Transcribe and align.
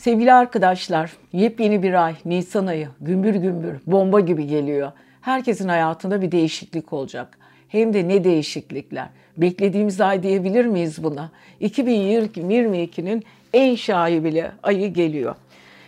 Sevgili 0.00 0.32
arkadaşlar, 0.32 1.12
yepyeni 1.32 1.82
bir 1.82 2.04
ay, 2.04 2.14
Nisan 2.24 2.66
ayı, 2.66 2.88
gümbür 3.00 3.34
gümbür, 3.34 3.74
bomba 3.86 4.20
gibi 4.20 4.46
geliyor. 4.46 4.92
Herkesin 5.20 5.68
hayatında 5.68 6.22
bir 6.22 6.32
değişiklik 6.32 6.92
olacak. 6.92 7.38
Hem 7.68 7.94
de 7.94 8.08
ne 8.08 8.24
değişiklikler. 8.24 9.08
Beklediğimiz 9.36 10.00
ay 10.00 10.22
diyebilir 10.22 10.66
miyiz 10.66 11.04
buna? 11.04 11.30
2022'nin 11.60 13.24
en 13.52 13.74
şaibeli 13.74 14.46
ayı 14.62 14.92
geliyor. 14.92 15.34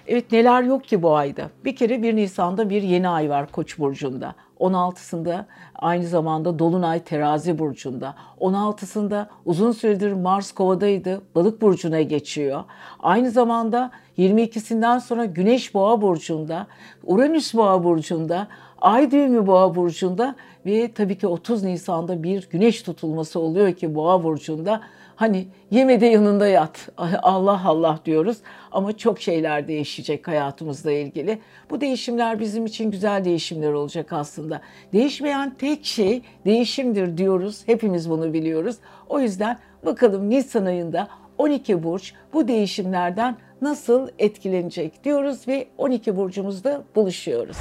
Evet 0.09 0.33
neler 0.33 0.63
yok 0.63 0.85
ki 0.85 1.03
bu 1.03 1.17
ayda? 1.17 1.51
Bir 1.65 1.77
kere 1.77 2.03
1 2.03 2.17
Nisan'da 2.17 2.71
bir 2.71 2.83
yeni 2.83 3.09
ay 3.09 3.31
var 3.31 3.53
Koç 3.53 3.79
burcunda. 3.79 4.35
16'sında 4.61 5.45
aynı 5.75 6.07
zamanda 6.07 6.59
Dolunay 6.59 7.05
Terazi 7.05 7.59
burcunda. 7.59 8.15
16'sında 8.41 9.27
uzun 9.45 9.73
süredir 9.73 10.13
Mars 10.13 10.53
Kova'daydı. 10.53 11.23
Balık 11.35 11.63
burcuna 11.63 12.01
geçiyor. 12.01 12.65
Aynı 13.01 13.31
zamanda 13.31 13.91
22'sinden 14.19 14.99
sonra 14.99 15.25
Güneş 15.25 15.75
Boğa 15.75 16.03
burcunda, 16.03 16.67
Uranüs 17.05 17.55
Boğa 17.55 17.85
burcunda, 17.85 18.49
Ay 18.81 19.11
düğümü 19.11 19.47
Boğa 19.47 19.75
burcunda 19.75 20.35
ve 20.67 20.93
tabii 20.93 21.19
ki 21.19 21.27
30 21.27 21.63
Nisan'da 21.63 22.23
bir 22.23 22.49
güneş 22.51 22.83
tutulması 22.83 23.41
oluyor 23.41 23.73
ki 23.73 23.95
Boğa 23.95 24.25
burcunda 24.25 24.81
Hani 25.23 25.47
yemede 25.71 26.07
yanında 26.07 26.47
yat. 26.47 26.89
Allah 27.23 27.63
Allah 27.65 27.99
diyoruz 28.05 28.37
ama 28.73 28.97
çok 28.97 29.21
şeyler 29.21 29.69
değişecek 29.69 30.29
hayatımızla 30.29 30.93
ilgili. 30.93 31.39
Bu 31.71 31.81
değişimler 31.81 32.41
bizim 32.41 32.67
için 32.67 32.91
güzel 32.91 33.25
değişimler 33.25 33.73
olacak 33.73 34.13
aslında. 34.13 34.61
Değişmeyen 34.93 35.55
tek 35.55 35.85
şey 35.85 36.23
değişimdir 36.45 37.17
diyoruz. 37.17 37.63
Hepimiz 37.67 38.11
bunu 38.11 38.33
biliyoruz. 38.33 38.77
O 39.09 39.21
yüzden 39.21 39.59
bakalım 39.85 40.31
Nisan 40.31 40.67
ayında 40.67 41.09
12 41.39 41.83
burç 41.83 42.15
bu 42.33 42.49
değişimlerden 42.49 43.37
nasıl 43.61 44.09
etkilenecek 44.19 45.05
diyoruz 45.05 45.49
ve 45.49 45.67
12 45.79 46.17
burcumuzda 46.17 46.83
buluşuyoruz. 46.97 47.57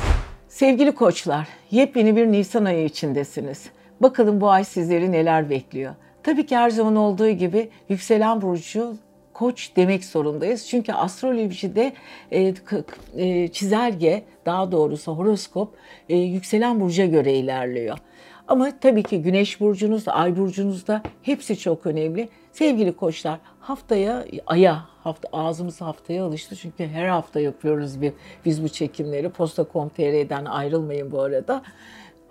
Sevgili 0.47 0.91
koçlar, 0.91 1.47
yepyeni 1.71 2.15
bir 2.15 2.27
Nisan 2.27 2.65
ayı 2.65 2.85
içindesiniz. 2.85 3.69
Bakalım 3.99 4.41
bu 4.41 4.49
ay 4.49 4.63
sizleri 4.63 5.11
neler 5.11 5.49
bekliyor. 5.49 5.95
Tabii 6.23 6.45
ki 6.45 6.57
her 6.57 6.69
zaman 6.69 6.95
olduğu 6.95 7.29
gibi 7.29 7.69
yükselen 7.89 8.41
burcu 8.41 8.95
koç 9.33 9.71
demek 9.75 10.05
zorundayız. 10.05 10.67
Çünkü 10.67 10.93
astrolojide 10.93 11.93
e, 12.31 12.53
e, 13.17 13.47
çizelge, 13.47 14.23
daha 14.45 14.71
doğrusu 14.71 15.11
horoskop 15.11 15.75
e, 16.09 16.17
yükselen 16.17 16.79
burca 16.79 17.05
göre 17.05 17.33
ilerliyor. 17.33 17.97
Ama 18.47 18.79
tabii 18.79 19.03
ki 19.03 19.21
güneş 19.21 19.59
burcunuz, 19.61 20.07
ay 20.07 20.37
burcunuz 20.37 20.87
da 20.87 21.01
hepsi 21.21 21.59
çok 21.59 21.85
önemli. 21.85 22.29
Sevgili 22.51 22.93
koçlar 22.93 23.39
haftaya, 23.59 24.25
aya, 24.47 24.85
hafta, 25.03 25.29
ağzımız 25.33 25.81
haftaya 25.81 26.25
alıştı. 26.25 26.55
Çünkü 26.55 26.87
her 26.87 27.07
hafta 27.07 27.39
yapıyoruz 27.39 28.01
bir, 28.01 28.13
biz 28.45 28.63
bu 28.63 28.69
çekimleri. 28.69 29.29
Posta.com.tr'den 29.29 30.45
ayrılmayın 30.45 31.11
bu 31.11 31.21
arada. 31.21 31.61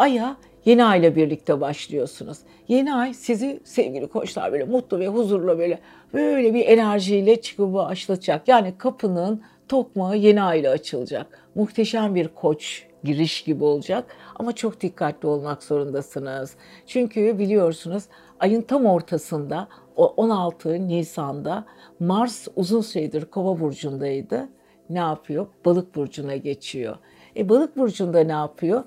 Aya 0.01 0.37
Yeni 0.65 0.85
ay 0.85 1.01
ile 1.01 1.17
birlikte 1.17 1.61
başlıyorsunuz. 1.61 2.39
Yeni 2.69 2.95
ay 2.95 3.15
sizi 3.15 3.61
sevgili 3.65 4.07
koçlar 4.07 4.53
böyle 4.53 4.65
mutlu 4.65 4.99
ve 4.99 5.09
huzurla 5.09 5.59
böyle 5.59 5.79
böyle 6.15 6.55
bir 6.55 6.67
enerjiyle 6.67 7.41
çıkıp 7.41 7.75
başlatacak. 7.75 8.49
Yani 8.49 8.75
kapının 8.79 9.43
tokmağı 9.69 10.17
yeni 10.17 10.43
ay 10.43 10.61
ile 10.61 10.69
açılacak. 10.69 11.49
Muhteşem 11.55 12.15
bir 12.15 12.29
koç 12.29 12.87
giriş 13.05 13.43
gibi 13.43 13.65
olacak 13.65 14.17
ama 14.37 14.53
çok 14.53 14.81
dikkatli 14.81 15.29
olmak 15.29 15.63
zorundasınız. 15.63 16.55
Çünkü 16.87 17.39
biliyorsunuz 17.39 18.05
ayın 18.41 18.63
tam 18.63 18.87
ortasında 18.87 19.69
16 19.97 20.89
Nisan'da 20.89 21.65
Mars 22.01 22.49
uzun 22.57 22.81
süredir 22.81 23.25
Kova 23.25 23.61
burcundaydı. 23.61 24.49
Ne 24.91 24.99
yapıyor? 24.99 25.47
Balık 25.65 25.95
burcuna 25.95 26.37
geçiyor. 26.37 26.97
E 27.37 27.49
balık 27.49 27.77
burcunda 27.77 28.21
ne 28.21 28.33
yapıyor? 28.33 28.85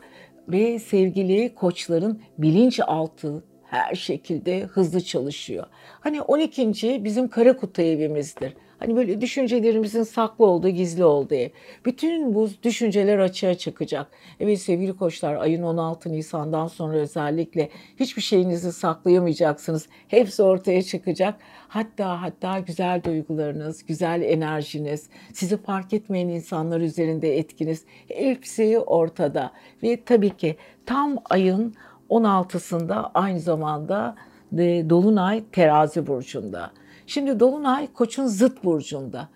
Ve 0.47 0.79
sevgili 0.79 1.55
koçların 1.55 2.21
bilinçaltı 2.37 3.43
her 3.73 3.95
şekilde 3.95 4.61
hızlı 4.61 5.01
çalışıyor. 5.01 5.65
Hani 5.99 6.21
12. 6.21 7.03
bizim 7.03 7.27
kara 7.27 7.57
kutu 7.57 7.81
evimizdir. 7.81 8.53
Hani 8.79 8.95
böyle 8.95 9.21
düşüncelerimizin 9.21 10.03
saklı 10.03 10.45
olduğu, 10.45 10.69
gizli 10.69 11.05
olduğu. 11.05 11.51
Bütün 11.85 12.35
bu 12.35 12.49
düşünceler 12.63 13.19
açığa 13.19 13.53
çıkacak. 13.53 14.07
Evet 14.39 14.59
sevgili 14.61 14.93
koçlar 14.93 15.35
ayın 15.35 15.63
16 15.63 16.11
Nisan'dan 16.11 16.67
sonra 16.67 16.97
özellikle 16.97 17.69
hiçbir 17.99 18.21
şeyinizi 18.21 18.71
saklayamayacaksınız. 18.71 19.87
Hepsi 20.07 20.43
ortaya 20.43 20.81
çıkacak. 20.81 21.35
Hatta 21.67 22.21
hatta 22.21 22.59
güzel 22.59 23.03
duygularınız, 23.03 23.85
güzel 23.85 24.21
enerjiniz, 24.21 25.09
sizi 25.33 25.57
fark 25.57 25.93
etmeyen 25.93 26.27
insanlar 26.27 26.81
üzerinde 26.81 27.37
etkiniz 27.37 27.85
hepsi 28.07 28.79
ortada. 28.79 29.51
Ve 29.83 30.03
tabii 30.05 30.37
ki 30.37 30.55
tam 30.85 31.17
ayın 31.29 31.75
16'sında 32.13 33.11
aynı 33.13 33.39
zamanda 33.39 34.15
e, 34.57 34.89
Dolunay 34.89 35.43
terazi 35.51 36.07
burcunda. 36.07 36.71
Şimdi 37.07 37.39
Dolunay 37.39 37.93
Koç'un 37.93 38.25
zıt 38.25 38.63
burcunda. 38.63 39.29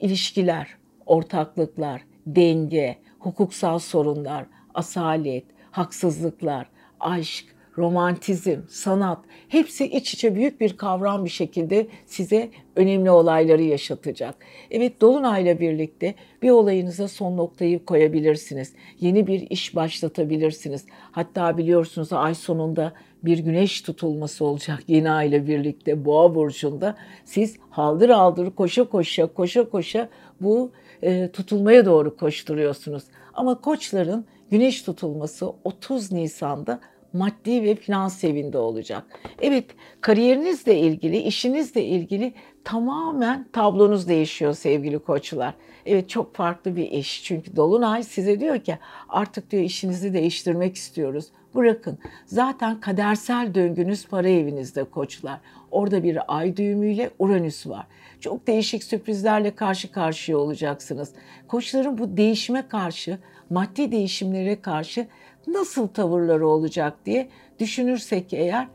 İlişkiler, 0.00 0.68
ortaklıklar, 1.06 2.02
denge, 2.26 2.98
hukuksal 3.18 3.78
sorunlar, 3.78 4.46
asalet, 4.74 5.44
haksızlıklar, 5.70 6.66
aşk, 7.00 7.46
romantizm, 7.78 8.60
sanat 8.68 9.18
hepsi 9.48 9.86
iç 9.86 10.14
içe 10.14 10.34
büyük 10.34 10.60
bir 10.60 10.76
kavram 10.76 11.24
bir 11.24 11.30
şekilde 11.30 11.86
size 12.06 12.50
önemli 12.76 13.10
olayları 13.10 13.62
yaşatacak. 13.62 14.34
Evet 14.70 15.00
Dolunay'la 15.00 15.60
birlikte 15.60 16.14
bir 16.42 16.50
olayınıza 16.50 17.08
son 17.08 17.36
noktayı 17.36 17.84
koyabilirsiniz. 17.84 18.72
Yeni 19.00 19.26
bir 19.26 19.50
iş 19.50 19.76
başlatabilirsiniz. 19.76 20.86
Hatta 21.12 21.58
biliyorsunuz 21.58 22.12
ay 22.12 22.34
sonunda 22.34 22.92
bir 23.24 23.38
güneş 23.38 23.80
tutulması 23.80 24.44
olacak 24.44 24.82
yeni 24.88 25.10
ay 25.10 25.46
birlikte 25.46 26.04
Boğa 26.04 26.34
burcunda. 26.34 26.96
Siz 27.24 27.56
haldır 27.70 28.08
haldır 28.08 28.50
koşa 28.50 28.84
koşa 28.84 29.26
koşa 29.26 29.68
koşa 29.68 30.08
bu 30.40 30.70
e, 31.02 31.30
tutulmaya 31.32 31.86
doğru 31.86 32.16
koşturuyorsunuz. 32.16 33.02
Ama 33.34 33.60
koçların 33.60 34.24
güneş 34.50 34.82
tutulması 34.82 35.52
30 35.64 36.12
Nisan'da 36.12 36.80
maddi 37.12 37.62
ve 37.62 37.74
finans 37.74 38.24
evinde 38.24 38.58
olacak. 38.58 39.04
Evet 39.40 39.64
kariyerinizle 40.00 40.78
ilgili, 40.78 41.18
işinizle 41.18 41.84
ilgili 41.84 42.34
tamamen 42.64 43.46
tablonuz 43.52 44.08
değişiyor 44.08 44.54
sevgili 44.54 44.98
koçlar. 44.98 45.54
Evet 45.86 46.08
çok 46.08 46.34
farklı 46.34 46.76
bir 46.76 46.90
iş. 46.90 47.24
Çünkü 47.24 47.56
Dolunay 47.56 48.02
size 48.02 48.40
diyor 48.40 48.58
ki 48.58 48.78
artık 49.08 49.50
diyor 49.50 49.62
işinizi 49.62 50.12
değiştirmek 50.12 50.76
istiyoruz. 50.76 51.26
Bırakın. 51.54 51.98
Zaten 52.26 52.80
kadersel 52.80 53.54
döngünüz 53.54 54.06
para 54.06 54.28
evinizde 54.28 54.84
koçlar. 54.84 55.40
Orada 55.70 56.02
bir 56.02 56.18
ay 56.38 56.56
düğümüyle 56.56 57.10
Uranüs 57.18 57.66
var. 57.66 57.86
Çok 58.20 58.46
değişik 58.46 58.84
sürprizlerle 58.84 59.54
karşı 59.54 59.92
karşıya 59.92 60.38
olacaksınız. 60.38 61.12
Koçların 61.48 61.98
bu 61.98 62.16
değişime 62.16 62.68
karşı, 62.68 63.18
maddi 63.50 63.92
değişimlere 63.92 64.60
karşı 64.60 65.06
nasıl 65.52 65.88
tavırları 65.88 66.48
olacak 66.48 66.94
diye 67.06 67.28
düşünürsek 67.58 68.32
eğer 68.32 68.68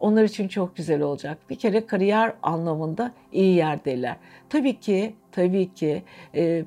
onlar 0.00 0.24
için 0.24 0.48
çok 0.48 0.76
güzel 0.76 1.02
olacak. 1.02 1.38
Bir 1.50 1.56
kere 1.56 1.86
kariyer 1.86 2.32
anlamında 2.42 3.12
iyi 3.32 3.54
yerdeler. 3.54 4.16
Tabii 4.48 4.80
ki, 4.80 5.14
tabii 5.32 5.74
ki 5.74 6.02
e, 6.34 6.64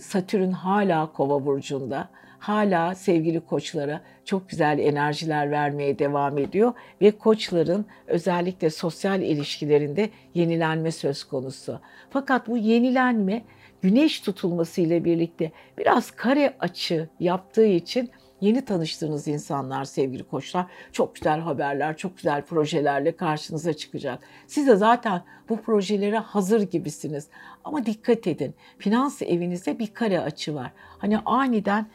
Satürn 0.00 0.50
hala 0.50 1.12
Kova 1.12 1.46
burcunda. 1.46 2.08
Hala 2.38 2.94
sevgili 2.94 3.40
koçlara 3.40 4.00
çok 4.24 4.48
güzel 4.48 4.78
enerjiler 4.78 5.50
vermeye 5.50 5.98
devam 5.98 6.38
ediyor 6.38 6.72
ve 7.00 7.10
koçların 7.10 7.86
özellikle 8.06 8.70
sosyal 8.70 9.22
ilişkilerinde 9.22 10.10
yenilenme 10.34 10.92
söz 10.92 11.24
konusu. 11.24 11.80
Fakat 12.10 12.48
bu 12.48 12.56
yenilenme 12.56 13.42
güneş 13.82 14.20
tutulması 14.20 14.80
ile 14.80 15.04
birlikte 15.04 15.52
biraz 15.78 16.10
kare 16.10 16.54
açı 16.60 17.08
yaptığı 17.20 17.66
için 17.66 18.10
yeni 18.40 18.64
tanıştığınız 18.64 19.28
insanlar 19.28 19.84
sevgili 19.84 20.22
koçlar 20.22 20.66
çok 20.92 21.14
güzel 21.14 21.40
haberler, 21.40 21.96
çok 21.96 22.16
güzel 22.16 22.42
projelerle 22.42 23.16
karşınıza 23.16 23.72
çıkacak. 23.72 24.18
Siz 24.46 24.66
de 24.66 24.76
zaten 24.76 25.22
bu 25.48 25.62
projelere 25.62 26.18
hazır 26.18 26.60
gibisiniz. 26.60 27.28
Ama 27.64 27.86
dikkat 27.86 28.26
edin. 28.26 28.54
Finans 28.78 29.22
evinizde 29.22 29.78
bir 29.78 29.94
kare 29.94 30.20
açı 30.20 30.54
var. 30.54 30.72
Hani 30.98 31.18
aniden 31.18 31.86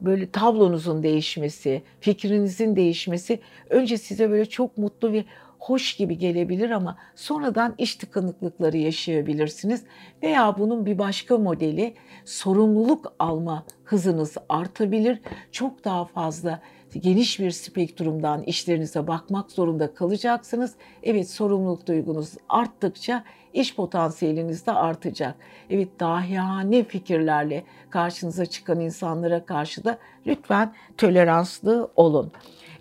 böyle 0.00 0.30
tablonuzun 0.30 1.02
değişmesi, 1.02 1.82
fikrinizin 2.00 2.76
değişmesi 2.76 3.40
önce 3.70 3.98
size 3.98 4.30
böyle 4.30 4.46
çok 4.46 4.78
mutlu 4.78 5.12
ve 5.12 5.24
hoş 5.58 5.96
gibi 5.96 6.18
gelebilir 6.18 6.70
ama 6.70 6.98
sonradan 7.14 7.74
iş 7.78 7.96
tıkanıklıkları 7.96 8.76
yaşayabilirsiniz 8.76 9.84
veya 10.22 10.58
bunun 10.58 10.86
bir 10.86 10.98
başka 10.98 11.38
modeli 11.38 11.94
sorumluluk 12.24 13.12
alma 13.18 13.64
hızınız 13.84 14.36
artabilir. 14.48 15.20
Çok 15.52 15.84
daha 15.84 16.04
fazla 16.04 16.60
geniş 17.00 17.40
bir 17.40 17.50
spektrumdan 17.50 18.42
işlerinize 18.42 19.06
bakmak 19.06 19.52
zorunda 19.52 19.94
kalacaksınız. 19.94 20.74
Evet 21.02 21.30
sorumluluk 21.30 21.86
duygunuz 21.86 22.34
arttıkça 22.48 23.24
iş 23.54 23.74
potansiyeliniz 23.74 24.66
de 24.66 24.72
artacak. 24.72 25.34
Evet 25.70 25.88
dahiyane 26.00 26.84
fikirlerle 26.84 27.64
karşınıza 27.90 28.46
çıkan 28.46 28.80
insanlara 28.80 29.44
karşı 29.44 29.84
da 29.84 29.98
lütfen 30.26 30.72
toleranslı 30.96 31.90
olun. 31.96 32.32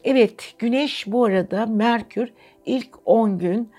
Evet 0.03 0.53
Güneş 0.59 1.07
bu 1.07 1.25
arada 1.25 1.65
Merkür 1.65 2.33
ilk 2.65 2.89
10 3.05 3.39
gün 3.39 3.71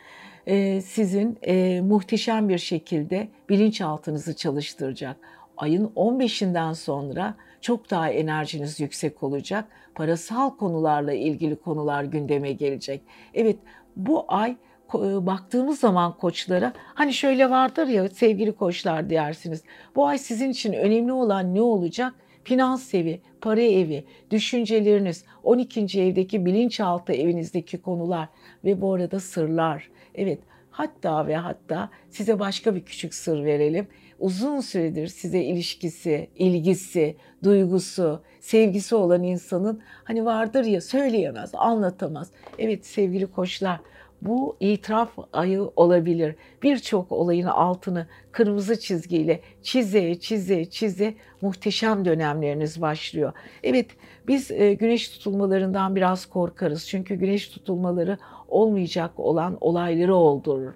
e, 0.47 0.81
sizin 0.81 1.39
e, 1.43 1.81
muhteşem 1.81 2.49
bir 2.49 2.59
şekilde 2.59 3.29
bilinçaltınızı 3.49 4.37
çalıştıracak. 4.37 5.17
Ayın 5.57 5.93
15'inden 5.97 6.75
sonra 6.75 7.35
çok 7.61 7.91
daha 7.91 8.11
enerjiniz 8.11 8.81
yüksek 8.81 9.23
olacak. 9.23 9.65
Parasal 9.95 10.51
konularla 10.51 11.13
ilgili 11.13 11.57
konular 11.57 12.05
gündeme 12.05 12.53
gelecek. 12.53 13.01
Evet 13.35 13.57
bu 13.97 14.25
ay 14.29 14.57
e, 14.95 15.27
baktığımız 15.27 15.81
zaman 15.81 16.17
koçlara 16.17 16.73
hani 16.95 17.13
şöyle 17.13 17.51
vardır 17.51 17.87
ya 17.87 18.09
sevgili 18.09 18.53
koçlar 18.53 19.11
dersiniz. 19.11 19.63
Bu 19.97 20.07
ay 20.07 20.19
sizin 20.19 20.51
için 20.51 20.73
önemli 20.73 21.13
olan 21.13 21.55
ne 21.55 21.61
olacak? 21.61 22.15
Finans 22.47 22.95
evi, 22.95 23.21
para 23.41 23.61
evi, 23.61 24.05
düşünceleriniz, 24.31 25.25
12. 25.43 26.01
evdeki 26.01 26.47
bilinçaltı 26.47 27.13
evinizdeki 27.13 27.79
konular 27.79 28.29
ve 28.65 28.81
bu 28.81 28.95
arada 28.95 29.21
sırlar. 29.21 29.91
Evet 30.15 30.39
hatta 30.71 31.27
ve 31.27 31.37
hatta 31.37 31.91
size 32.11 32.39
başka 32.39 32.75
bir 32.75 32.85
küçük 32.85 33.15
sır 33.15 33.45
verelim 33.45 33.87
uzun 34.19 34.61
süredir 34.61 35.07
size 35.07 35.43
ilişkisi, 35.43 36.31
ilgisi, 36.37 37.17
duygusu, 37.45 38.23
sevgisi 38.41 38.95
olan 38.95 39.23
insanın 39.23 39.83
hani 40.05 40.25
vardır 40.25 40.65
ya 40.65 40.81
söyleyemez, 40.81 41.51
anlatamaz. 41.55 42.31
Evet 42.59 42.87
sevgili 42.87 43.27
koçlar 43.27 43.81
bu 44.23 44.57
itiraf 44.61 45.11
ayı 45.33 45.71
olabilir. 45.77 46.35
Birçok 46.63 47.13
olayın 47.13 47.47
altını 47.47 48.07
kırmızı 48.33 48.81
çizgiyle 48.81 49.41
çize 49.63 50.15
çize 50.21 50.65
çize 50.65 51.15
muhteşem 51.41 52.05
dönemleriniz 52.05 52.81
başlıyor. 52.81 53.33
Evet 53.63 53.87
biz 54.29 54.51
e, 54.51 54.75
güneş 54.75 55.09
tutulmalarından 55.09 55.97
biraz 55.97 56.27
korkarız. 56.27 56.89
Çünkü 56.89 57.15
güneş 57.15 57.49
tutulmaları 57.49 58.19
olmayacak 58.49 59.11
olan 59.21 59.59
olayları 59.61 60.15
oldurur 60.15 60.73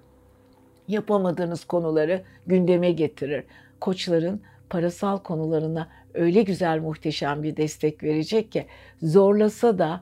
yapamadığınız 0.91 1.65
konuları 1.65 2.21
gündeme 2.47 2.91
getirir. 2.91 3.43
Koçların 3.79 4.41
parasal 4.69 5.17
konularına 5.17 5.87
öyle 6.13 6.41
güzel 6.41 6.79
muhteşem 6.79 7.43
bir 7.43 7.57
destek 7.57 8.03
verecek 8.03 8.51
ki 8.51 8.65
zorlasa 9.01 9.79
da 9.79 10.01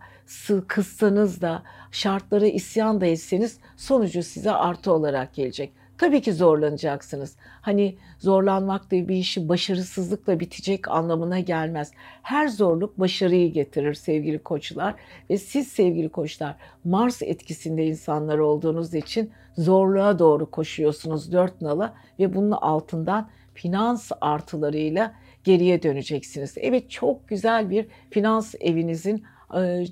kıssanız 0.67 1.41
da 1.41 1.63
şartlara 1.91 2.47
isyan 2.47 3.01
da 3.01 3.05
etseniz 3.05 3.57
sonucu 3.77 4.23
size 4.23 4.51
artı 4.51 4.93
olarak 4.93 5.33
gelecek. 5.33 5.71
Tabii 5.97 6.21
ki 6.21 6.33
zorlanacaksınız. 6.33 7.35
Hani 7.61 7.97
zorlanmak 8.19 8.91
da 8.91 9.07
bir 9.07 9.15
işi 9.15 9.49
başarısızlıkla 9.49 10.39
bitecek 10.39 10.87
anlamına 10.87 11.39
gelmez. 11.39 11.91
Her 12.21 12.47
zorluk 12.47 12.99
başarıyı 12.99 13.53
getirir 13.53 13.93
sevgili 13.93 14.39
koçlar 14.39 14.95
ve 15.29 15.37
siz 15.37 15.67
sevgili 15.67 16.09
koçlar 16.09 16.55
Mars 16.83 17.21
etkisinde 17.21 17.85
insanlar 17.85 18.37
olduğunuz 18.37 18.93
için 18.93 19.31
zorluğa 19.57 20.19
doğru 20.19 20.51
koşuyorsunuz 20.51 21.31
dört 21.31 21.61
nala 21.61 21.93
ve 22.19 22.35
bunun 22.35 22.51
altından 22.51 23.29
finans 23.53 24.11
artılarıyla 24.21 25.15
geriye 25.43 25.83
döneceksiniz. 25.83 26.53
Evet 26.57 26.89
çok 26.91 27.27
güzel 27.27 27.69
bir 27.69 27.87
finans 28.09 28.55
evinizin 28.59 29.23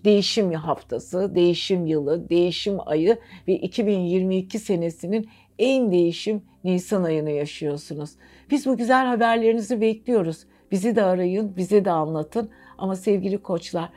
değişim 0.05 0.53
haftası, 0.53 1.35
değişim 1.35 1.85
yılı, 1.85 2.29
değişim 2.29 2.77
ayı 2.85 3.17
ve 3.47 3.53
2022 3.53 4.59
senesinin 4.59 5.29
en 5.59 5.91
değişim 5.91 6.41
Nisan 6.63 7.03
ayını 7.03 7.31
yaşıyorsunuz. 7.31 8.09
Biz 8.51 8.65
bu 8.65 8.77
güzel 8.77 9.05
haberlerinizi 9.05 9.81
bekliyoruz. 9.81 10.45
Bizi 10.71 10.95
de 10.95 11.03
arayın, 11.03 11.55
bize 11.57 11.85
de 11.85 11.91
anlatın. 11.91 12.49
Ama 12.77 12.95
sevgili 12.95 13.37
koçlar 13.37 13.89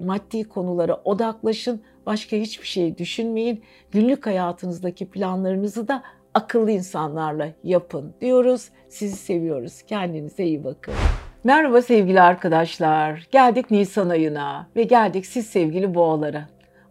maddi 0.00 0.44
konulara 0.44 1.00
odaklaşın. 1.04 1.82
Başka 2.06 2.36
hiçbir 2.36 2.66
şey 2.66 2.98
düşünmeyin. 2.98 3.62
Günlük 3.90 4.26
hayatınızdaki 4.26 5.10
planlarınızı 5.10 5.88
da 5.88 6.02
akıllı 6.34 6.70
insanlarla 6.70 7.48
yapın 7.64 8.14
diyoruz. 8.20 8.68
Sizi 8.88 9.16
seviyoruz. 9.16 9.82
Kendinize 9.82 10.44
iyi 10.44 10.64
bakın. 10.64 10.94
Merhaba 11.44 11.82
sevgili 11.82 12.20
arkadaşlar. 12.20 13.28
Geldik 13.30 13.70
Nisan 13.70 14.08
ayına 14.08 14.68
ve 14.76 14.82
geldik 14.82 15.26
siz 15.26 15.46
sevgili 15.46 15.94
boğalara. 15.94 16.48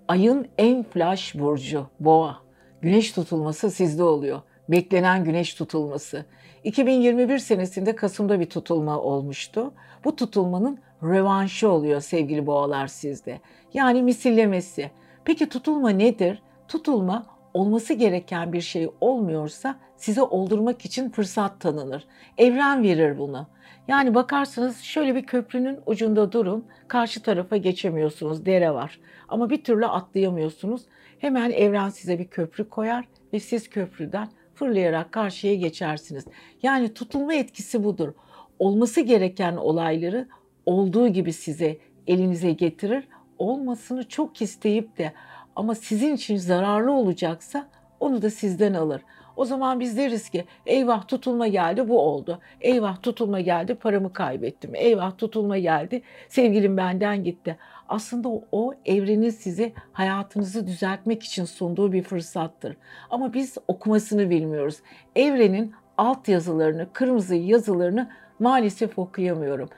Ayın 0.07 0.47
en 0.57 0.83
flash 0.83 1.35
burcu 1.35 1.87
boğa. 1.99 2.37
Güneş 2.81 3.11
tutulması 3.11 3.71
sizde 3.71 4.03
oluyor. 4.03 4.41
Beklenen 4.69 5.23
güneş 5.23 5.53
tutulması. 5.53 6.25
2021 6.63 7.37
senesinde 7.37 7.95
Kasım'da 7.95 8.39
bir 8.39 8.49
tutulma 8.49 8.99
olmuştu. 8.99 9.73
Bu 10.03 10.15
tutulmanın 10.15 10.79
rövanşı 11.03 11.69
oluyor 11.69 12.01
sevgili 12.01 12.47
boğalar 12.47 12.87
sizde. 12.87 13.39
Yani 13.73 14.03
misillemesi. 14.03 14.91
Peki 15.25 15.49
tutulma 15.49 15.89
nedir? 15.89 16.41
Tutulma 16.67 17.25
olması 17.53 17.93
gereken 17.93 18.53
bir 18.53 18.61
şey 18.61 18.89
olmuyorsa 19.01 19.79
size 19.97 20.21
oldurmak 20.21 20.85
için 20.85 21.09
fırsat 21.09 21.59
tanınır. 21.59 22.07
Evren 22.37 22.83
verir 22.83 23.17
bunu. 23.17 23.47
Yani 23.87 24.15
bakarsınız 24.15 24.79
şöyle 24.81 25.15
bir 25.15 25.25
köprünün 25.25 25.79
ucunda 25.85 26.31
durun. 26.31 26.65
Karşı 26.87 27.21
tarafa 27.21 27.57
geçemiyorsunuz. 27.57 28.45
Dere 28.45 28.73
var. 28.73 28.99
Ama 29.27 29.49
bir 29.49 29.63
türlü 29.63 29.85
atlayamıyorsunuz. 29.85 30.81
Hemen 31.19 31.51
evren 31.51 31.89
size 31.89 32.19
bir 32.19 32.27
köprü 32.27 32.69
koyar 32.69 33.07
ve 33.33 33.39
siz 33.39 33.69
köprüden 33.69 34.29
fırlayarak 34.55 35.11
karşıya 35.11 35.55
geçersiniz. 35.55 36.25
Yani 36.63 36.93
tutulma 36.93 37.33
etkisi 37.33 37.83
budur. 37.83 38.13
Olması 38.59 39.01
gereken 39.01 39.55
olayları 39.55 40.27
olduğu 40.65 41.07
gibi 41.07 41.33
size 41.33 41.77
elinize 42.07 42.51
getirir. 42.51 43.07
Olmasını 43.37 44.07
çok 44.07 44.41
isteyip 44.41 44.97
de 44.97 45.13
ama 45.55 45.75
sizin 45.75 46.15
için 46.15 46.37
zararlı 46.37 46.91
olacaksa 46.91 47.69
onu 47.99 48.21
da 48.21 48.29
sizden 48.29 48.73
alır. 48.73 49.01
O 49.37 49.45
zaman 49.45 49.79
biz 49.79 49.97
deriz 49.97 50.29
ki 50.29 50.45
eyvah 50.65 51.07
tutulma 51.07 51.47
geldi 51.47 51.89
bu 51.89 51.99
oldu. 51.99 52.39
Eyvah 52.61 53.01
tutulma 53.01 53.39
geldi 53.39 53.75
paramı 53.75 54.13
kaybettim. 54.13 54.75
Eyvah 54.75 55.17
tutulma 55.17 55.57
geldi 55.57 56.01
sevgilim 56.29 56.77
benden 56.77 57.23
gitti. 57.23 57.57
Aslında 57.89 58.29
o, 58.51 58.73
evrenin 58.85 59.29
size 59.29 59.73
hayatınızı 59.93 60.67
düzeltmek 60.67 61.23
için 61.23 61.45
sunduğu 61.45 61.93
bir 61.93 62.03
fırsattır. 62.03 62.77
Ama 63.09 63.33
biz 63.33 63.57
okumasını 63.67 64.29
bilmiyoruz. 64.29 64.77
Evrenin 65.15 65.73
alt 65.97 66.27
yazılarını, 66.27 66.87
kırmızı 66.93 67.35
yazılarını 67.35 68.09
maalesef 68.39 68.99
okuyamıyorum. 68.99 69.69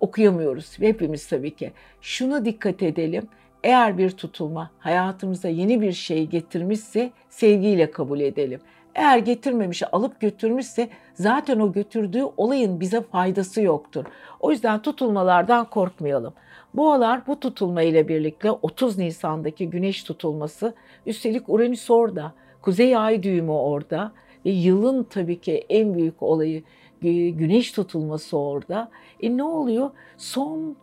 Okuyamıyoruz 0.00 0.78
hepimiz 0.78 1.28
tabii 1.28 1.56
ki. 1.56 1.72
Şuna 2.00 2.44
dikkat 2.44 2.82
edelim. 2.82 3.28
Eğer 3.64 3.98
bir 3.98 4.10
tutulma 4.10 4.70
hayatımıza 4.78 5.48
yeni 5.48 5.80
bir 5.80 5.92
şey 5.92 6.26
getirmişse 6.26 7.10
sevgiyle 7.28 7.90
kabul 7.90 8.20
edelim. 8.20 8.60
Eğer 8.96 9.18
getirmemiş, 9.18 9.82
alıp 9.92 10.20
götürmüşse 10.20 10.88
zaten 11.14 11.60
o 11.60 11.72
götürdüğü 11.72 12.22
olayın 12.36 12.80
bize 12.80 13.00
faydası 13.00 13.62
yoktur. 13.62 14.04
O 14.40 14.50
yüzden 14.50 14.82
tutulmalardan 14.82 15.70
korkmayalım. 15.70 16.34
Boğalar 16.74 17.26
bu 17.26 17.40
tutulma 17.40 17.82
ile 17.82 18.08
birlikte 18.08 18.50
30 18.50 18.98
Nisan'daki 18.98 19.70
güneş 19.70 20.02
tutulması, 20.02 20.74
üstelik 21.06 21.48
Uranüs 21.48 21.90
orada, 21.90 22.32
Kuzey 22.62 22.96
Ay 22.96 23.22
düğümü 23.22 23.50
orada 23.50 24.12
ve 24.46 24.50
yılın 24.50 25.04
tabii 25.04 25.40
ki 25.40 25.66
en 25.68 25.94
büyük 25.94 26.22
olayı 26.22 26.62
güneş 27.32 27.72
tutulması 27.72 28.38
orada. 28.38 28.90
E 29.20 29.36
ne 29.36 29.44
oluyor? 29.44 29.90
Son 30.16 30.76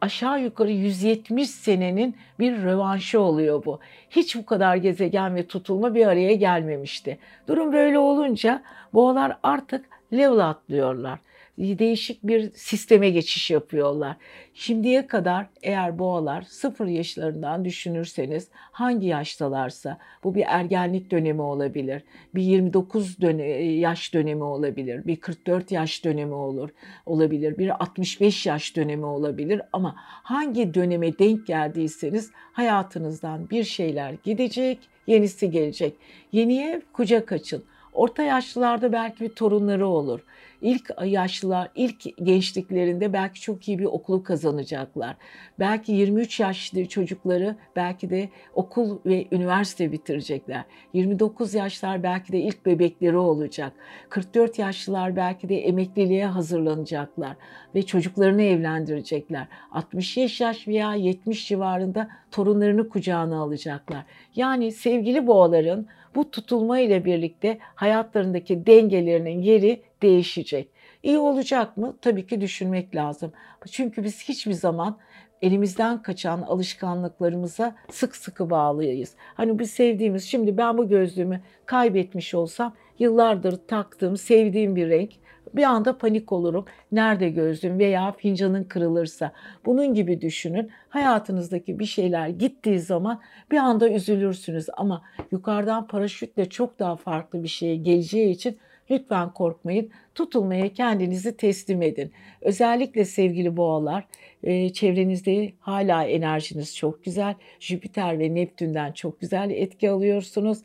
aşağı 0.00 0.40
yukarı 0.40 0.70
170 0.70 1.50
senenin 1.50 2.16
bir 2.38 2.62
rövanşı 2.62 3.20
oluyor 3.20 3.64
bu. 3.64 3.80
Hiç 4.10 4.36
bu 4.36 4.46
kadar 4.46 4.76
gezegen 4.76 5.34
ve 5.34 5.46
tutulma 5.46 5.94
bir 5.94 6.06
araya 6.06 6.34
gelmemişti. 6.34 7.18
Durum 7.48 7.72
böyle 7.72 7.98
olunca 7.98 8.62
boğalar 8.94 9.38
artık 9.42 9.84
level 10.12 10.48
atlıyorlar 10.48 11.18
değişik 11.58 12.22
bir 12.22 12.50
sisteme 12.50 13.10
geçiş 13.10 13.50
yapıyorlar. 13.50 14.16
Şimdiye 14.54 15.06
kadar 15.06 15.46
eğer 15.62 15.98
boğalar 15.98 16.42
sıfır 16.42 16.86
yaşlarından 16.86 17.64
düşünürseniz 17.64 18.48
hangi 18.52 19.06
yaştalarsa 19.06 19.98
bu 20.24 20.34
bir 20.34 20.44
ergenlik 20.46 21.10
dönemi 21.10 21.42
olabilir, 21.42 22.02
bir 22.34 22.42
29 22.42 23.20
döne, 23.20 23.46
yaş 23.62 24.14
dönemi 24.14 24.44
olabilir, 24.44 25.06
bir 25.06 25.16
44 25.16 25.72
yaş 25.72 26.04
dönemi 26.04 26.34
olur, 26.34 26.70
olabilir, 27.06 27.58
bir 27.58 27.82
65 27.82 28.46
yaş 28.46 28.76
dönemi 28.76 29.04
olabilir 29.04 29.62
ama 29.72 29.94
hangi 29.98 30.74
döneme 30.74 31.18
denk 31.18 31.46
geldiyseniz 31.46 32.30
hayatınızdan 32.52 33.50
bir 33.50 33.64
şeyler 33.64 34.14
gidecek, 34.24 34.78
yenisi 35.06 35.50
gelecek. 35.50 35.94
Yeniye 36.32 36.82
kucak 36.92 37.32
açın 37.32 37.64
Orta 37.98 38.22
yaşlılarda 38.22 38.92
belki 38.92 39.24
bir 39.24 39.28
torunları 39.28 39.86
olur. 39.86 40.20
İlk 40.62 40.90
yaşlılar, 41.04 41.70
ilk 41.74 42.16
gençliklerinde 42.26 43.12
belki 43.12 43.40
çok 43.40 43.68
iyi 43.68 43.78
bir 43.78 43.84
okulu 43.84 44.22
kazanacaklar. 44.22 45.16
Belki 45.58 45.92
23 45.92 46.40
yaşlı 46.40 46.86
çocukları 46.86 47.56
belki 47.76 48.10
de 48.10 48.28
okul 48.54 48.98
ve 49.06 49.26
üniversite 49.32 49.92
bitirecekler. 49.92 50.64
29 50.92 51.54
yaşlar 51.54 52.02
belki 52.02 52.32
de 52.32 52.38
ilk 52.40 52.66
bebekleri 52.66 53.16
olacak. 53.16 53.72
44 54.08 54.58
yaşlılar 54.58 55.16
belki 55.16 55.48
de 55.48 55.58
emekliliğe 55.58 56.26
hazırlanacaklar 56.26 57.36
ve 57.74 57.82
çocuklarını 57.82 58.42
evlendirecekler. 58.42 59.46
65 59.70 60.40
yaş 60.40 60.68
veya 60.68 60.94
70 60.94 61.48
civarında 61.48 62.08
torunlarını 62.30 62.88
kucağına 62.88 63.40
alacaklar. 63.40 64.04
Yani 64.36 64.72
sevgili 64.72 65.26
boğaların 65.26 65.86
bu 66.14 66.30
tutulma 66.30 66.78
ile 66.78 67.04
birlikte 67.04 67.58
hayatlarındaki 67.74 68.66
dengelerinin 68.66 69.42
yeri 69.42 69.87
değişecek. 70.02 70.68
İyi 71.02 71.18
olacak 71.18 71.76
mı? 71.76 71.96
Tabii 72.02 72.26
ki 72.26 72.40
düşünmek 72.40 72.94
lazım. 72.94 73.32
Çünkü 73.70 74.04
biz 74.04 74.28
hiçbir 74.28 74.52
zaman 74.52 74.98
elimizden 75.42 76.02
kaçan 76.02 76.42
alışkanlıklarımıza 76.42 77.76
sık 77.90 78.16
sıkı 78.16 78.50
bağlıyız. 78.50 79.14
Hani 79.34 79.58
biz 79.58 79.70
sevdiğimiz, 79.70 80.24
şimdi 80.24 80.56
ben 80.56 80.78
bu 80.78 80.88
gözlüğümü 80.88 81.40
kaybetmiş 81.66 82.34
olsam 82.34 82.74
yıllardır 82.98 83.66
taktığım, 83.66 84.16
sevdiğim 84.16 84.76
bir 84.76 84.88
renk 84.88 85.12
bir 85.54 85.62
anda 85.62 85.98
panik 85.98 86.32
olurum. 86.32 86.64
Nerede 86.92 87.28
gözlüğüm 87.28 87.78
veya 87.78 88.12
fincanın 88.12 88.64
kırılırsa. 88.64 89.32
Bunun 89.66 89.94
gibi 89.94 90.20
düşünün. 90.20 90.70
Hayatınızdaki 90.88 91.78
bir 91.78 91.84
şeyler 91.84 92.28
gittiği 92.28 92.80
zaman 92.80 93.20
bir 93.50 93.56
anda 93.56 93.90
üzülürsünüz 93.90 94.66
ama 94.76 95.02
yukarıdan 95.30 95.86
paraşütle 95.86 96.48
çok 96.48 96.78
daha 96.78 96.96
farklı 96.96 97.42
bir 97.42 97.48
şeye 97.48 97.76
geleceği 97.76 98.30
için 98.30 98.58
lütfen 98.90 99.32
korkmayın. 99.32 99.90
Tutulmaya 100.14 100.72
kendinizi 100.72 101.36
teslim 101.36 101.82
edin. 101.82 102.12
Özellikle 102.40 103.04
sevgili 103.04 103.56
boğalar, 103.56 104.06
e, 104.42 104.72
çevrenizde 104.72 105.52
hala 105.60 106.04
enerjiniz 106.04 106.76
çok 106.76 107.04
güzel. 107.04 107.34
Jüpiter 107.60 108.18
ve 108.18 108.34
Neptün'den 108.34 108.92
çok 108.92 109.20
güzel 109.20 109.50
etki 109.50 109.90
alıyorsunuz. 109.90 110.58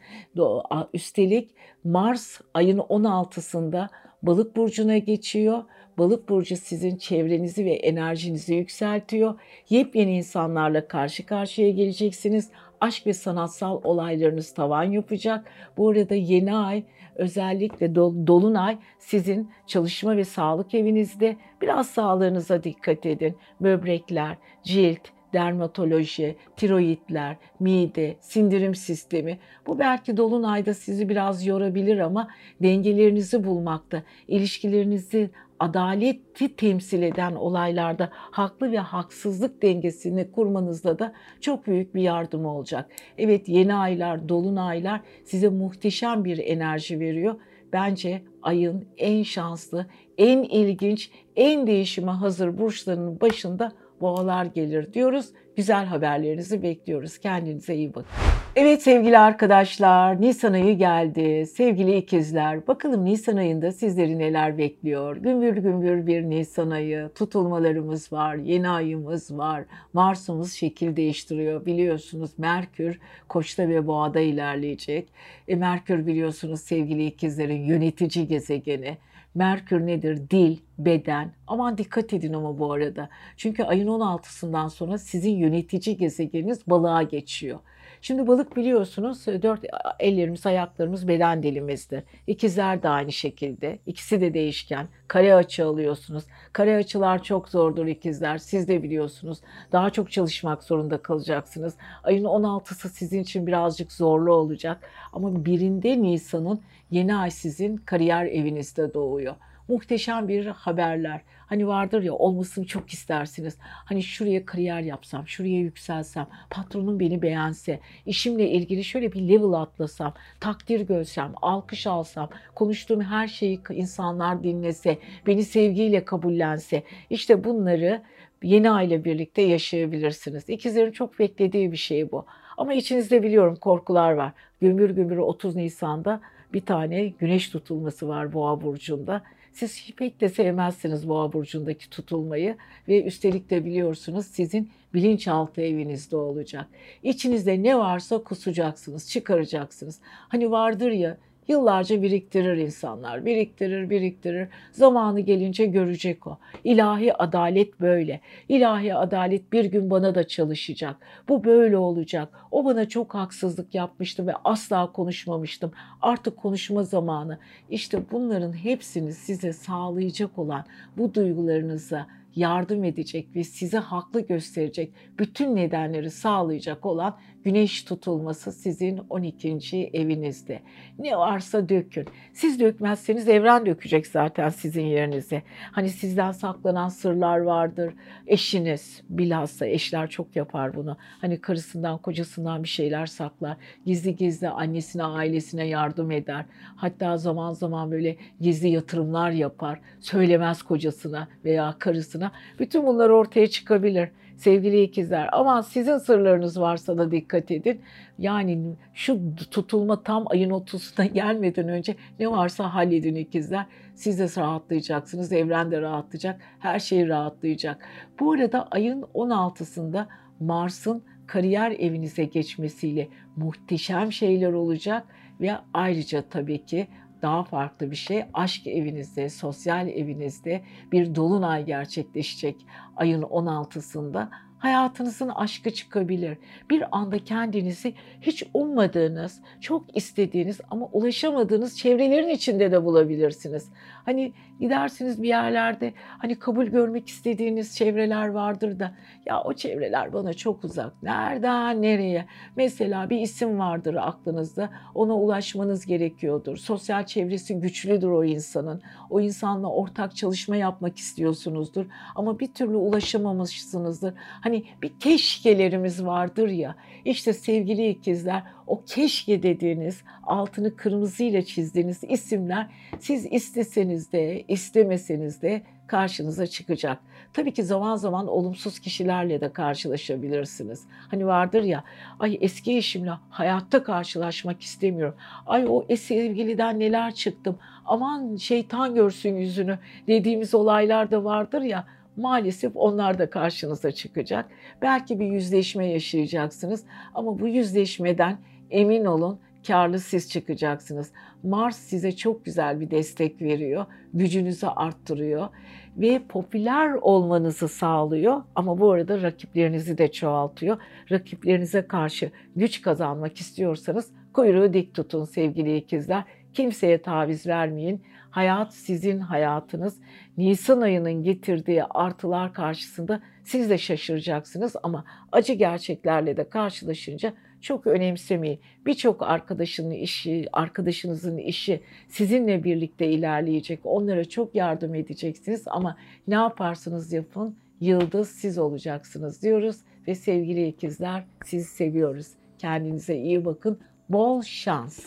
Üstelik 0.94 1.50
Mars 1.84 2.42
ayın 2.54 2.78
16'sında 2.78 3.90
Balık 4.24 4.56
burcuna 4.56 4.98
geçiyor. 4.98 5.64
Balık 5.98 6.30
burcu 6.30 6.58
sizin 6.58 6.98
çevrenizi 6.98 7.66
ve 7.66 7.74
enerjinizi 7.74 8.56
yükseltiyor. 8.56 9.40
Yepyeni 9.70 10.18
insanlarla 10.18 10.88
karşı 10.88 11.26
karşıya 11.26 11.70
geleceksiniz. 11.70 12.50
Aşk 12.84 13.08
ve 13.08 13.14
sanatsal 13.14 13.82
olaylarınız 13.84 14.54
tavan 14.54 14.84
yapacak. 14.84 15.46
Bu 15.78 15.90
arada 15.90 16.16
yeni 16.16 16.56
ay 16.56 16.84
özellikle 17.16 17.96
dolunay 17.96 18.78
sizin 19.00 19.52
çalışma 19.68 20.18
ve 20.18 20.24
sağlık 20.24 20.74
evinizde. 20.74 21.38
Biraz 21.62 21.88
sağlığınıza 21.88 22.64
dikkat 22.64 23.06
edin. 23.06 23.38
Böbrekler, 23.62 24.38
cilt, 24.64 25.00
dermatoloji, 25.34 26.36
tiroidler, 26.56 27.38
mide, 27.60 28.16
sindirim 28.22 28.76
sistemi. 28.76 29.40
Bu 29.68 29.80
belki 29.80 30.18
dolunayda 30.18 30.74
sizi 30.74 31.10
biraz 31.10 31.46
yorabilir 31.46 31.98
ama 31.98 32.28
dengelerinizi 32.62 33.44
bulmakta, 33.44 34.04
ilişkilerinizi 34.28 35.30
adaleti 35.64 36.56
temsil 36.56 37.02
eden 37.02 37.36
olaylarda 37.36 38.10
haklı 38.12 38.72
ve 38.72 38.78
haksızlık 38.78 39.62
dengesini 39.62 40.32
kurmanızda 40.32 41.00
da 41.00 41.14
çok 41.42 41.68
büyük 41.68 41.96
bir 41.96 42.02
yardım 42.02 42.46
olacak. 42.46 42.90
Evet 43.18 43.50
yeni 43.50 43.76
aylar, 43.76 44.30
dolunaylar 44.30 45.02
size 45.26 45.50
muhteşem 45.50 46.26
bir 46.26 46.38
enerji 46.38 47.00
veriyor. 47.00 47.36
Bence 47.74 48.22
ayın 48.42 48.86
en 48.98 49.24
şanslı, 49.24 49.86
en 50.18 50.44
ilginç, 50.44 51.12
en 51.36 51.68
değişime 51.68 52.12
hazır 52.12 52.58
burçlarının 52.58 53.22
başında 53.22 53.72
boğalar 54.02 54.46
gelir 54.46 54.94
diyoruz. 54.94 55.30
Güzel 55.56 55.86
haberlerinizi 55.86 56.64
bekliyoruz. 56.64 57.18
Kendinize 57.18 57.76
iyi 57.76 57.96
bakın. 57.96 58.12
Evet 58.56 58.82
sevgili 58.82 59.18
arkadaşlar, 59.18 60.22
Nisan 60.22 60.54
ayı 60.54 60.78
geldi. 60.78 61.46
Sevgili 61.48 61.98
ikizler, 61.98 62.68
bakalım 62.68 63.06
Nisan 63.06 63.38
ayında 63.38 63.72
sizleri 63.72 64.20
neler 64.20 64.58
bekliyor? 64.58 65.18
Gümbür 65.18 65.58
gümbür 65.58 66.08
bir 66.08 66.22
Nisan 66.22 66.70
ayı, 66.70 67.10
tutulmalarımız 67.16 68.14
var, 68.14 68.36
yeni 68.36 68.70
ayımız 68.70 69.38
var. 69.38 69.64
Mars'ımız 69.94 70.54
şekil 70.54 70.96
değiştiriyor. 70.96 71.66
Biliyorsunuz 71.66 72.32
Merkür 72.38 73.00
Koç'ta 73.30 73.70
ve 73.70 73.88
Boğa'da 73.88 74.20
ilerleyecek. 74.20 75.08
E, 75.48 75.56
Merkür 75.56 76.08
biliyorsunuz 76.08 76.62
sevgili 76.62 77.06
ikizlerin 77.06 77.66
yönetici 77.66 78.28
gezegeni. 78.28 78.98
Merkür 79.36 79.86
nedir? 79.88 80.30
Dil, 80.30 80.58
beden. 80.78 81.34
Aman 81.48 81.78
dikkat 81.78 82.14
edin 82.14 82.34
ama 82.34 82.60
bu 82.60 82.74
arada. 82.74 83.10
Çünkü 83.38 83.64
ayın 83.64 83.88
16'sından 83.88 84.70
sonra 84.70 84.98
sizin 84.98 85.36
yönetici 85.36 85.98
gezegeniniz 85.98 86.68
balığa 86.68 87.04
geçiyor. 87.04 87.60
Şimdi 88.04 88.28
balık 88.28 88.56
biliyorsunuz 88.56 89.28
dört 89.28 89.66
ellerimiz, 90.00 90.46
ayaklarımız 90.46 91.08
beden 91.08 91.44
dilimizdir. 91.44 92.04
İkizler 92.28 92.84
de 92.84 92.90
aynı 92.90 93.12
şekilde. 93.12 93.80
İkisi 93.86 94.22
de 94.22 94.34
değişken. 94.34 94.88
Kare 95.08 95.36
açı 95.36 95.66
alıyorsunuz. 95.66 96.24
Kare 96.54 96.76
açılar 96.76 97.24
çok 97.24 97.50
zordur 97.50 97.88
ikizler. 97.88 98.38
Siz 98.38 98.68
de 98.68 98.84
biliyorsunuz. 98.84 99.40
Daha 99.72 99.90
çok 99.90 100.12
çalışmak 100.12 100.64
zorunda 100.64 100.98
kalacaksınız. 100.98 101.74
Ayın 102.04 102.24
16'sı 102.24 102.90
sizin 102.90 103.24
için 103.24 103.48
birazcık 103.48 103.92
zorlu 103.92 104.34
olacak. 104.34 104.90
Ama 105.14 105.46
birinde 105.46 106.02
Nisan'ın 106.02 106.62
yeni 106.92 107.16
ay 107.16 107.32
sizin 107.32 107.78
kariyer 107.78 108.26
evinizde 108.26 108.94
doğuyor 108.94 109.36
muhteşem 109.68 110.28
bir 110.28 110.46
haberler. 110.46 111.22
Hani 111.54 111.68
vardır 111.68 112.04
ya 112.04 112.14
olmasını 112.14 112.66
çok 112.66 112.90
istersiniz. 112.90 113.58
Hani 113.62 114.04
şuraya 114.04 114.46
kariyer 114.46 114.82
yapsam, 114.82 115.28
şuraya 115.28 115.60
yükselsem, 115.60 116.28
patronum 116.50 117.00
beni 117.00 117.22
beğense, 117.22 117.80
işimle 118.06 118.50
ilgili 118.50 118.84
şöyle 118.84 119.12
bir 119.12 119.22
level 119.22 119.54
atlasam, 119.62 120.14
takdir 120.40 120.82
görsem, 120.82 121.34
alkış 121.42 121.88
alsam, 121.88 122.30
konuştuğum 122.56 123.02
her 123.02 123.28
şeyi 123.28 123.62
insanlar 123.70 124.44
dinlese, 124.44 124.98
beni 125.28 125.44
sevgiyle 125.44 126.06
kabullense. 126.06 126.84
İşte 127.10 127.44
bunları 127.44 128.02
yeni 128.44 128.72
aile 128.72 129.06
birlikte 129.06 129.42
yaşayabilirsiniz. 129.42 130.50
İkizlerin 130.50 130.92
çok 130.92 131.20
beklediği 131.20 131.72
bir 131.72 131.78
şey 131.78 132.12
bu. 132.12 132.26
Ama 132.58 132.74
içinizde 132.74 133.24
biliyorum 133.24 133.56
korkular 133.56 134.12
var. 134.12 134.32
Gümbür 134.62 134.90
gümbür 134.90 135.18
30 135.18 135.56
Nisan'da 135.56 136.22
bir 136.54 136.62
tane 136.62 137.08
güneş 137.08 137.50
tutulması 137.50 138.08
var 138.08 138.34
Boğa 138.34 138.62
burcunda. 138.62 139.24
Siz 139.52 139.92
pek 139.98 140.22
de 140.22 140.30
sevmezsiniz 140.30 141.10
Boğa 141.10 141.34
burcundaki 141.34 141.90
tutulmayı 141.90 142.58
ve 142.88 143.04
üstelik 143.04 143.50
de 143.50 143.66
biliyorsunuz 143.66 144.26
sizin 144.26 144.72
bilinçaltı 144.94 145.62
evinizde 145.62 146.16
olacak. 146.16 146.68
İçinizde 147.04 147.64
ne 147.64 147.78
varsa 147.78 148.24
kusacaksınız, 148.24 149.10
çıkaracaksınız. 149.10 150.00
Hani 150.04 150.52
vardır 150.52 150.92
ya 150.92 151.18
Yıllarca 151.48 152.02
biriktirir 152.02 152.58
insanlar. 152.58 153.26
Biriktirir, 153.26 153.90
biriktirir. 153.90 154.48
Zamanı 154.72 155.20
gelince 155.20 155.66
görecek 155.66 156.28
o. 156.28 156.38
İlahi 156.64 157.14
adalet 157.14 157.82
böyle. 157.82 158.22
İlahi 158.50 158.96
adalet 158.96 159.54
bir 159.54 159.66
gün 159.66 159.90
bana 159.90 160.16
da 160.16 160.28
çalışacak. 160.28 160.96
Bu 161.30 161.44
böyle 161.44 161.78
olacak. 161.78 162.30
O 162.52 162.66
bana 162.66 162.90
çok 162.90 163.14
haksızlık 163.14 163.76
yapmıştı 163.76 164.28
ve 164.28 164.34
asla 164.44 164.92
konuşmamıştım. 164.92 165.72
Artık 166.02 166.38
konuşma 166.38 166.84
zamanı. 166.84 167.40
İşte 167.70 168.00
bunların 168.12 168.54
hepsini 168.54 169.14
size 169.14 169.54
sağlayacak 169.54 170.38
olan 170.38 170.66
bu 170.98 171.14
duygularınıza 171.14 172.08
yardım 172.36 172.84
edecek 172.84 173.28
ve 173.36 173.44
size 173.44 173.78
haklı 173.78 174.22
gösterecek 174.22 174.94
bütün 175.20 175.56
nedenleri 175.56 176.12
sağlayacak 176.12 176.86
olan 176.86 177.18
güneş 177.44 177.84
tutulması 177.84 178.52
sizin 178.52 178.98
12. 179.10 179.90
evinizde. 179.94 180.60
Ne 181.00 181.18
varsa 181.18 181.70
dökün. 181.70 182.08
Siz 182.34 182.60
dökmezseniz 182.60 183.30
evren 183.30 183.66
dökecek 183.66 184.08
zaten 184.08 184.50
sizin 184.50 184.86
yerinize. 184.86 185.44
Hani 185.72 185.90
sizden 185.90 186.32
saklanan 186.32 186.90
sırlar 186.90 187.38
vardır. 187.38 187.94
Eşiniz 188.28 189.02
bilhassa 189.10 189.66
eşler 189.66 190.10
çok 190.10 190.36
yapar 190.36 190.76
bunu. 190.76 190.98
Hani 191.22 191.42
karısından 191.42 191.98
kocasından 191.98 192.64
bir 192.64 192.70
şeyler 192.70 193.06
saklar. 193.06 193.58
Gizli 193.86 194.16
gizli 194.16 194.50
annesine 194.50 195.04
ailesine 195.04 195.68
yardım 195.68 196.12
eder. 196.12 196.46
Hatta 196.76 197.18
zaman 197.18 197.54
zaman 197.54 197.92
böyle 197.92 198.16
gizli 198.42 198.70
yatırımlar 198.70 199.32
yapar. 199.32 199.80
Söylemez 200.00 200.64
kocasına 200.64 201.28
veya 201.46 201.76
karısına. 201.80 202.23
Bütün 202.60 202.88
bunlar 202.88 203.10
ortaya 203.10 203.48
çıkabilir 203.48 204.10
sevgili 204.38 204.82
ikizler. 204.84 205.30
Ama 205.32 205.64
sizin 205.64 205.98
sırlarınız 205.98 206.60
varsa 206.60 206.98
da 206.98 207.12
dikkat 207.12 207.52
edin. 207.52 207.82
Yani 208.20 208.76
şu 208.94 209.20
tutulma 209.52 210.04
tam 210.04 210.26
ayın 210.28 210.50
30'una 210.50 211.06
gelmeden 211.14 211.68
önce 211.68 211.96
ne 212.20 212.32
varsa 212.32 212.74
halledin 212.74 213.16
ikizler. 213.16 213.66
Siz 213.96 214.20
de 214.20 214.42
rahatlayacaksınız, 214.42 215.32
evren 215.32 215.72
de 215.72 215.82
rahatlayacak, 215.82 216.42
her 216.60 216.80
şey 216.80 217.08
rahatlayacak. 217.08 217.88
Bu 218.20 218.32
arada 218.32 218.68
ayın 218.72 219.02
16'sında 219.02 220.06
Mars'ın 220.40 221.04
kariyer 221.28 221.72
evinize 221.72 222.26
geçmesiyle 222.26 223.08
muhteşem 223.36 224.12
şeyler 224.12 224.54
olacak 224.54 225.08
ve 225.42 225.52
ayrıca 225.74 226.22
tabii 226.30 226.66
ki 226.66 226.88
daha 227.24 227.44
farklı 227.44 227.92
bir 227.92 227.96
şey. 227.96 228.26
Aşk 228.34 228.68
evinizde, 228.68 229.30
sosyal 229.30 229.88
evinizde 229.88 230.62
bir 230.92 231.16
dolunay 231.16 231.66
gerçekleşecek 231.66 232.66
ayın 232.96 233.22
16'sında 233.22 234.30
hayatınızın 234.64 235.30
aşkı 235.30 235.72
çıkabilir. 235.72 236.38
Bir 236.70 236.84
anda 236.92 237.20
kendinizi 237.20 237.94
hiç 238.22 238.44
ummadığınız, 238.54 239.42
çok 239.62 239.98
istediğiniz 239.98 240.62
ama 240.70 240.86
ulaşamadığınız 240.86 241.78
çevrelerin 241.78 242.30
içinde 242.30 242.72
de 242.72 242.86
bulabilirsiniz. 242.86 243.70
Hani 244.06 244.34
gidersiniz 244.60 245.24
bir 245.24 245.28
yerlerde 245.28 245.94
hani 246.18 246.40
kabul 246.40 246.66
görmek 246.66 247.08
istediğiniz 247.08 247.76
çevreler 247.76 248.28
vardır 248.28 248.80
da 248.80 248.92
ya 249.26 249.44
o 249.44 249.54
çevreler 249.54 250.14
bana 250.14 250.34
çok 250.34 250.64
uzak. 250.64 251.04
Nereden 251.04 251.82
nereye? 251.82 252.26
Mesela 252.56 253.10
bir 253.10 253.20
isim 253.20 253.60
vardır 253.60 253.96
aklınızda. 253.96 254.70
Ona 254.96 255.16
ulaşmanız 255.16 255.86
gerekiyordur. 255.86 256.58
Sosyal 256.58 257.06
çevresi 257.06 257.60
güçlüdür 257.60 258.08
o 258.08 258.24
insanın. 258.24 258.82
O 259.10 259.22
insanla 259.22 259.68
ortak 259.68 260.16
çalışma 260.16 260.56
yapmak 260.56 260.98
istiyorsunuzdur 260.98 261.86
ama 262.16 262.40
bir 262.40 262.54
türlü 262.54 262.76
ulaşamamışsınızdır. 262.76 264.14
Hani 264.18 264.64
bir 264.82 265.00
keşkelerimiz 265.00 266.06
vardır 266.06 266.48
ya. 266.48 266.76
İşte 267.06 267.34
sevgili 267.34 267.90
ikizler 267.90 268.44
o 268.68 268.84
keşke 268.86 269.44
dediğiniz 269.44 270.04
altını 270.24 270.76
kırmızıyla 270.76 271.42
çizdiğiniz 271.42 272.04
isimler 272.04 272.68
siz 273.00 273.26
isteseniz 273.32 274.12
de 274.12 274.44
istemeseniz 274.48 275.42
de 275.42 275.62
karşınıza 275.88 276.48
çıkacak. 276.48 277.00
Tabii 277.34 277.54
ki 277.54 277.64
zaman 277.64 277.96
zaman 277.96 278.28
olumsuz 278.28 278.80
kişilerle 278.80 279.42
de 279.42 279.54
karşılaşabilirsiniz. 279.54 280.84
Hani 281.08 281.28
vardır 281.28 281.64
ya, 281.64 281.84
ay 282.20 282.38
eski 282.42 282.78
eşimle 282.78 283.12
hayatta 283.30 283.84
karşılaşmak 283.84 284.62
istemiyorum. 284.62 285.16
Ay 285.46 285.66
o 285.70 285.86
eski 285.90 286.14
sevgiliden 286.14 286.80
neler 286.80 287.14
çıktım. 287.14 287.58
Aman 287.86 288.36
şeytan 288.36 288.96
görsün 288.96 289.36
yüzünü 289.36 289.80
dediğimiz 290.08 290.54
olaylar 290.54 291.12
da 291.12 291.24
vardır 291.24 291.62
ya. 291.62 291.86
Maalesef 292.18 292.72
onlar 292.76 293.20
da 293.20 293.30
karşınıza 293.30 293.92
çıkacak. 293.92 294.46
Belki 294.82 295.20
bir 295.20 295.26
yüzleşme 295.26 295.88
yaşayacaksınız 295.88 296.84
ama 297.14 297.40
bu 297.40 297.48
yüzleşmeden 297.48 298.38
emin 298.74 299.06
olun 299.06 299.40
karlı 299.68 300.00
siz 300.00 300.30
çıkacaksınız. 300.30 301.12
Mars 301.44 301.78
size 301.78 302.12
çok 302.12 302.46
güzel 302.46 302.80
bir 302.80 302.92
destek 302.92 303.42
veriyor, 303.42 303.86
gücünüzü 304.14 304.68
arttırıyor 304.68 305.50
ve 305.98 306.22
popüler 306.30 306.94
olmanızı 306.94 307.68
sağlıyor 307.68 308.42
ama 308.56 308.80
bu 308.80 308.92
arada 308.92 309.22
rakiplerinizi 309.22 309.98
de 309.98 310.12
çoğaltıyor. 310.12 310.78
Rakiplerinize 311.12 311.88
karşı 311.88 312.32
güç 312.56 312.82
kazanmak 312.82 313.38
istiyorsanız 313.38 314.12
kuyruğu 314.34 314.74
dik 314.74 314.94
tutun 314.94 315.26
sevgili 315.26 315.78
ikizler. 315.78 316.24
Kimseye 316.54 317.02
taviz 317.02 317.48
vermeyin. 317.48 318.02
Hayat 318.30 318.74
sizin 318.74 319.20
hayatınız. 319.20 320.00
Nisan 320.38 320.82
ayının 320.82 321.24
getirdiği 321.24 321.84
artılar 321.84 322.54
karşısında 322.54 323.22
siz 323.44 323.70
de 323.70 323.78
şaşıracaksınız 323.78 324.76
ama 324.84 325.06
acı 325.32 325.54
gerçeklerle 325.54 326.38
de 326.38 326.50
karşılaşınca 326.50 327.34
çok 327.64 327.88
önemsemeyin. 327.88 328.60
Birçok 328.86 329.22
arkadaşının 329.22 329.92
işi, 329.92 330.46
arkadaşınızın 330.54 331.38
işi 331.38 331.82
sizinle 332.08 332.64
birlikte 332.64 333.08
ilerleyecek. 333.08 333.80
Onlara 333.84 334.26
çok 334.26 334.56
yardım 334.56 334.96
edeceksiniz 334.96 335.64
ama 335.68 335.98
ne 336.28 336.36
yaparsanız 336.36 337.14
yapın 337.14 337.56
yıldız 337.82 338.30
siz 338.30 338.58
olacaksınız 338.58 339.42
diyoruz 339.42 339.78
ve 340.08 340.16
sevgili 340.16 340.68
ikizler 340.68 341.24
sizi 341.46 341.66
seviyoruz. 341.66 342.28
Kendinize 342.58 343.16
iyi 343.16 343.46
bakın. 343.46 343.80
Bol 344.10 344.42
şans. 344.42 345.00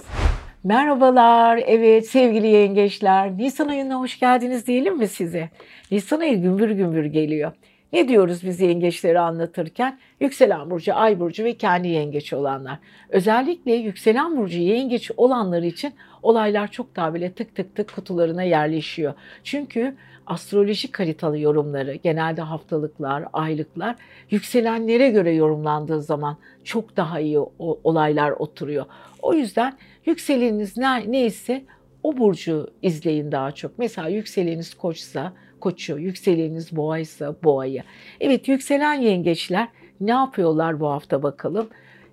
Merhabalar, 0.65 1.63
evet 1.67 2.09
sevgili 2.09 2.47
yengeçler. 2.47 3.39
Nisan 3.39 3.69
ayına 3.69 4.01
hoş 4.01 4.21
geldiniz 4.21 4.67
diyelim 4.67 4.99
mi 4.99 5.09
size? 5.09 5.51
Nisan 5.91 6.21
ayı 6.21 6.43
gümbür 6.43 6.71
gümbür 6.71 7.05
geliyor. 7.05 7.53
Ne 7.97 8.09
diyoruz 8.09 8.45
biz 8.45 8.61
yengeçleri 8.61 9.21
anlatırken? 9.21 9.99
Yükselen 10.21 10.71
burcu, 10.71 10.95
ay 10.95 11.21
burcu 11.21 11.45
ve 11.45 11.57
kendi 11.57 11.89
yengeç 11.89 12.33
olanlar. 12.33 12.79
Özellikle 13.09 13.73
yükselen 13.73 14.37
burcu 14.37 14.59
yengeç 14.59 15.11
olanlar 15.17 15.63
için 15.63 15.95
olaylar 16.23 16.71
çok 16.71 16.97
daha 16.97 17.15
böyle 17.15 17.33
tık 17.33 17.55
tık 17.55 17.77
tık 17.77 17.95
kutularına 17.95 18.43
yerleşiyor. 18.43 19.15
Çünkü 19.45 19.95
astrolojik 20.27 21.01
haritalı 21.01 21.39
yorumları, 21.39 21.95
genelde 21.95 22.43
haftalıklar, 22.43 23.25
aylıklar 23.33 23.97
yükselenlere 24.31 25.11
göre 25.11 25.35
yorumlandığı 25.35 26.03
zaman 26.03 26.37
çok 26.65 26.97
daha 26.97 27.21
iyi 27.21 27.39
olaylar 27.85 28.31
oturuyor. 28.31 28.87
O 29.23 29.35
yüzden 29.35 29.79
yükseleniniz 30.07 30.77
ne, 30.77 31.13
neyse 31.13 31.65
o 32.03 32.17
burcu 32.17 32.71
izleyin 32.83 33.33
daha 33.33 33.53
çok. 33.53 33.79
Mesela 33.79 34.09
yükseleniniz 34.09 34.75
koçsa 34.75 35.33
koçu, 35.61 35.99
yükseleniniz 35.99 36.77
boğaysa 36.77 37.37
boğayı. 37.45 37.83
Evet 38.21 38.49
yükselen 38.49 38.95
yengeçler 38.95 39.69
ne 40.01 40.11
yapıyorlar 40.11 40.81
bu 40.81 40.89
hafta 40.89 41.23
bakalım. 41.23 41.69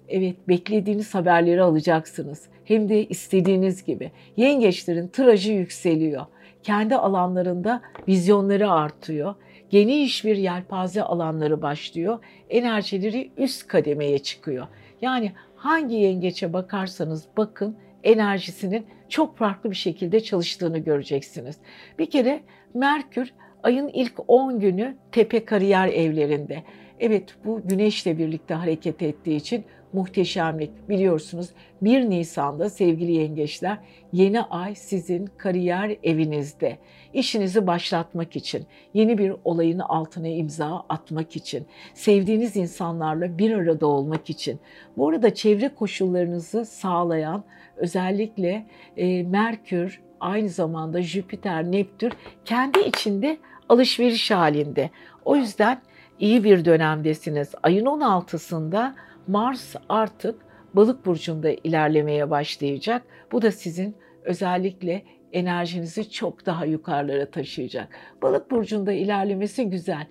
Evet 0.08 0.36
beklediğiniz 0.48 1.16
haberleri 1.16 1.62
alacaksınız. 1.62 2.48
Hem 2.66 2.90
de 2.90 3.06
istediğiniz 3.08 3.84
gibi. 3.84 4.12
Yengeçlerin 4.38 5.08
tirajı 5.08 5.54
yükseliyor. 5.54 6.26
Kendi 6.64 6.96
alanlarında 6.96 7.82
vizyonları 8.08 8.72
artıyor. 8.72 9.36
Geniş 9.70 10.26
bir 10.26 10.36
yelpaze 10.36 11.04
alanları 11.04 11.62
başlıyor. 11.62 12.20
Enerjileri 12.50 13.32
üst 13.38 13.68
kademeye 13.68 14.20
çıkıyor. 14.20 14.68
Yani 15.02 15.32
hangi 15.56 15.96
yengeçe 15.96 16.54
bakarsanız 16.54 17.28
bakın 17.38 17.78
enerjisinin 18.04 18.86
çok 19.10 19.38
farklı 19.38 19.72
bir 19.72 19.76
şekilde 19.76 20.20
çalıştığını 20.20 20.78
göreceksiniz. 20.78 21.58
Bir 22.00 22.10
kere 22.10 22.44
Merkür 22.74 23.34
ayın 23.64 23.88
ilk 23.88 24.14
10 24.28 24.60
günü 24.60 24.98
tepe 25.12 25.46
kariyer 25.46 25.88
evlerinde. 25.88 26.64
Evet 27.00 27.36
bu 27.46 27.62
güneşle 27.68 28.18
birlikte 28.18 28.54
hareket 28.54 29.02
ettiği 29.02 29.36
için 29.36 29.66
muhteşemlik. 29.94 30.90
Biliyorsunuz 30.90 31.50
1 31.82 32.10
Nisan'da 32.10 32.70
sevgili 32.70 33.12
yengeçler 33.12 33.78
yeni 34.14 34.42
ay 34.42 34.76
sizin 34.76 35.30
kariyer 35.38 35.98
evinizde. 36.04 36.78
İşinizi 37.14 37.68
başlatmak 37.68 38.36
için, 38.36 38.66
yeni 38.94 39.18
bir 39.18 39.34
olayın 39.44 39.80
altına 39.80 40.28
imza 40.28 40.86
atmak 40.90 41.36
için, 41.36 41.66
sevdiğiniz 41.94 42.56
insanlarla 42.56 43.38
bir 43.38 43.52
arada 43.52 43.88
olmak 43.88 44.30
için. 44.30 44.60
Bu 44.98 45.10
arada 45.10 45.34
çevre 45.34 45.70
koşullarınızı 45.70 46.66
sağlayan 46.66 47.44
özellikle 47.78 48.66
e, 48.98 49.24
Merkür, 49.24 50.02
aynı 50.20 50.50
zamanda 50.50 51.02
Jüpiter, 51.02 51.72
Neptür 51.72 52.12
kendi 52.46 52.80
içinde 52.80 53.38
alışveriş 53.70 54.32
halinde. 54.32 54.90
O 55.26 55.36
yüzden 55.36 55.82
iyi 56.20 56.44
bir 56.44 56.66
dönemdesiniz. 56.66 57.52
Ayın 57.64 57.86
16'sında 57.86 58.94
Mars 59.28 59.76
artık 59.90 60.36
balık 60.74 61.06
burcunda 61.06 61.50
ilerlemeye 61.50 62.30
başlayacak. 62.30 63.04
Bu 63.32 63.42
da 63.42 63.52
sizin 63.52 63.96
özellikle 64.24 65.04
enerjinizi 65.34 66.12
çok 66.12 66.46
daha 66.46 66.66
yukarılara 66.66 67.32
taşıyacak. 67.32 67.88
Balık 68.22 68.52
burcunda 68.52 68.92
ilerlemesi 68.94 69.70
güzel. 69.70 70.08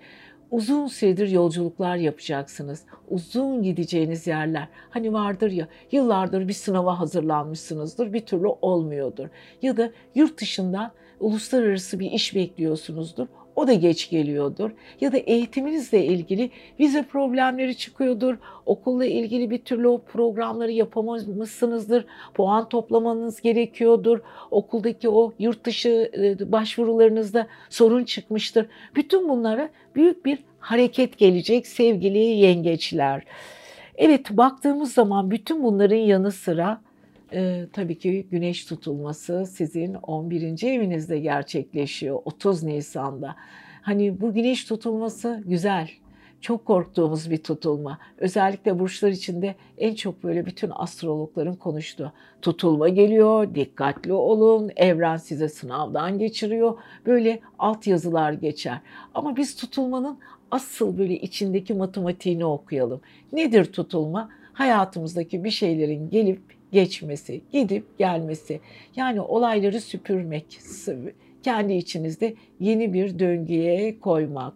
Uzun 0.51 0.87
süredir 0.87 1.29
yolculuklar 1.29 1.96
yapacaksınız. 1.96 2.85
Uzun 3.09 3.62
gideceğiniz 3.62 4.27
yerler. 4.27 4.68
Hani 4.90 5.12
vardır 5.12 5.51
ya 5.51 5.68
yıllardır 5.92 6.48
bir 6.48 6.53
sınava 6.53 7.01
hazırlanmışsınızdır 7.01 8.12
bir 8.12 8.20
türlü 8.20 8.46
olmuyordur. 8.46 9.29
Ya 9.62 9.77
da 9.77 9.90
yurt 10.14 10.40
dışından 10.40 10.92
uluslararası 11.20 12.01
bir 12.01 12.11
iş 12.11 12.35
bekliyorsunuzdur. 12.35 13.27
O 13.56 13.66
da 13.66 13.72
geç 13.72 14.10
geliyordur. 14.10 14.70
Ya 15.00 15.12
da 15.12 15.16
eğitiminizle 15.16 16.04
ilgili 16.04 16.50
vize 16.80 17.02
problemleri 17.02 17.76
çıkıyordur. 17.76 18.36
Okulla 18.66 19.04
ilgili 19.04 19.50
bir 19.50 19.58
türlü 19.58 19.88
o 19.88 19.98
programları 19.98 20.72
yapamamışsınızdır. 20.72 22.04
Puan 22.34 22.68
toplamanız 22.68 23.40
gerekiyordur. 23.40 24.18
Okuldaki 24.50 25.08
o 25.08 25.32
yurt 25.38 25.64
dışı 25.64 26.10
e, 26.16 26.52
başvurularınızda 26.52 27.46
sorun 27.70 28.04
çıkmıştır. 28.04 28.66
Bütün 28.94 29.28
bunlara 29.28 29.68
büyük 29.94 30.24
bir 30.24 30.38
hareket 30.60 31.18
gelecek 31.18 31.66
sevgili 31.66 32.18
yengeçler. 32.18 33.22
Evet 33.96 34.30
baktığımız 34.30 34.92
zaman 34.92 35.30
bütün 35.30 35.62
bunların 35.62 35.96
yanı 35.96 36.32
sıra 36.32 36.80
e, 37.35 37.66
tabii 37.73 37.99
ki 37.99 38.27
güneş 38.31 38.64
tutulması 38.64 39.47
sizin 39.47 39.95
11. 39.95 40.62
evinizde 40.62 41.18
gerçekleşiyor 41.18 42.21
30 42.25 42.62
Nisan'da. 42.62 43.37
Hani 43.83 44.21
bu 44.21 44.35
güneş 44.35 44.64
tutulması 44.64 45.42
güzel. 45.47 45.90
Çok 46.40 46.64
korktuğumuz 46.64 47.31
bir 47.31 47.37
tutulma. 47.37 47.99
Özellikle 48.18 48.79
burçlar 48.79 49.09
içinde 49.09 49.55
en 49.79 49.95
çok 49.95 50.25
böyle 50.25 50.47
bütün 50.47 50.71
astrologların 50.75 51.55
konuştuğu. 51.55 52.12
Tutulma 52.42 52.88
geliyor, 52.88 53.55
dikkatli 53.55 54.12
olun, 54.12 54.71
evren 54.77 55.16
size 55.16 55.49
sınavdan 55.49 56.18
geçiriyor. 56.18 56.79
Böyle 57.07 57.40
alt 57.59 57.87
yazılar 57.87 58.33
geçer. 58.33 58.79
Ama 59.14 59.37
biz 59.37 59.57
tutulmanın 59.57 60.18
asıl 60.51 60.99
böyle 60.99 61.14
içindeki 61.14 61.75
matematiğini 61.75 62.45
okuyalım. 62.45 63.01
Nedir 63.33 63.64
tutulma? 63.64 64.29
Hayatımızdaki 64.53 65.45
bir 65.45 65.51
şeylerin 65.51 66.11
gelip 66.11 66.62
geçmesi, 66.72 67.40
gidip 67.52 67.98
gelmesi. 67.98 68.61
Yani 68.96 69.20
olayları 69.20 69.80
süpürmek, 69.80 70.61
kendi 71.42 71.72
içinizde 71.72 72.35
yeni 72.61 72.92
bir 72.92 73.18
döngüye 73.18 74.00
koymak. 74.00 74.54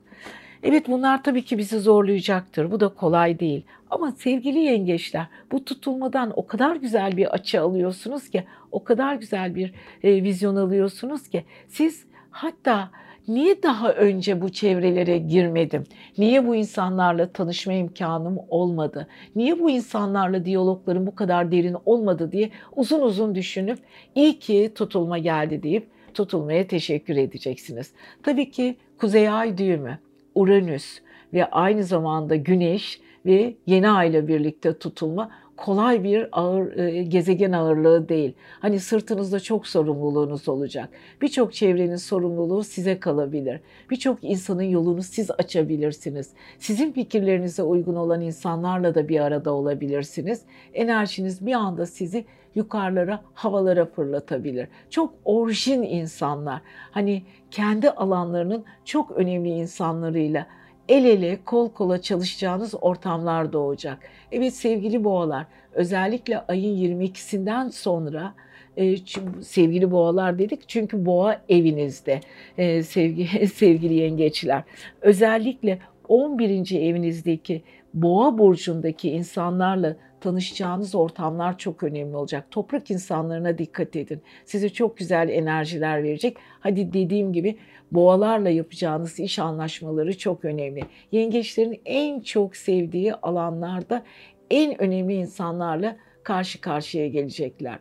Evet 0.63 0.89
bunlar 0.89 1.23
tabii 1.23 1.45
ki 1.45 1.59
bizi 1.59 1.81
zorlayacaktır. 1.81 2.71
Bu 2.71 2.81
da 2.81 2.89
kolay 2.89 3.39
değil. 3.39 3.65
Ama 3.91 4.13
sevgili 4.13 4.59
yengeçler 4.59 5.27
bu 5.53 5.65
tutulmadan 5.65 6.33
o 6.37 6.47
kadar 6.47 6.77
güzel 6.77 7.17
bir 7.17 7.27
açı 7.27 7.61
alıyorsunuz 7.61 8.31
ki, 8.31 8.45
o 8.73 8.85
kadar 8.85 9.15
güzel 9.15 9.55
bir 9.55 9.75
e, 10.03 10.23
vizyon 10.23 10.57
alıyorsunuz 10.57 11.29
ki 11.29 11.45
siz 11.69 12.05
hatta 12.31 12.91
niye 13.29 13.63
daha 13.63 13.93
önce 13.93 14.41
bu 14.41 14.49
çevrelere 14.53 15.19
girmedim? 15.19 15.85
Niye 16.19 16.47
bu 16.47 16.57
insanlarla 16.57 17.33
tanışma 17.33 17.73
imkanım 17.73 18.39
olmadı? 18.49 19.07
Niye 19.37 19.59
bu 19.59 19.71
insanlarla 19.71 20.45
diyaloglarım 20.45 21.07
bu 21.07 21.15
kadar 21.15 21.53
derin 21.53 21.77
olmadı 21.85 22.33
diye 22.33 22.51
uzun 22.77 23.01
uzun 23.01 23.35
düşünüp 23.35 23.79
iyi 24.15 24.39
ki 24.39 24.73
tutulma 24.75 25.19
geldi 25.19 25.63
deyip 25.63 25.87
tutulmaya 26.15 26.67
teşekkür 26.67 27.17
edeceksiniz. 27.17 27.93
Tabii 28.23 28.51
ki 28.51 28.77
Kuzey 28.99 29.29
Ay 29.31 29.59
düğümü, 29.59 29.99
Uranüs 30.35 31.01
ve 31.33 31.51
aynı 31.51 31.85
zamanda 31.85 32.37
Güneş 32.37 33.01
ve 33.27 33.55
yeni 33.67 33.91
ay 33.91 34.11
ile 34.11 34.29
birlikte 34.29 34.79
tutulma 34.79 35.31
kolay 35.57 36.05
bir 36.05 36.29
ağır 36.33 36.79
e, 36.79 37.03
gezegen 37.03 37.53
ağırlığı 37.53 38.09
değil. 38.09 38.35
Hani 38.61 38.81
sırtınızda 38.81 39.41
çok 39.41 39.67
sorumluluğunuz 39.67 40.49
olacak. 40.49 40.89
Birçok 41.23 41.53
çevrenin 41.53 41.97
sorumluluğu 41.97 42.65
size 42.65 43.01
kalabilir. 43.01 43.61
Birçok 43.91 44.19
insanın 44.23 44.63
yolunu 44.63 45.03
siz 45.03 45.31
açabilirsiniz. 45.31 46.31
Sizin 46.59 46.93
fikirlerinize 46.93 47.63
uygun 47.63 47.97
olan 47.97 48.21
insanlarla 48.21 48.95
da 48.95 49.09
bir 49.09 49.21
arada 49.21 49.53
olabilirsiniz. 49.53 50.43
Enerjiniz 50.75 51.47
bir 51.47 51.53
anda 51.53 51.87
sizi 51.87 52.25
yukarılara, 52.55 53.23
havalara 53.35 53.87
fırlatabilir. 53.87 54.69
Çok 54.91 55.15
orijin 55.25 55.83
insanlar. 55.83 56.61
Hani 56.91 57.23
kendi 57.51 57.91
alanlarının 57.91 58.65
çok 58.85 59.11
önemli 59.11 59.49
insanlarıyla 59.49 60.47
el 60.89 61.05
ele 61.05 61.39
kol 61.45 61.69
kola 61.69 62.03
çalışacağınız 62.03 62.75
ortamlar 62.81 63.53
doğacak. 63.53 63.99
Evet 64.33 64.55
sevgili 64.55 65.05
boğalar 65.05 65.47
özellikle 65.73 66.39
ayın 66.39 66.77
22'sinden 66.77 67.71
sonra 67.71 68.35
e, 68.77 68.97
sevgili 69.43 69.91
boğalar 69.91 70.39
dedik 70.39 70.69
çünkü 70.69 71.07
boğa 71.07 71.41
evinizde 71.49 72.21
e, 72.59 72.83
sevgi, 72.83 73.49
sevgili 73.55 73.95
yengeçler. 73.95 74.63
Özellikle 75.01 75.79
11. 76.09 76.81
evinizdeki 76.81 77.63
boğa 77.95 78.39
burcundaki 78.39 79.11
insanlarla 79.11 79.97
tanışacağınız 80.21 80.95
ortamlar 80.95 81.59
çok 81.59 81.83
önemli 81.83 82.17
olacak. 82.17 82.51
Toprak 82.51 82.91
insanlarına 82.91 83.59
dikkat 83.59 83.97
edin. 83.97 84.23
Size 84.45 84.69
çok 84.69 84.97
güzel 84.97 85.29
enerjiler 85.29 86.03
verecek. 86.03 86.37
Hadi 86.67 86.93
dediğim 86.93 87.33
gibi 87.33 87.59
boğalarla 87.93 88.51
yapacağınız 88.51 89.21
iş 89.21 89.39
anlaşmaları 89.39 90.19
çok 90.19 90.45
önemli. 90.45 90.83
Yengeçlerin 91.13 91.81
en 91.85 92.21
çok 92.21 92.57
sevdiği 92.57 93.15
alanlarda 93.15 94.03
en 94.51 94.83
önemli 94.83 95.15
insanlarla 95.15 95.97
karşı 96.23 96.61
karşıya 96.61 97.09
gelecekler. 97.09 97.79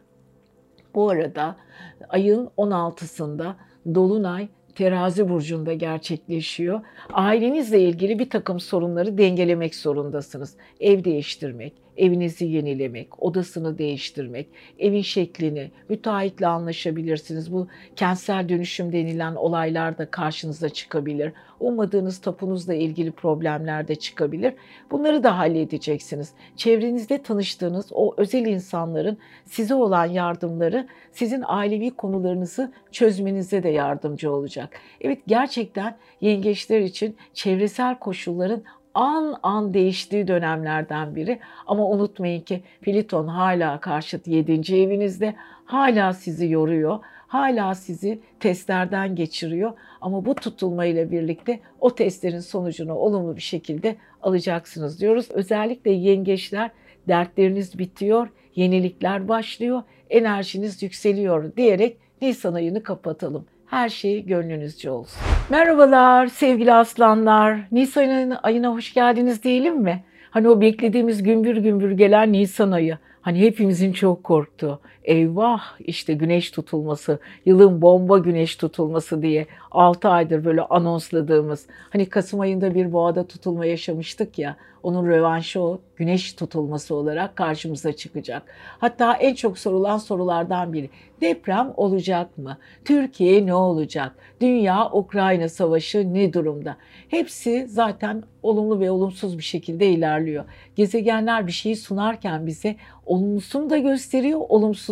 Bu 0.95 1.09
arada 1.09 1.55
ayın 2.09 2.49
16'sında 2.57 3.53
Dolunay 3.95 4.47
terazi 4.75 5.29
burcunda 5.29 5.73
gerçekleşiyor. 5.73 6.81
Ailenizle 7.13 7.81
ilgili 7.81 8.19
bir 8.19 8.29
takım 8.29 8.59
sorunları 8.59 9.17
dengelemek 9.17 9.75
zorundasınız. 9.75 10.57
Ev 10.79 11.03
değiştirmek, 11.03 11.73
evinizi 11.97 12.45
yenilemek, 12.45 13.23
odasını 13.23 13.77
değiştirmek, 13.77 14.47
evin 14.79 15.01
şeklini, 15.01 15.71
müteahhitle 15.89 16.47
anlaşabilirsiniz. 16.47 17.53
Bu 17.53 17.67
kentsel 17.95 18.49
dönüşüm 18.49 18.91
denilen 18.91 19.35
olaylar 19.35 19.97
da 19.97 20.11
karşınıza 20.11 20.69
çıkabilir. 20.69 21.33
Ummadığınız 21.59 22.21
tapunuzla 22.21 22.73
ilgili 22.73 23.11
problemler 23.11 23.87
de 23.87 23.95
çıkabilir. 23.95 24.53
Bunları 24.91 25.23
da 25.23 25.37
halledeceksiniz. 25.37 26.33
Çevrenizde 26.55 27.21
tanıştığınız 27.23 27.85
o 27.91 28.13
özel 28.17 28.45
insanların 28.45 29.17
size 29.45 29.75
olan 29.75 30.05
yardımları 30.05 30.87
sizin 31.11 31.43
ailevi 31.47 31.91
konularınızı 31.91 32.71
çözmenize 32.91 33.63
de 33.63 33.69
yardımcı 33.69 34.31
olacak. 34.31 34.69
Evet 35.01 35.19
gerçekten 35.27 35.97
yengeçler 36.21 36.79
için 36.79 37.15
çevresel 37.33 37.99
koşulların 37.99 38.63
an 38.95 39.39
an 39.43 39.73
değiştiği 39.73 40.27
dönemlerden 40.27 41.15
biri. 41.15 41.39
Ama 41.67 41.89
unutmayın 41.89 42.41
ki 42.41 42.63
Pliton 42.81 43.27
hala 43.27 43.79
karşıt 43.79 44.27
7. 44.27 44.75
evinizde. 44.75 45.35
Hala 45.65 46.13
sizi 46.13 46.49
yoruyor. 46.49 46.99
Hala 47.27 47.75
sizi 47.75 48.19
testlerden 48.39 49.15
geçiriyor. 49.15 49.73
Ama 50.01 50.25
bu 50.25 50.35
tutulmayla 50.35 51.11
birlikte 51.11 51.59
o 51.79 51.95
testlerin 51.95 52.39
sonucunu 52.39 52.93
olumlu 52.93 53.35
bir 53.35 53.41
şekilde 53.41 53.95
alacaksınız 54.21 55.01
diyoruz. 55.01 55.27
Özellikle 55.31 55.91
yengeçler 55.91 56.71
dertleriniz 57.07 57.79
bitiyor, 57.79 58.27
yenilikler 58.55 59.27
başlıyor, 59.27 59.83
enerjiniz 60.09 60.83
yükseliyor 60.83 61.55
diyerek 61.55 61.97
Nisan 62.21 62.53
ayını 62.53 62.83
kapatalım 62.83 63.45
her 63.67 63.89
şey 63.89 64.25
gönlünüzce 64.25 64.91
olsun. 64.91 65.21
Merhabalar 65.49 66.27
sevgili 66.27 66.73
aslanlar. 66.73 67.59
Nisan 67.71 68.37
ayına 68.43 68.73
hoş 68.73 68.93
geldiniz 68.93 69.43
diyelim 69.43 69.77
mi? 69.77 70.03
Hani 70.29 70.49
o 70.49 70.61
beklediğimiz 70.61 71.23
gümbür 71.23 71.57
gümbür 71.57 71.91
gelen 71.91 72.33
Nisan 72.33 72.71
ayı. 72.71 72.97
Hani 73.21 73.39
hepimizin 73.39 73.93
çok 73.93 74.23
korktuğu. 74.23 74.79
Eyvah 75.05 75.61
işte 75.79 76.13
güneş 76.13 76.51
tutulması, 76.51 77.19
yılın 77.45 77.81
bomba 77.81 78.17
güneş 78.17 78.55
tutulması 78.55 79.21
diye 79.21 79.47
6 79.71 80.09
aydır 80.09 80.45
böyle 80.45 80.61
anonsladığımız. 80.61 81.67
Hani 81.89 82.05
Kasım 82.05 82.39
ayında 82.39 82.75
bir 82.75 82.93
boğada 82.93 83.27
tutulma 83.27 83.65
yaşamıştık 83.65 84.39
ya. 84.39 84.57
Onun 84.83 85.07
rövanşı 85.07 85.61
o 85.61 85.79
güneş 85.95 86.33
tutulması 86.33 86.95
olarak 86.95 87.35
karşımıza 87.35 87.93
çıkacak. 87.93 88.43
Hatta 88.79 89.13
en 89.13 89.35
çok 89.35 89.57
sorulan 89.57 89.97
sorulardan 89.97 90.73
biri. 90.73 90.89
Deprem 91.21 91.73
olacak 91.77 92.37
mı? 92.37 92.57
Türkiye 92.85 93.45
ne 93.45 93.53
olacak? 93.53 94.15
Dünya 94.41 94.91
Ukrayna 94.91 95.49
savaşı 95.49 96.13
ne 96.13 96.33
durumda? 96.33 96.77
Hepsi 97.09 97.67
zaten 97.69 98.23
olumlu 98.43 98.79
ve 98.79 98.91
olumsuz 98.91 99.37
bir 99.37 99.43
şekilde 99.43 99.87
ilerliyor. 99.87 100.45
Gezegenler 100.75 101.47
bir 101.47 101.51
şeyi 101.51 101.75
sunarken 101.75 102.47
bize 102.47 102.75
olumlusunu 103.05 103.69
da 103.69 103.77
gösteriyor, 103.77 104.41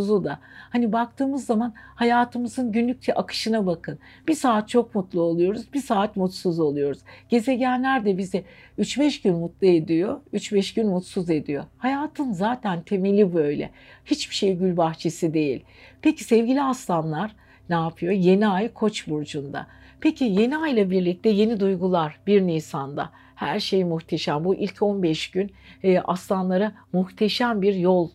olumsuzu 0.04 0.24
da. 0.24 0.40
Hani 0.70 0.94
baktığımız 0.94 1.46
zaman 1.46 1.74
hayatımızın 1.76 2.72
günlük 2.72 3.00
akışına 3.16 3.66
bakın. 3.66 4.00
Bir 4.28 4.34
saat 4.34 4.70
çok 4.70 4.96
mutlu 4.96 5.22
oluyoruz, 5.22 5.74
bir 5.74 5.82
saat 5.82 6.16
mutsuz 6.16 6.60
oluyoruz. 6.60 7.00
Gezegenler 7.30 8.06
de 8.06 8.18
bizi 8.18 8.44
3-5 8.80 9.24
gün 9.24 9.36
mutlu 9.36 9.68
ediyor, 9.68 10.20
3-5 10.34 10.76
gün 10.76 10.88
mutsuz 10.88 11.30
ediyor. 11.30 11.64
Hayatın 11.78 12.32
zaten 12.32 12.82
temeli 12.82 13.34
böyle. 13.34 13.70
Hiçbir 14.06 14.36
şey 14.36 14.58
gül 14.58 14.78
bahçesi 14.78 15.34
değil. 15.34 15.64
Peki 16.02 16.24
sevgili 16.24 16.62
aslanlar 16.62 17.36
ne 17.70 17.76
yapıyor? 17.76 18.14
Yeni 18.14 18.48
ay 18.48 18.74
Koç 18.74 19.08
burcunda. 19.08 19.68
Peki 20.02 20.24
yeni 20.24 20.58
ay 20.58 20.72
ile 20.72 20.90
birlikte 20.90 21.30
yeni 21.30 21.60
duygular 21.60 22.20
1 22.28 22.42
Nisan'da. 22.42 23.10
Her 23.36 23.60
şey 23.60 23.84
muhteşem. 23.84 24.44
Bu 24.44 24.56
ilk 24.56 24.82
15 24.82 25.32
gün 25.32 25.52
e, 25.84 26.00
aslanlara 26.00 26.72
muhteşem 26.94 27.62
bir 27.62 27.76
yol 27.76 28.10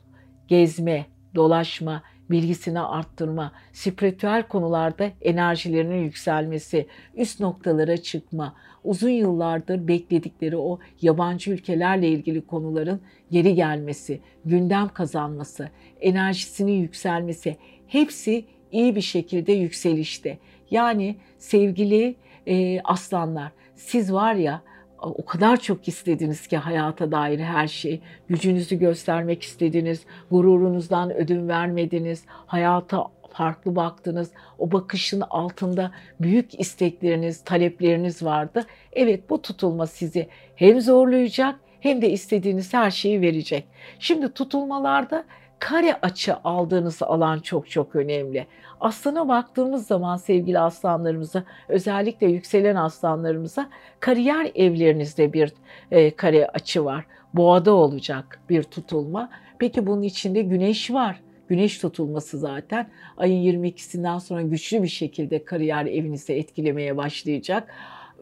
gezme, 0.48 1.06
dolaşma, 1.38 2.02
bilgisini 2.30 2.80
arttırma, 2.80 3.52
spiritüel 3.72 4.42
konularda 4.42 5.10
enerjilerinin 5.20 6.02
yükselmesi, 6.04 6.86
üst 7.14 7.40
noktalara 7.40 7.96
çıkma, 7.96 8.54
uzun 8.84 9.10
yıllardır 9.10 9.88
bekledikleri 9.88 10.56
o 10.56 10.78
yabancı 11.02 11.50
ülkelerle 11.50 12.08
ilgili 12.08 12.46
konuların 12.46 13.00
geri 13.30 13.54
gelmesi, 13.54 14.20
gündem 14.44 14.88
kazanması, 14.88 15.68
enerjisinin 16.00 16.80
yükselmesi 16.82 17.56
hepsi 17.86 18.44
iyi 18.72 18.96
bir 18.96 19.00
şekilde 19.00 19.52
yükselişte. 19.52 20.38
Yani 20.70 21.16
sevgili 21.38 22.16
e, 22.46 22.80
aslanlar 22.80 23.52
siz 23.74 24.12
var 24.12 24.34
ya 24.34 24.62
o 25.02 25.24
kadar 25.24 25.56
çok 25.56 25.88
istediniz 25.88 26.46
ki 26.46 26.56
hayata 26.56 27.12
dair 27.12 27.38
her 27.38 27.68
şey. 27.68 28.00
Gücünüzü 28.28 28.78
göstermek 28.78 29.42
istediniz, 29.42 30.02
gururunuzdan 30.30 31.14
ödün 31.14 31.48
vermediniz, 31.48 32.24
hayata 32.46 33.04
farklı 33.32 33.76
baktınız. 33.76 34.30
O 34.58 34.72
bakışın 34.72 35.20
altında 35.30 35.90
büyük 36.20 36.60
istekleriniz, 36.60 37.44
talepleriniz 37.44 38.22
vardı. 38.22 38.66
Evet 38.92 39.30
bu 39.30 39.42
tutulma 39.42 39.86
sizi 39.86 40.28
hem 40.56 40.80
zorlayacak 40.80 41.60
hem 41.80 42.02
de 42.02 42.10
istediğiniz 42.10 42.74
her 42.74 42.90
şeyi 42.90 43.20
verecek. 43.20 43.64
Şimdi 43.98 44.32
tutulmalarda 44.32 45.24
kare 45.58 45.94
açı 46.02 46.36
aldığınız 46.44 47.02
alan 47.02 47.38
çok 47.38 47.70
çok 47.70 47.96
önemli. 47.96 48.46
Aslına 48.80 49.28
baktığımız 49.28 49.86
zaman 49.86 50.16
sevgili 50.16 50.58
aslanlarımıza, 50.58 51.44
özellikle 51.68 52.26
yükselen 52.26 52.76
aslanlarımıza 52.76 53.68
kariyer 54.00 54.50
evlerinizde 54.54 55.32
bir 55.32 55.52
e, 55.90 56.10
kare 56.10 56.46
açı 56.46 56.84
var. 56.84 57.06
boğada 57.34 57.72
olacak 57.72 58.40
bir 58.48 58.62
tutulma. 58.62 59.30
Peki 59.58 59.86
bunun 59.86 60.02
içinde 60.02 60.42
güneş 60.42 60.90
var. 60.90 61.20
Güneş 61.48 61.78
tutulması 61.78 62.38
zaten 62.38 62.90
ayın 63.16 63.62
22'sinden 63.62 64.18
sonra 64.18 64.42
güçlü 64.42 64.82
bir 64.82 64.88
şekilde 64.88 65.44
kariyer 65.44 65.86
evinizi 65.86 66.32
etkilemeye 66.32 66.96
başlayacak. 66.96 67.68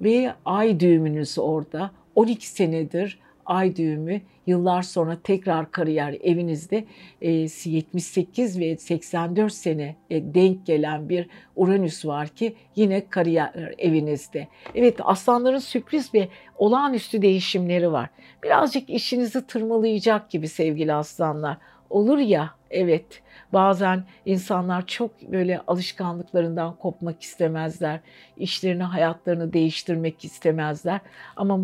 Ve 0.02 0.32
ay 0.44 0.80
düğümünüz 0.80 1.38
orada. 1.38 1.90
12 2.14 2.48
senedir 2.48 3.18
ay 3.46 3.76
düğümü 3.76 4.20
yıllar 4.46 4.82
sonra 4.82 5.18
tekrar 5.24 5.70
kariyer 5.70 6.16
evinizde 6.20 6.84
78 7.20 8.56
e, 8.56 8.60
ve 8.60 8.76
84 8.76 9.52
sene 9.52 9.96
e, 10.10 10.34
denk 10.34 10.66
gelen 10.66 11.08
bir 11.08 11.28
Uranüs 11.56 12.06
var 12.06 12.28
ki 12.28 12.56
yine 12.76 13.08
kariyer 13.08 13.74
evinizde. 13.78 14.48
Evet 14.74 14.96
aslanların 15.04 15.58
sürpriz 15.58 16.14
ve 16.14 16.28
olağanüstü 16.56 17.22
değişimleri 17.22 17.92
var. 17.92 18.10
Birazcık 18.44 18.90
işinizi 18.90 19.46
tırmalayacak 19.46 20.30
gibi 20.30 20.48
sevgili 20.48 20.94
aslanlar. 20.94 21.56
Olur 21.90 22.18
ya 22.18 22.50
evet 22.70 23.22
bazen 23.52 24.04
insanlar 24.26 24.86
çok 24.86 25.22
böyle 25.22 25.60
alışkanlıklarından 25.66 26.76
kopmak 26.76 27.22
istemezler. 27.22 28.00
İşlerini 28.36 28.82
hayatlarını 28.82 29.52
değiştirmek 29.52 30.24
istemezler. 30.24 31.00
Ama 31.36 31.60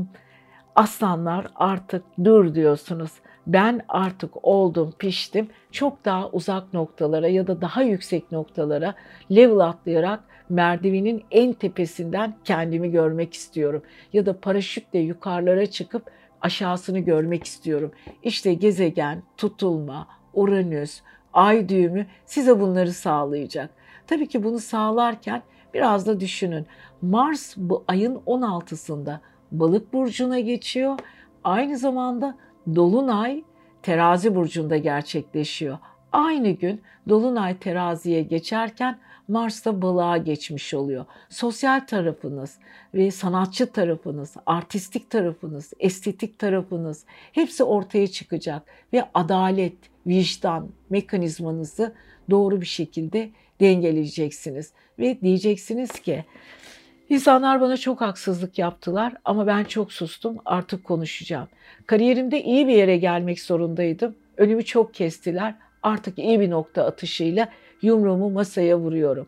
aslanlar 0.76 1.46
artık 1.54 2.04
dur 2.24 2.54
diyorsunuz. 2.54 3.10
Ben 3.46 3.80
artık 3.88 4.44
oldum, 4.44 4.94
piştim. 4.98 5.48
Çok 5.70 6.04
daha 6.04 6.30
uzak 6.30 6.74
noktalara 6.74 7.28
ya 7.28 7.46
da 7.46 7.60
daha 7.60 7.82
yüksek 7.82 8.32
noktalara 8.32 8.94
level 9.30 9.58
atlayarak 9.58 10.20
merdivenin 10.48 11.24
en 11.30 11.52
tepesinden 11.52 12.34
kendimi 12.44 12.90
görmek 12.90 13.34
istiyorum. 13.34 13.82
Ya 14.12 14.26
da 14.26 14.40
paraşütle 14.40 14.98
yukarılara 14.98 15.66
çıkıp 15.66 16.10
aşağısını 16.40 16.98
görmek 16.98 17.44
istiyorum. 17.44 17.92
İşte 18.22 18.54
gezegen, 18.54 19.22
tutulma, 19.36 20.08
Uranüs, 20.34 21.00
ay 21.32 21.68
düğümü 21.68 22.06
size 22.26 22.60
bunları 22.60 22.92
sağlayacak. 22.92 23.70
Tabii 24.06 24.28
ki 24.28 24.44
bunu 24.44 24.58
sağlarken 24.58 25.42
biraz 25.74 26.06
da 26.06 26.20
düşünün. 26.20 26.66
Mars 27.02 27.54
bu 27.56 27.84
ayın 27.88 28.14
16'sında 28.14 29.18
Balık 29.52 29.92
burcuna 29.92 30.40
geçiyor. 30.40 30.98
Aynı 31.44 31.78
zamanda 31.78 32.36
dolunay 32.74 33.42
Terazi 33.82 34.34
burcunda 34.34 34.76
gerçekleşiyor. 34.76 35.78
Aynı 36.12 36.50
gün 36.50 36.80
dolunay 37.08 37.58
teraziye 37.58 38.22
geçerken 38.22 38.98
Mars 39.28 39.64
da 39.64 39.82
balığa 39.82 40.16
geçmiş 40.16 40.74
oluyor. 40.74 41.04
Sosyal 41.28 41.80
tarafınız 41.80 42.58
ve 42.94 43.10
sanatçı 43.10 43.72
tarafınız, 43.72 44.36
artistik 44.46 45.10
tarafınız, 45.10 45.72
estetik 45.80 46.38
tarafınız 46.38 47.04
hepsi 47.32 47.64
ortaya 47.64 48.06
çıkacak 48.06 48.62
ve 48.92 49.04
adalet, 49.14 49.76
vicdan 50.06 50.68
mekanizmanızı 50.90 51.94
doğru 52.30 52.60
bir 52.60 52.66
şekilde 52.66 53.30
dengeleyeceksiniz 53.60 54.72
ve 54.98 55.20
diyeceksiniz 55.20 55.90
ki 55.90 56.24
İnsanlar 57.08 57.60
bana 57.60 57.76
çok 57.76 58.00
haksızlık 58.00 58.58
yaptılar 58.58 59.12
ama 59.24 59.46
ben 59.46 59.64
çok 59.64 59.92
sustum. 59.92 60.36
Artık 60.44 60.84
konuşacağım. 60.84 61.48
Kariyerimde 61.86 62.42
iyi 62.42 62.68
bir 62.68 62.74
yere 62.74 62.96
gelmek 62.96 63.40
zorundaydım. 63.40 64.14
Önümü 64.36 64.64
çok 64.64 64.94
kestiler. 64.94 65.54
Artık 65.82 66.18
iyi 66.18 66.40
bir 66.40 66.50
nokta 66.50 66.84
atışıyla 66.84 67.48
yumruğumu 67.82 68.30
masaya 68.30 68.78
vuruyorum. 68.78 69.26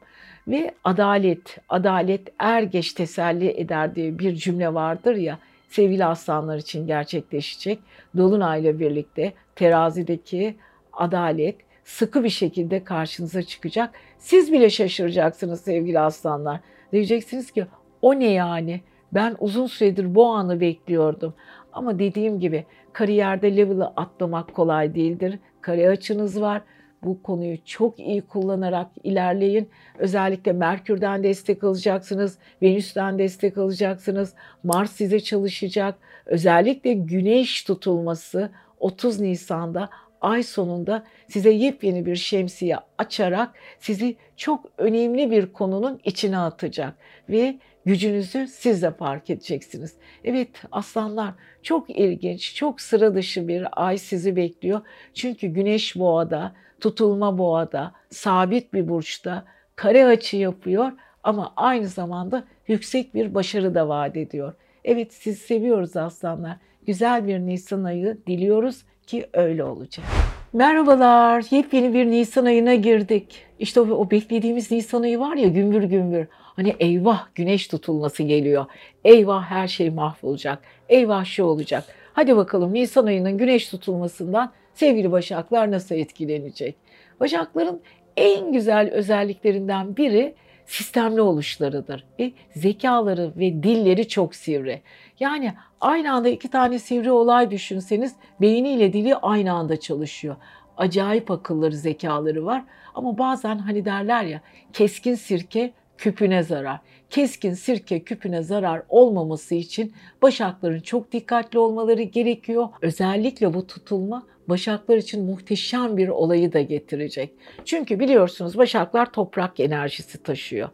Ve 0.49 0.75
adalet, 0.85 1.59
adalet 1.69 2.21
er 2.39 2.63
geç 2.63 2.93
teselli 2.93 3.61
eder 3.61 3.95
diye 3.95 4.19
bir 4.19 4.35
cümle 4.35 4.75
vardır 4.75 5.17
ya 5.17 5.39
sevgili 5.69 6.05
aslanlar 6.05 6.57
için 6.57 6.87
gerçekleşecek. 6.87 7.79
Dolunay'la 8.17 8.81
birlikte 8.81 9.33
terazideki 9.57 10.57
adalet 10.93 11.57
sıkı 11.85 12.25
bir 12.25 12.31
şekilde 12.31 12.85
karşınıza 12.85 13.43
çıkacak. 13.43 13.91
Siz 14.19 14.53
bile 14.53 14.71
şaşıracaksınız 14.71 15.61
sevgili 15.61 16.01
aslanlar. 16.01 16.61
Diyeceksiniz 16.94 17.50
ki 17.50 17.66
o 18.02 18.18
ne 18.18 18.30
yani? 18.30 18.80
Ben 19.12 19.37
uzun 19.38 19.66
süredir 19.66 20.14
bu 20.14 20.26
anı 20.26 20.61
bekliyordum. 20.61 21.35
Ama 21.72 21.98
dediğim 21.98 22.40
gibi 22.40 22.64
kariyerde 22.92 23.57
level'ı 23.57 23.87
atlamak 23.96 24.54
kolay 24.54 24.94
değildir. 24.94 25.38
Kare 25.61 25.88
açınız 25.88 26.40
var. 26.40 26.62
Bu 27.02 27.22
konuyu 27.22 27.64
çok 27.64 27.98
iyi 27.98 28.22
kullanarak 28.22 28.90
ilerleyin. 29.04 29.68
Özellikle 29.98 30.52
Merkür'den 30.52 31.22
destek 31.22 31.64
alacaksınız, 31.64 32.38
Venüs'ten 32.62 33.18
destek 33.18 33.59
alacaksınız. 33.59 34.35
Mars 34.62 34.92
size 34.92 35.20
çalışacak. 35.20 35.94
Özellikle 36.26 36.92
Güneş 36.92 37.64
tutulması 37.64 38.50
30 38.80 39.20
Nisan'da 39.20 39.88
ay 40.25 40.43
sonunda 40.43 41.05
size 41.29 41.51
yepyeni 41.51 42.07
bir 42.07 42.17
şemsiye 42.17 42.77
açarak 42.99 43.55
sizi 43.79 44.17
çok 44.37 44.67
önemli 44.79 45.31
bir 45.31 45.53
konunun 45.53 46.01
içine 46.05 46.39
atacak 46.39 46.95
ve 47.29 47.59
gücünüzü 47.87 48.47
siz 48.47 48.83
de 48.83 48.91
fark 48.91 49.31
edeceksiniz. 49.31 49.95
Evet 50.25 50.49
aslanlar 50.73 51.35
çok 51.63 51.91
ilginç, 51.91 52.55
çok 52.55 52.81
sıra 52.81 53.15
dışı 53.15 53.49
bir 53.49 53.67
ay 53.73 53.99
sizi 53.99 54.37
bekliyor. 54.37 54.81
Çünkü 55.15 55.47
güneş 55.47 55.97
boğada, 55.97 56.53
tutulma 56.81 57.39
boğada, 57.39 57.93
sabit 58.11 58.73
bir 58.73 58.89
burçta 58.89 59.45
kare 59.77 60.07
açı 60.07 60.37
yapıyor 60.37 60.93
ama 61.23 61.53
aynı 61.57 61.89
zamanda 61.89 62.45
yüksek 62.69 63.15
bir 63.15 63.35
başarı 63.35 63.75
da 63.75 63.89
vaat 63.89 64.17
ediyor. 64.17 64.55
Evet 64.85 65.13
siz 65.13 65.39
seviyoruz 65.39 65.97
aslanlar. 65.97 66.57
Güzel 66.87 67.27
bir 67.27 67.39
Nisan 67.39 67.85
ayı 67.85 68.19
diliyoruz 68.27 68.85
ki 69.07 69.27
öyle 69.33 69.64
olacak. 69.64 70.07
Merhabalar, 70.53 71.45
yepyeni 71.51 71.95
bir 71.95 72.07
Nisan 72.07 72.45
ayına 72.45 72.75
girdik. 72.75 73.45
İşte 73.59 73.81
o, 73.81 73.85
o 73.85 74.11
beklediğimiz 74.11 74.71
Nisan 74.71 75.03
ayı 75.03 75.21
var 75.21 75.37
ya 75.37 75.49
gümbür 75.49 75.83
gümbür. 75.83 76.27
Hani 76.31 76.77
eyvah 76.81 77.27
güneş 77.35 77.69
tutulması 77.69 78.23
geliyor. 78.23 78.67
Eyvah 79.05 79.45
her 79.45 79.69
şey 79.69 79.90
mahvolacak. 79.90 80.59
Eyvah 80.88 81.25
şu 81.25 81.45
olacak. 81.45 81.85
Hadi 82.12 82.37
bakalım 82.37 82.75
Nisan 82.75 83.07
ayının 83.07 83.38
güneş 83.38 83.69
tutulmasından 83.69 84.53
sevgili 84.75 85.12
Başaklar 85.12 85.71
nasıl 85.71 85.95
etkilenecek? 85.95 86.77
Başakların 87.21 87.81
en 88.17 88.53
güzel 88.53 88.90
özelliklerinden 88.90 89.97
biri 89.97 90.35
sistemli 90.66 91.20
oluşlarıdır. 91.20 92.05
Ve 92.18 92.33
zekaları 92.57 93.33
ve 93.37 93.62
dilleri 93.62 94.09
çok 94.09 94.35
sivri. 94.35 94.83
Yani 95.20 95.55
aynı 95.81 96.12
anda 96.12 96.29
iki 96.29 96.48
tane 96.50 96.79
sivri 96.79 97.11
olay 97.11 97.50
düşünseniz 97.50 98.16
beyniyle 98.40 98.92
dili 98.92 99.16
aynı 99.16 99.53
anda 99.53 99.81
çalışıyor. 99.81 100.37
Acayip 100.77 101.31
akılları, 101.31 101.77
zekaları 101.77 102.44
var. 102.44 102.64
Ama 102.94 103.18
bazen 103.18 103.59
hani 103.59 103.85
derler 103.85 104.24
ya 104.24 104.40
keskin 104.72 105.14
sirke 105.14 105.72
küpüne 105.98 106.42
zarar. 106.42 106.80
Keskin 107.11 107.54
sirke 107.54 108.00
küpüne 108.00 108.42
zarar 108.42 108.83
olmaması 108.88 109.54
için 109.54 109.92
başakların 110.22 110.80
çok 110.80 111.12
dikkatli 111.12 111.59
olmaları 111.59 112.02
gerekiyor. 112.02 112.68
Özellikle 112.83 113.54
bu 113.54 113.66
tutulma 113.66 114.26
başaklar 114.48 114.96
için 114.96 115.24
muhteşem 115.24 115.96
bir 115.96 116.09
olayı 116.09 116.52
da 116.52 116.61
getirecek. 116.61 117.33
Çünkü 117.64 118.00
biliyorsunuz 118.00 118.59
başaklar 118.59 119.12
toprak 119.12 119.61
enerjisi 119.61 120.22
taşıyor. 120.22 120.68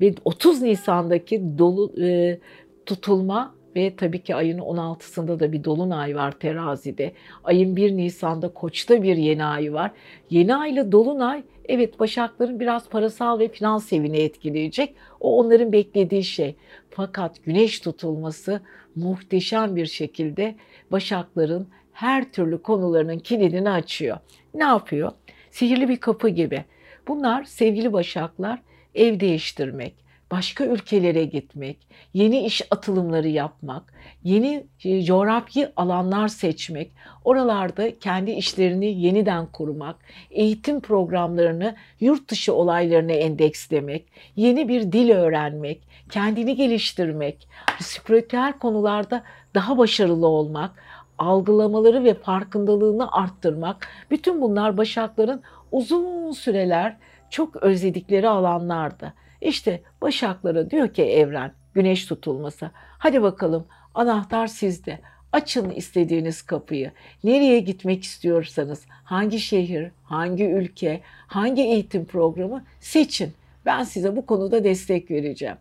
Ve 0.00 0.14
30 0.24 0.62
Nisan'daki 0.62 1.58
dolu 1.58 2.02
e, 2.02 2.38
tutulma 2.86 3.54
ve 3.76 3.96
tabii 3.96 4.22
ki 4.22 4.34
ayın 4.34 4.58
16'sında 4.58 5.40
da 5.40 5.52
bir 5.52 5.64
dolunay 5.64 6.16
var 6.16 6.32
terazide. 6.32 7.12
Ayın 7.44 7.76
1 7.76 7.96
Nisan'da 7.96 8.48
koçta 8.48 9.02
bir 9.02 9.16
yeni 9.16 9.44
ay 9.44 9.72
var. 9.72 9.90
Yeni 10.30 10.56
ayla 10.56 10.92
dolunay 10.92 11.42
evet 11.68 12.00
başakların 12.00 12.60
biraz 12.60 12.88
parasal 12.88 13.38
ve 13.38 13.48
finans 13.48 13.92
evini 13.92 14.16
etkileyecek. 14.16 14.94
O 15.20 15.38
onların 15.38 15.72
beklediği 15.72 16.24
şey. 16.24 16.56
Fakat 16.90 17.44
güneş 17.44 17.80
tutulması 17.80 18.60
muhteşem 18.94 19.76
bir 19.76 19.86
şekilde 19.86 20.54
başakların 20.90 21.68
her 21.92 22.32
türlü 22.32 22.62
konularının 22.62 23.18
kilidini 23.18 23.70
açıyor. 23.70 24.18
Ne 24.54 24.64
yapıyor? 24.64 25.12
Sihirli 25.50 25.88
bir 25.88 25.96
kapı 25.96 26.28
gibi. 26.28 26.64
Bunlar 27.08 27.44
sevgili 27.44 27.92
başaklar 27.92 28.62
ev 28.94 29.20
değiştirmek, 29.20 29.94
başka 30.30 30.64
ülkelere 30.64 31.24
gitmek, 31.24 31.78
yeni 32.14 32.44
iş 32.46 32.62
atılımları 32.70 33.28
yapmak, 33.28 33.92
yeni 34.24 34.66
e, 34.84 35.02
coğrafi 35.02 35.68
alanlar 35.76 36.28
seçmek, 36.28 36.92
oralarda 37.24 37.98
kendi 37.98 38.30
işlerini 38.30 38.86
yeniden 38.86 39.46
kurmak, 39.46 39.96
eğitim 40.30 40.80
programlarını 40.80 41.76
yurt 42.00 42.30
dışı 42.30 42.54
olaylarına 42.54 43.12
endekslemek, 43.12 44.06
yeni 44.36 44.68
bir 44.68 44.92
dil 44.92 45.10
öğrenmek, 45.10 45.82
kendini 46.10 46.56
geliştirmek, 46.56 47.48
spiritüel 47.80 48.52
konularda 48.52 49.22
daha 49.54 49.78
başarılı 49.78 50.26
olmak, 50.26 50.70
algılamaları 51.18 52.04
ve 52.04 52.14
farkındalığını 52.14 53.12
arttırmak, 53.12 53.88
bütün 54.10 54.40
bunlar 54.40 54.76
başakların 54.76 55.42
uzun 55.72 56.32
süreler 56.32 56.96
çok 57.30 57.56
özledikleri 57.56 58.28
alanlardı. 58.28 59.12
İşte 59.40 59.82
Başaklara 60.02 60.70
diyor 60.70 60.88
ki 60.88 61.02
evren, 61.02 61.52
güneş 61.74 62.06
tutulması. 62.06 62.70
Hadi 62.74 63.22
bakalım 63.22 63.66
anahtar 63.94 64.46
sizde. 64.46 65.00
Açın 65.32 65.70
istediğiniz 65.70 66.42
kapıyı. 66.42 66.92
Nereye 67.24 67.60
gitmek 67.60 68.02
istiyorsanız, 68.04 68.86
hangi 69.04 69.40
şehir, 69.40 69.90
hangi 70.04 70.44
ülke, 70.44 71.00
hangi 71.26 71.62
eğitim 71.62 72.04
programı 72.04 72.64
seçin. 72.80 73.32
Ben 73.66 73.82
size 73.82 74.16
bu 74.16 74.26
konuda 74.26 74.64
destek 74.64 75.10
vereceğim. 75.10 75.56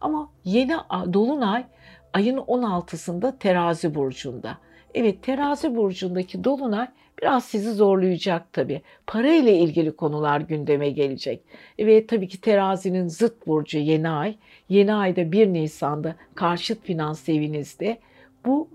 Ama 0.00 0.30
yeni 0.44 0.72
dolunay 0.90 1.64
ayın 2.12 2.36
16'sında 2.36 3.38
terazi 3.38 3.94
burcunda. 3.94 4.58
Evet 4.94 5.22
terazi 5.22 5.76
burcundaki 5.76 6.44
dolunay 6.44 6.88
biraz 7.22 7.44
sizi 7.44 7.72
zorlayacak 7.72 8.52
tabii. 8.52 8.82
Para 9.06 9.34
ile 9.34 9.58
ilgili 9.58 9.96
konular 9.96 10.40
gündeme 10.40 10.90
gelecek. 10.90 11.40
Evet 11.78 12.08
tabii 12.08 12.28
ki 12.28 12.40
terazinin 12.40 13.08
zıt 13.08 13.46
burcu 13.46 13.78
yeni 13.78 14.08
ay. 14.08 14.36
Yeni 14.68 14.94
ayda 14.94 15.32
1 15.32 15.46
Nisan'da 15.46 16.16
karşıt 16.34 16.84
finans 16.84 17.28
evinizde. 17.28 17.98
Bu 18.44 18.68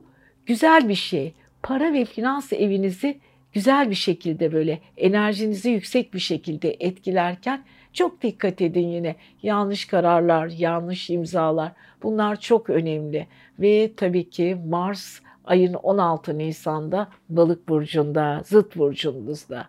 güzel 0.45 0.89
bir 0.89 0.95
şey. 0.95 1.33
Para 1.63 1.93
ve 1.93 2.05
finans 2.05 2.53
evinizi 2.53 3.19
güzel 3.53 3.89
bir 3.89 3.95
şekilde 3.95 4.53
böyle 4.53 4.79
enerjinizi 4.97 5.69
yüksek 5.69 6.13
bir 6.13 6.19
şekilde 6.19 6.77
etkilerken 6.79 7.63
çok 7.93 8.21
dikkat 8.21 8.61
edin 8.61 8.87
yine. 8.87 9.15
Yanlış 9.43 9.85
kararlar, 9.85 10.47
yanlış 10.47 11.09
imzalar 11.09 11.71
bunlar 12.03 12.39
çok 12.39 12.69
önemli. 12.69 13.27
Ve 13.59 13.91
tabii 13.97 14.29
ki 14.29 14.57
Mars 14.67 15.19
ayın 15.45 15.73
16 15.73 16.37
Nisan'da 16.37 17.07
balık 17.29 17.69
burcunda, 17.69 18.41
zıt 18.45 18.77
burcunuzda. 18.77 19.67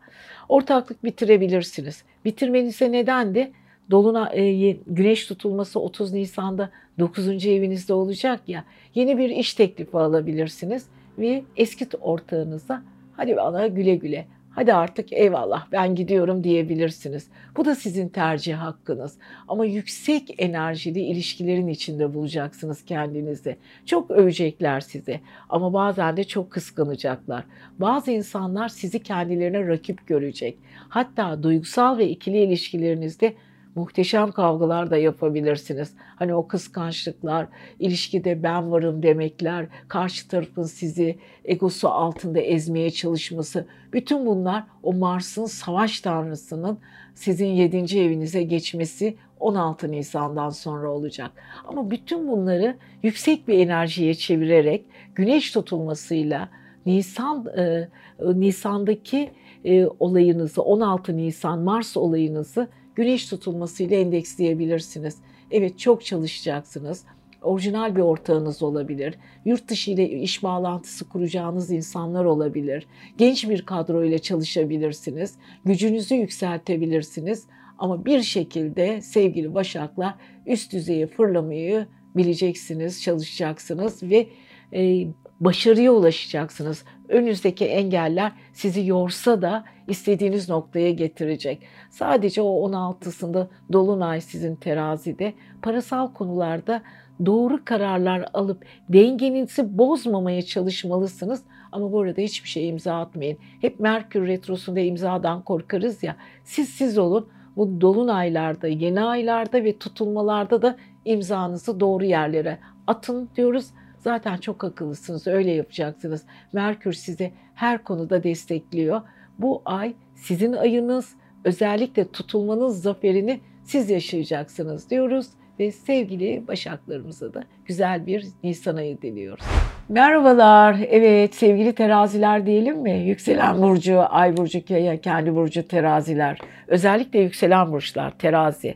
Ortaklık 0.49 1.05
bitirebilirsiniz. 1.05 2.05
Bitirmenize 2.25 2.93
neden 2.93 3.35
de 3.35 3.53
Doluna, 3.91 4.31
e, 4.35 4.71
güneş 4.87 5.27
tutulması 5.27 5.81
30 5.81 6.13
Nisan'da 6.13 6.71
9. 6.99 7.47
evinizde 7.47 7.95
olacak 7.95 8.41
ya. 8.47 8.65
Yeni 8.95 9.19
bir 9.19 9.31
iş 9.31 9.55
teklifi 9.55 9.97
alabilirsiniz 9.97 10.87
ve 11.19 11.45
eski 11.57 11.97
ortağınıza 12.01 12.83
hadi 13.17 13.37
bana 13.37 13.67
güle 13.67 13.95
güle 13.95 14.27
hadi 14.55 14.75
artık 14.75 15.13
eyvallah 15.13 15.67
ben 15.73 15.95
gidiyorum 15.95 16.45
diyebilirsiniz. 16.45 17.29
Bu 17.57 17.65
da 17.65 17.75
sizin 17.75 18.09
tercih 18.09 18.55
hakkınız. 18.55 19.19
Ama 19.49 19.65
yüksek 19.65 20.35
enerjili 20.39 21.01
ilişkilerin 21.01 21.69
içinde 21.69 22.15
bulacaksınız 22.15 22.85
kendinizi. 22.85 23.57
Çok 23.87 24.11
övecekler 24.11 24.81
sizi 24.81 25.21
ama 25.49 25.73
bazen 25.73 26.17
de 26.17 26.25
çok 26.25 26.51
kıskanacaklar. 26.51 27.45
Bazı 27.79 28.11
insanlar 28.11 28.69
sizi 28.69 29.03
kendilerine 29.03 29.69
rakip 29.69 30.07
görecek. 30.07 30.59
Hatta 30.89 31.43
duygusal 31.43 31.99
ve 31.99 32.09
ikili 32.09 32.39
ilişkilerinizde 32.39 33.35
muhteşem 33.75 34.33
kavgalar 34.33 34.91
da 34.91 34.97
yapabilirsiniz. 34.97 35.95
Hani 36.17 36.35
o 36.35 36.47
kıskançlıklar, 36.47 37.47
ilişkide 37.79 38.43
ben 38.43 38.71
varım 38.71 39.03
demekler, 39.03 39.67
karşı 39.89 40.29
tarafın 40.29 40.63
sizi 40.63 41.19
egosu 41.45 41.89
altında 41.89 42.41
ezmeye 42.41 42.91
çalışması, 42.91 43.67
bütün 43.93 44.27
bunlar 44.27 44.65
o 44.83 44.93
Mars'ın 44.93 45.47
savaş 45.47 46.01
tanrısının 46.01 46.79
sizin 47.15 47.47
7. 47.47 47.99
evinize 47.99 48.43
geçmesi 48.43 49.17
16 49.41 49.91
Nisan'dan 49.91 50.51
sonra 50.51 50.91
olacak. 50.91 51.31
Ama 51.65 51.91
bütün 51.91 52.29
bunları 52.29 52.77
yüksek 53.03 53.49
bir 53.49 53.59
enerjiye 53.59 54.15
çevirerek 54.15 54.85
güneş 55.15 55.51
tutulmasıyla 55.51 56.49
Nisan 56.87 57.47
e, 57.59 57.89
Nisan'daki 58.21 59.31
e, 59.65 59.87
olayınızı 59.87 60.63
16 60.63 61.17
Nisan 61.17 61.59
Mars 61.59 61.97
olayınızı 61.97 62.69
güneş 62.95 63.27
tutulmasıyla 63.27 63.97
endeksleyebilirsiniz. 63.97 65.17
Evet 65.51 65.79
çok 65.79 66.05
çalışacaksınız. 66.05 67.05
Orijinal 67.43 67.97
bir 67.97 68.01
ortağınız 68.01 68.63
olabilir. 68.63 69.15
Yurt 69.45 69.69
dışı 69.69 69.91
ile 69.91 70.11
iş 70.11 70.43
bağlantısı 70.43 71.09
kuracağınız 71.09 71.71
insanlar 71.71 72.25
olabilir. 72.25 72.87
Genç 73.19 73.49
bir 73.49 73.67
kadro 73.67 74.05
ile 74.05 74.19
çalışabilirsiniz. 74.19 75.35
Gücünüzü 75.65 76.15
yükseltebilirsiniz. 76.15 77.47
Ama 77.79 78.05
bir 78.05 78.23
şekilde 78.23 79.01
sevgili 79.03 79.55
Başaklar 79.55 80.15
üst 80.47 80.73
düzeye 80.73 81.07
fırlamayı 81.07 81.87
bileceksiniz, 82.17 83.03
çalışacaksınız 83.03 84.03
ve 84.03 84.27
e, 84.73 85.07
başarıya 85.45 85.93
ulaşacaksınız. 85.93 86.85
Önünüzdeki 87.09 87.65
engeller 87.65 88.33
sizi 88.53 88.87
yorsa 88.87 89.43
da 89.43 89.65
istediğiniz 89.89 90.49
noktaya 90.49 90.91
getirecek. 90.91 91.63
Sadece 91.91 92.43
o 92.43 92.71
16'sında 92.71 93.47
Dolunay 93.73 94.21
sizin 94.21 94.57
terazide 94.57 95.35
parasal 95.63 96.13
konularda 96.13 96.83
doğru 97.27 97.65
kararlar 97.65 98.29
alıp 98.35 98.65
dengenizi 98.89 99.79
bozmamaya 99.79 100.43
çalışmalısınız. 100.43 101.43
Ama 101.73 101.93
bu 101.93 102.01
arada 102.01 102.21
hiçbir 102.21 102.49
şey 102.49 102.69
imza 102.69 103.01
atmayın. 103.01 103.39
Hep 103.61 103.81
Merkür 103.81 104.27
Retrosu'nda 104.27 104.81
imzadan 104.81 105.43
korkarız 105.43 106.03
ya. 106.03 106.17
Siz 106.45 106.69
siz 106.69 106.99
olun. 106.99 107.29
Bu 107.57 107.81
dolunaylarda, 107.81 108.69
yeni 108.69 109.01
aylarda 109.03 109.65
ve 109.65 109.79
tutulmalarda 109.79 110.63
da 110.63 110.77
imzanızı 111.05 111.81
doğru 111.81 112.05
yerlere 112.05 112.59
atın 112.87 113.29
diyoruz. 113.37 113.67
Zaten 114.05 114.37
çok 114.37 114.65
akıllısınız, 114.65 115.27
öyle 115.27 115.51
yapacaksınız. 115.51 116.23
Merkür 116.53 116.93
sizi 116.93 117.33
her 117.55 117.85
konuda 117.85 118.23
destekliyor. 118.23 119.01
Bu 119.39 119.63
ay 119.65 119.95
sizin 120.15 120.53
ayınız, 120.53 121.15
özellikle 121.45 122.11
tutulmanız 122.11 122.83
zaferini 122.83 123.41
siz 123.63 123.91
yaşayacaksınız 123.91 124.91
diyoruz 124.91 125.27
ve 125.59 125.73
sevgili 125.73 126.49
Başaklarımıza 126.49 127.35
da 127.35 127.45
güzel 127.65 128.07
bir 128.07 128.27
Nisan 128.43 128.77
ayı 128.77 129.03
diliyoruz. 129.03 129.45
Merhabalar. 129.89 130.77
Evet 130.89 131.35
sevgili 131.35 131.73
teraziler 131.73 132.47
diyelim 132.47 132.79
mi? 132.79 133.05
Yükselen 133.07 133.63
burcu, 133.63 134.03
ay 134.09 134.37
burcu, 134.37 134.65
kendi 135.03 135.35
burcu 135.35 135.69
teraziler. 135.69 136.39
Özellikle 136.67 137.19
yükselen 137.19 137.73
burçlar 137.73 138.19
terazi. 138.19 138.75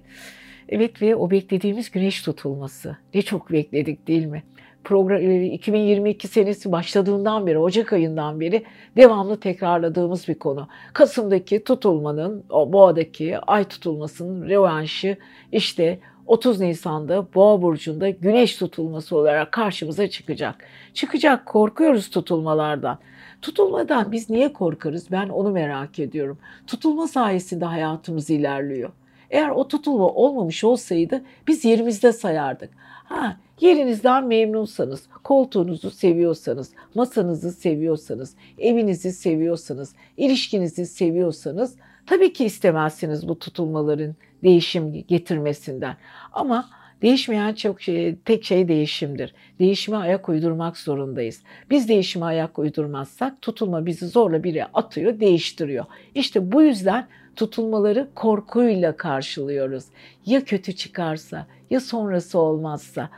Evet 0.68 1.02
ve 1.02 1.16
o 1.16 1.30
beklediğimiz 1.30 1.90
güneş 1.90 2.22
tutulması. 2.22 2.96
Ne 3.14 3.22
çok 3.22 3.52
bekledik 3.52 4.08
değil 4.08 4.26
mi? 4.26 4.42
Program 4.88 5.20
2022 5.20 6.26
e, 6.26 6.30
senesi 6.30 6.72
başladığından 6.72 7.46
beri, 7.46 7.58
Ocak 7.58 7.92
ayından 7.92 8.40
beri 8.40 8.64
devamlı 8.96 9.40
tekrarladığımız 9.40 10.28
bir 10.28 10.34
konu. 10.34 10.68
Kasım'daki 10.92 11.64
tutulmanın, 11.64 12.44
o 12.50 12.72
boğadaki 12.72 13.38
ay 13.38 13.64
tutulmasının 13.64 14.48
revanşı 14.48 15.16
işte 15.52 15.98
30 16.26 16.60
Nisan'da 16.60 17.26
Boğa 17.34 17.62
burcunda 17.62 18.10
güneş 18.10 18.56
tutulması 18.56 19.16
olarak 19.16 19.52
karşımıza 19.52 20.10
çıkacak. 20.10 20.64
Çıkacak 20.94 21.46
korkuyoruz 21.46 22.10
tutulmalardan. 22.10 22.98
Tutulmadan 23.42 24.12
biz 24.12 24.30
niye 24.30 24.52
korkarız? 24.52 25.10
Ben 25.10 25.28
onu 25.28 25.50
merak 25.50 25.98
ediyorum. 25.98 26.38
Tutulma 26.66 27.08
sayesinde 27.08 27.64
hayatımız 27.64 28.30
ilerliyor. 28.30 28.90
Eğer 29.30 29.48
o 29.48 29.68
tutulma 29.68 30.06
olmamış 30.06 30.64
olsaydı 30.64 31.22
biz 31.48 31.64
yerimizde 31.64 32.12
sayardık. 32.12 32.70
Ha, 33.04 33.36
Yerinizden 33.60 34.26
memnunsanız, 34.26 35.06
koltuğunuzu 35.24 35.90
seviyorsanız, 35.90 36.70
masanızı 36.94 37.52
seviyorsanız, 37.52 38.34
evinizi 38.58 39.12
seviyorsanız, 39.12 39.94
ilişkinizi 40.16 40.86
seviyorsanız 40.86 41.76
tabii 42.06 42.32
ki 42.32 42.44
istemezsiniz 42.44 43.28
bu 43.28 43.38
tutulmaların 43.38 44.14
değişim 44.42 44.92
getirmesinden. 44.92 45.96
Ama 46.32 46.78
Değişmeyen 47.02 47.54
çok 47.54 47.82
şey, 47.82 48.16
tek 48.16 48.44
şey 48.44 48.68
değişimdir. 48.68 49.34
Değişime 49.58 49.96
ayak 49.96 50.28
uydurmak 50.28 50.76
zorundayız. 50.76 51.42
Biz 51.70 51.88
değişime 51.88 52.26
ayak 52.26 52.58
uydurmazsak 52.58 53.42
tutulma 53.42 53.86
bizi 53.86 54.06
zorla 54.06 54.44
biri 54.44 54.64
atıyor, 54.64 55.20
değiştiriyor. 55.20 55.84
İşte 56.14 56.52
bu 56.52 56.62
yüzden 56.62 57.08
tutulmaları 57.38 58.08
korkuyla 58.14 58.96
karşılıyoruz. 58.96 59.84
Ya 60.26 60.44
kötü 60.44 60.76
çıkarsa, 60.76 61.46
ya 61.70 61.80
sonrası 61.80 62.38
olmazsa. 62.38 63.10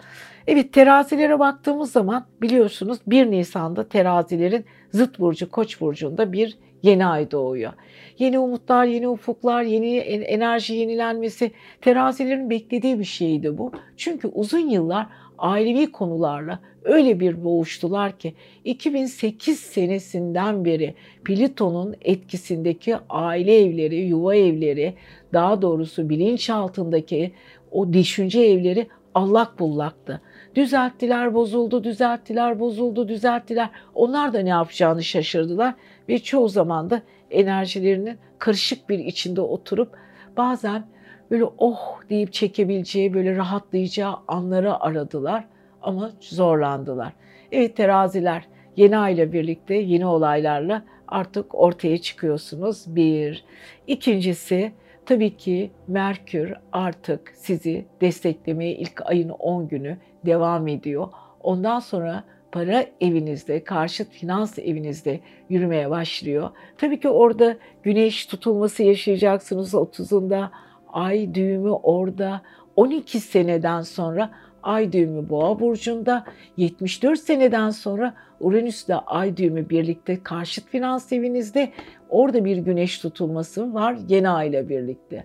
Evet 0.47 0.73
terazilere 0.73 1.39
baktığımız 1.39 1.93
zaman 1.93 2.27
biliyorsunuz 2.43 2.99
1 3.07 3.31
Nisan'da 3.31 3.89
terazilerin 3.89 4.65
zıt 4.93 5.19
burcu 5.19 5.51
Koç 5.51 5.81
burcunda 5.81 6.33
bir 6.33 6.59
yeni 6.83 7.07
ay 7.07 7.31
doğuyor. 7.31 7.73
Yeni 8.19 8.39
umutlar, 8.39 8.85
yeni 8.85 9.09
ufuklar, 9.09 9.63
yeni 9.63 9.97
enerji 9.99 10.75
yenilenmesi 10.75 11.53
terazilerin 11.81 12.51
beklediği 12.51 12.99
bir 12.99 13.05
şeydi 13.05 13.59
bu. 13.59 13.73
Çünkü 13.97 14.29
uzun 14.29 14.69
yıllar 14.69 15.07
ailevi 15.39 15.93
konularla 15.93 16.59
öyle 16.85 17.21
bir 17.21 17.45
boğuştular 17.45 18.19
ki 18.19 18.35
2008 18.65 19.61
senesinden 19.61 20.65
beri 20.65 20.95
Plüton'un 21.25 21.97
etkisindeki 22.01 22.97
aile 23.09 23.59
evleri, 23.59 23.97
yuva 23.97 24.35
evleri, 24.35 24.95
daha 25.33 25.63
doğrusu 25.63 26.09
bilinç 26.09 26.51
altındaki 26.51 27.33
o 27.71 27.93
düşünce 27.93 28.41
evleri 28.41 28.87
allak 29.15 29.59
bullaktı. 29.59 30.21
Düzelttiler, 30.55 31.35
bozuldu, 31.35 31.85
düzelttiler, 31.85 32.61
bozuldu, 32.61 33.09
düzelttiler. 33.09 33.71
Onlar 33.95 34.33
da 34.33 34.41
ne 34.41 34.49
yapacağını 34.49 35.03
şaşırdılar 35.03 35.75
ve 36.09 36.19
çoğu 36.19 36.49
zaman 36.49 36.91
da 36.91 37.03
enerjilerinin 37.31 38.19
karışık 38.39 38.89
bir 38.89 38.99
içinde 38.99 39.41
oturup 39.41 39.97
bazen 40.37 40.87
böyle 41.31 41.45
oh 41.59 42.01
deyip 42.11 42.33
çekebileceği, 42.33 43.15
böyle 43.15 43.37
rahatlayacağı 43.37 44.15
anları 44.29 44.81
aradılar 44.81 45.45
ama 45.83 46.11
zorlandılar. 46.21 47.13
Evet 47.53 47.77
teraziler 47.77 48.49
yeni 48.77 49.13
ile 49.13 49.33
birlikte 49.33 49.75
yeni 49.75 50.07
olaylarla 50.07 50.83
artık 51.09 51.55
ortaya 51.55 51.99
çıkıyorsunuz. 51.99 52.85
Bir. 52.87 53.45
İkincisi 53.87 54.73
tabii 55.07 55.37
ki 55.37 55.71
Merkür 55.89 56.55
artık 56.73 57.33
sizi 57.35 57.87
desteklemeye 58.01 58.75
ilk 58.75 59.03
ayın 59.05 59.29
10 59.29 59.69
günü 59.69 59.99
devam 60.27 60.69
ediyor. 60.69 61.09
Ondan 61.43 61.79
sonra 61.79 62.25
para 62.53 62.87
evinizde, 63.01 63.65
karşıt 63.65 64.11
finans 64.11 64.59
evinizde 64.59 65.21
yürümeye 65.49 65.91
başlıyor. 65.91 66.51
Tabii 66.79 67.01
ki 67.01 67.09
orada 67.09 67.57
güneş 67.83 68.27
tutulması 68.27 68.83
yaşayacaksınız 68.83 69.75
30'unda. 69.75 70.49
Ay 70.93 71.35
düğümü 71.35 71.71
orada. 71.71 72.43
12 72.77 73.21
seneden 73.21 73.81
sonra 73.81 74.31
ay 74.63 74.93
düğümü 74.93 75.29
boğa 75.29 75.61
burcunda. 75.61 76.25
74 76.57 77.21
seneden 77.21 77.71
sonra 77.71 78.15
Uranüs 78.41 78.85
ile 78.87 78.95
ay 78.95 79.37
düğümü 79.37 79.71
birlikte 79.71 80.23
karşıt 80.23 80.69
finans 80.69 81.13
evinizde. 81.13 81.73
Orada 82.09 82.45
bir 82.45 82.57
güneş 82.57 82.99
tutulması 82.99 83.75
var 83.75 83.97
yeni 84.09 84.29
ay 84.29 84.49
ile 84.49 84.69
birlikte. 84.69 85.25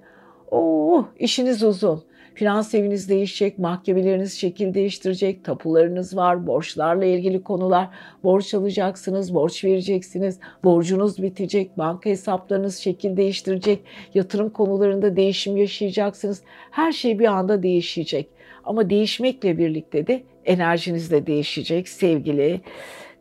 Oo, 0.51 1.05
işiniz 1.19 1.63
uzun. 1.63 2.03
Finans 2.35 2.73
eviniz 2.73 3.09
değişecek, 3.09 3.59
mahkemeleriniz 3.59 4.33
şekil 4.33 4.73
değiştirecek, 4.73 5.43
tapularınız 5.43 6.17
var, 6.17 6.47
borçlarla 6.47 7.05
ilgili 7.05 7.43
konular. 7.43 7.89
Borç 8.23 8.53
alacaksınız, 8.53 9.33
borç 9.33 9.63
vereceksiniz, 9.63 10.39
borcunuz 10.63 11.21
bitecek, 11.21 11.77
banka 11.77 12.09
hesaplarınız 12.09 12.77
şekil 12.77 13.17
değiştirecek, 13.17 13.79
yatırım 14.13 14.49
konularında 14.49 15.15
değişim 15.15 15.57
yaşayacaksınız. 15.57 16.41
Her 16.71 16.91
şey 16.91 17.19
bir 17.19 17.25
anda 17.25 17.63
değişecek. 17.63 18.29
Ama 18.65 18.89
değişmekle 18.89 19.57
birlikte 19.57 20.07
de 20.07 20.23
enerjiniz 20.45 21.11
de 21.11 21.27
değişecek 21.27 21.89
sevgili 21.89 22.61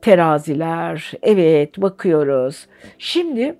teraziler. 0.02 1.12
Evet 1.22 1.78
bakıyoruz. 1.78 2.66
Şimdi 2.98 3.54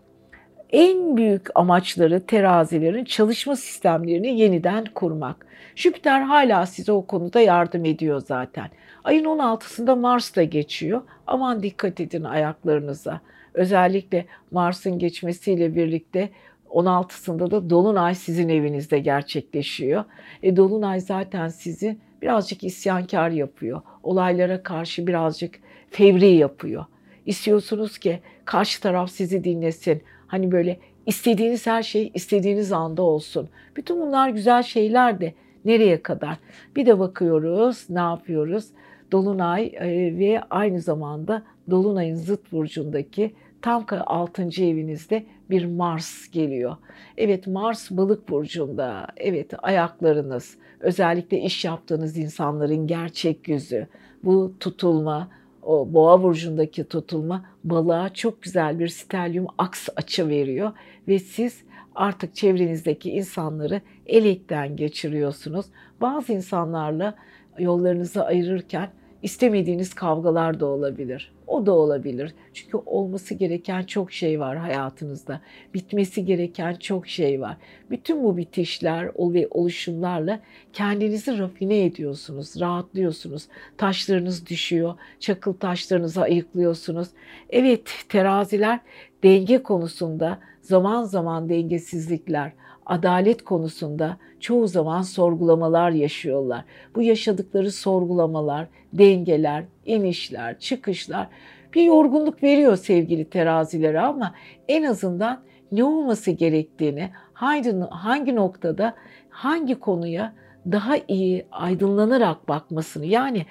en 0.70 1.16
büyük 1.16 1.48
amaçları 1.54 2.26
terazilerin 2.26 3.04
çalışma 3.04 3.56
sistemlerini 3.56 4.40
yeniden 4.40 4.84
kurmak. 4.94 5.46
Jüpiter 5.76 6.20
hala 6.20 6.66
size 6.66 6.92
o 6.92 7.06
konuda 7.06 7.40
yardım 7.40 7.84
ediyor 7.84 8.22
zaten. 8.26 8.70
Ayın 9.04 9.24
16'sında 9.24 10.00
Mars 10.00 10.36
da 10.36 10.42
geçiyor. 10.42 11.02
Aman 11.26 11.62
dikkat 11.62 12.00
edin 12.00 12.24
ayaklarınıza. 12.24 13.20
Özellikle 13.54 14.26
Mars'ın 14.50 14.98
geçmesiyle 14.98 15.74
birlikte 15.74 16.30
16'sında 16.74 17.50
da 17.50 17.70
Dolunay 17.70 18.14
sizin 18.14 18.48
evinizde 18.48 18.98
gerçekleşiyor. 18.98 20.04
E, 20.42 20.56
Dolunay 20.56 21.00
zaten 21.00 21.48
sizi 21.48 21.98
birazcık 22.22 22.64
isyankar 22.64 23.30
yapıyor. 23.30 23.82
Olaylara 24.02 24.62
karşı 24.62 25.06
birazcık 25.06 25.60
fevri 25.90 26.30
yapıyor. 26.30 26.84
İstiyorsunuz 27.26 27.98
ki 27.98 28.20
karşı 28.44 28.80
taraf 28.80 29.10
sizi 29.10 29.44
dinlesin. 29.44 30.02
Hani 30.26 30.52
böyle 30.52 30.78
istediğiniz 31.06 31.66
her 31.66 31.82
şey 31.82 32.10
istediğiniz 32.14 32.72
anda 32.72 33.02
olsun. 33.02 33.48
Bütün 33.76 34.00
bunlar 34.00 34.28
güzel 34.28 34.62
şeyler 34.62 35.20
de 35.20 35.34
nereye 35.64 36.02
kadar? 36.02 36.36
Bir 36.76 36.86
de 36.86 36.98
bakıyoruz 36.98 37.86
ne 37.90 38.00
yapıyoruz? 38.00 38.66
Dolunay 39.12 39.72
e, 39.74 40.18
ve 40.18 40.40
aynı 40.50 40.80
zamanda 40.80 41.42
Dolunay'ın 41.70 42.14
zıt 42.14 42.52
burcundaki 42.52 43.34
tam 43.62 43.86
6. 44.06 44.42
evinizde 44.42 45.26
bir 45.50 45.64
Mars 45.64 46.30
geliyor. 46.30 46.76
Evet 47.16 47.46
Mars 47.46 47.90
balık 47.90 48.28
burcunda. 48.28 49.06
Evet 49.16 49.52
ayaklarınız, 49.62 50.56
özellikle 50.80 51.40
iş 51.40 51.64
yaptığınız 51.64 52.18
insanların 52.18 52.86
gerçek 52.86 53.48
yüzü, 53.48 53.86
bu 54.24 54.54
tutulma, 54.60 55.28
o 55.62 55.92
boğa 55.92 56.22
burcundaki 56.22 56.84
tutulma 56.84 57.44
balığa 57.64 58.14
çok 58.14 58.42
güzel 58.42 58.78
bir 58.78 58.88
stelyum 58.88 59.46
aks 59.58 59.88
açı 59.96 60.28
veriyor 60.28 60.72
ve 61.08 61.18
siz 61.18 61.62
artık 61.94 62.34
çevrenizdeki 62.34 63.10
insanları 63.10 63.80
elekten 64.06 64.76
geçiriyorsunuz. 64.76 65.66
Bazı 66.00 66.32
insanlarla 66.32 67.14
yollarınızı 67.58 68.24
ayırırken 68.24 68.88
istemediğiniz 69.24 69.94
kavgalar 69.94 70.60
da 70.60 70.66
olabilir. 70.66 71.32
O 71.46 71.66
da 71.66 71.72
olabilir. 71.72 72.34
Çünkü 72.52 72.76
olması 72.76 73.34
gereken 73.34 73.82
çok 73.82 74.12
şey 74.12 74.40
var 74.40 74.56
hayatınızda. 74.56 75.40
Bitmesi 75.74 76.24
gereken 76.24 76.74
çok 76.74 77.08
şey 77.08 77.40
var. 77.40 77.56
Bütün 77.90 78.24
bu 78.24 78.36
bitişler 78.36 79.10
ve 79.18 79.48
oluşumlarla 79.50 80.40
kendinizi 80.72 81.38
rafine 81.38 81.84
ediyorsunuz, 81.84 82.60
rahatlıyorsunuz. 82.60 83.48
Taşlarınız 83.78 84.46
düşüyor, 84.46 84.94
çakıl 85.20 85.52
taşlarınızı 85.52 86.22
ayıklıyorsunuz. 86.22 87.08
Evet, 87.50 88.04
teraziler 88.08 88.80
denge 89.22 89.62
konusunda 89.62 90.38
zaman 90.60 91.04
zaman 91.04 91.48
dengesizlikler, 91.48 92.52
adalet 92.86 93.44
konusunda 93.44 94.16
çoğu 94.40 94.66
zaman 94.66 95.02
sorgulamalar 95.02 95.90
yaşıyorlar. 95.90 96.64
Bu 96.94 97.02
yaşadıkları 97.02 97.70
sorgulamalar, 97.72 98.66
dengeler, 98.92 99.64
inişler, 99.86 100.58
çıkışlar 100.58 101.28
bir 101.74 101.82
yorgunluk 101.82 102.42
veriyor 102.42 102.76
sevgili 102.76 103.24
terazilere 103.24 104.00
ama 104.00 104.34
en 104.68 104.82
azından 104.82 105.40
ne 105.72 105.84
olması 105.84 106.30
gerektiğini, 106.30 107.10
hangi, 107.32 107.72
hangi 107.90 108.36
noktada, 108.36 108.94
hangi 109.30 109.74
konuya 109.74 110.32
daha 110.72 110.96
iyi 111.08 111.46
aydınlanarak 111.50 112.48
bakmasını 112.48 113.06
yani 113.06 113.46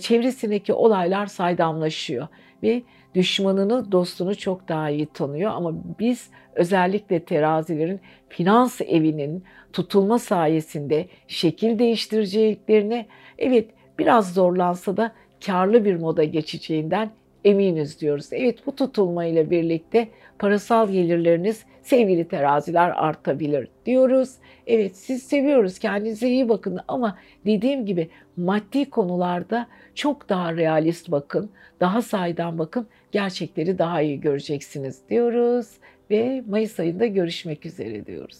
çevresindeki 0.00 0.72
olaylar 0.72 1.26
saydamlaşıyor 1.26 2.28
ve 2.62 2.82
düşmanını, 3.14 3.92
dostunu 3.92 4.34
çok 4.34 4.68
daha 4.68 4.90
iyi 4.90 5.06
tanıyor 5.06 5.52
ama 5.54 5.72
biz 5.98 6.30
özellikle 6.54 7.24
terazilerin 7.24 8.00
finans 8.28 8.80
evinin 8.80 9.44
tutulma 9.72 10.18
sayesinde 10.18 11.06
şekil 11.28 11.78
değiştireceklerini, 11.78 13.06
evet 13.38 13.70
biraz 13.98 14.34
zorlansa 14.34 14.96
da 14.96 15.12
karlı 15.46 15.84
bir 15.84 15.96
moda 15.96 16.24
geçeceğinden 16.24 17.10
eminiz 17.44 18.00
diyoruz. 18.00 18.28
Evet 18.32 18.66
bu 18.66 18.76
tutulma 18.76 19.24
ile 19.24 19.50
birlikte 19.50 20.08
parasal 20.38 20.90
gelirleriniz 20.90 21.64
sevgili 21.82 22.28
teraziler 22.28 22.90
artabilir 22.90 23.68
diyoruz. 23.86 24.34
Evet 24.66 24.96
siz 24.96 25.22
seviyoruz 25.22 25.78
kendinize 25.78 26.28
iyi 26.28 26.48
bakın 26.48 26.80
ama 26.88 27.18
dediğim 27.46 27.86
gibi 27.86 28.08
maddi 28.36 28.90
konularda 28.90 29.66
çok 29.94 30.28
daha 30.28 30.56
realist 30.56 31.10
bakın, 31.10 31.50
daha 31.80 32.02
saydam 32.02 32.58
bakın 32.58 32.86
gerçekleri 33.12 33.78
daha 33.78 34.02
iyi 34.02 34.20
göreceksiniz 34.20 35.08
diyoruz 35.10 35.68
ve 36.12 36.42
Mayıs 36.48 36.80
ayında 36.80 37.06
görüşmek 37.06 37.66
üzere 37.66 38.06
diyoruz. 38.06 38.38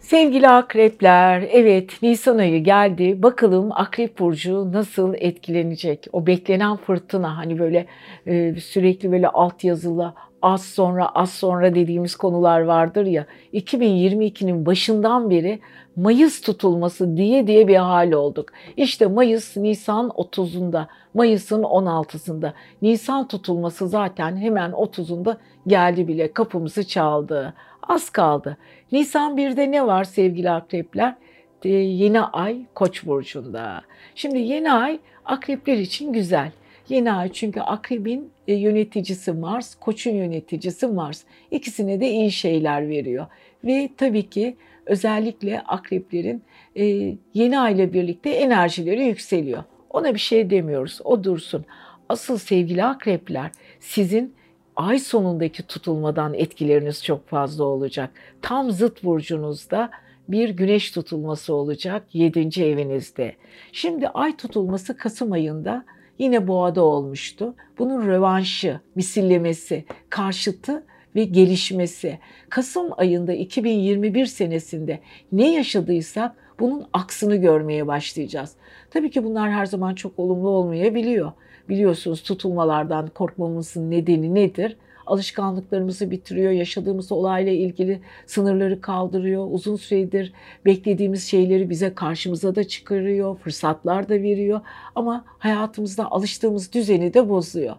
Sevgili 0.00 0.48
akrepler, 0.48 1.48
evet 1.52 2.02
Nisan 2.02 2.38
ayı 2.38 2.64
geldi. 2.64 3.22
Bakalım 3.22 3.72
akrep 3.72 4.18
burcu 4.18 4.72
nasıl 4.72 5.14
etkilenecek? 5.14 6.06
O 6.12 6.26
beklenen 6.26 6.76
fırtına 6.76 7.36
hani 7.36 7.58
böyle 7.58 7.86
e, 8.26 8.54
sürekli 8.60 9.12
böyle 9.12 9.28
alt 9.28 9.64
yazılı 9.64 10.14
az 10.42 10.64
sonra 10.64 11.08
az 11.08 11.32
sonra 11.32 11.74
dediğimiz 11.74 12.16
konular 12.16 12.60
vardır 12.60 13.06
ya 13.06 13.26
2022'nin 13.54 14.66
başından 14.66 15.30
beri 15.30 15.58
Mayıs 15.98 16.40
tutulması 16.40 17.16
diye 17.16 17.46
diye 17.46 17.68
bir 17.68 17.76
hal 17.76 18.12
olduk. 18.12 18.52
İşte 18.76 19.06
Mayıs 19.06 19.56
Nisan 19.56 20.08
30'unda, 20.08 20.86
Mayıs'ın 21.14 21.62
16'sında. 21.62 22.52
Nisan 22.82 23.28
tutulması 23.28 23.88
zaten 23.88 24.36
hemen 24.36 24.70
30'unda 24.70 25.36
geldi 25.66 26.08
bile 26.08 26.32
kapımızı 26.32 26.86
çaldı. 26.86 27.54
Az 27.82 28.10
kaldı. 28.10 28.56
Nisan 28.92 29.36
1'de 29.36 29.70
ne 29.70 29.86
var 29.86 30.04
sevgili 30.04 30.50
akrepler? 30.50 31.14
Ee, 31.64 31.68
yeni 31.68 32.20
ay 32.20 32.58
Koç 32.74 33.06
burcunda. 33.06 33.82
Şimdi 34.14 34.38
yeni 34.38 34.72
ay 34.72 34.98
akrepler 35.24 35.78
için 35.78 36.12
güzel. 36.12 36.52
Yeni 36.88 37.12
ay 37.12 37.32
çünkü 37.32 37.60
akrebin 37.60 38.30
e, 38.48 38.54
yöneticisi 38.54 39.32
Mars, 39.32 39.74
koçun 39.74 40.10
yöneticisi 40.10 40.86
Mars. 40.86 41.22
İkisine 41.50 42.00
de 42.00 42.10
iyi 42.10 42.30
şeyler 42.30 42.88
veriyor. 42.88 43.26
Ve 43.64 43.88
tabii 43.96 44.30
ki 44.30 44.56
özellikle 44.88 45.60
akreplerin 45.60 46.42
e, 46.76 46.84
yeni 47.34 47.60
ay 47.60 47.74
ile 47.74 47.92
birlikte 47.92 48.30
enerjileri 48.30 49.04
yükseliyor. 49.04 49.64
Ona 49.90 50.14
bir 50.14 50.18
şey 50.18 50.50
demiyoruz, 50.50 51.00
o 51.04 51.24
dursun. 51.24 51.64
Asıl 52.08 52.38
sevgili 52.38 52.84
akrepler 52.84 53.50
sizin 53.80 54.34
ay 54.76 54.98
sonundaki 54.98 55.62
tutulmadan 55.62 56.34
etkileriniz 56.34 57.04
çok 57.04 57.28
fazla 57.28 57.64
olacak. 57.64 58.10
Tam 58.42 58.70
zıt 58.70 59.04
burcunuzda 59.04 59.90
bir 60.28 60.48
güneş 60.48 60.90
tutulması 60.90 61.54
olacak 61.54 62.14
7. 62.14 62.64
evinizde. 62.64 63.36
Şimdi 63.72 64.08
ay 64.08 64.36
tutulması 64.36 64.96
Kasım 64.96 65.32
ayında 65.32 65.84
yine 66.18 66.48
boğada 66.48 66.82
olmuştu. 66.82 67.54
Bunun 67.78 68.06
rövanşı, 68.06 68.80
misillemesi, 68.94 69.84
karşıtı 70.10 70.86
ve 71.18 71.24
gelişmesi. 71.24 72.18
Kasım 72.50 72.90
ayında 72.96 73.32
2021 73.32 74.26
senesinde 74.26 75.00
ne 75.32 75.54
yaşadıysak 75.54 76.36
bunun 76.60 76.86
aksını 76.92 77.36
görmeye 77.36 77.86
başlayacağız. 77.86 78.52
Tabii 78.90 79.10
ki 79.10 79.24
bunlar 79.24 79.50
her 79.52 79.66
zaman 79.66 79.94
çok 79.94 80.18
olumlu 80.18 80.48
olmayabiliyor 80.48 81.32
biliyorsunuz 81.68 82.22
tutulmalardan 82.22 83.08
korkmamızın 83.08 83.90
nedeni 83.90 84.34
nedir? 84.34 84.76
alışkanlıklarımızı 85.06 86.10
bitiriyor, 86.10 86.52
yaşadığımız 86.52 87.12
olayla 87.12 87.52
ilgili 87.52 88.00
sınırları 88.26 88.80
kaldırıyor, 88.80 89.46
uzun 89.50 89.76
süredir 89.76 90.32
beklediğimiz 90.64 91.24
şeyleri 91.24 91.70
bize 91.70 91.94
karşımıza 91.94 92.54
da 92.54 92.64
çıkarıyor, 92.64 93.38
fırsatlar 93.38 94.08
da 94.08 94.14
veriyor 94.14 94.60
ama 94.94 95.24
hayatımızda 95.38 96.10
alıştığımız 96.10 96.72
düzeni 96.72 97.14
de 97.14 97.28
bozuyor. 97.28 97.76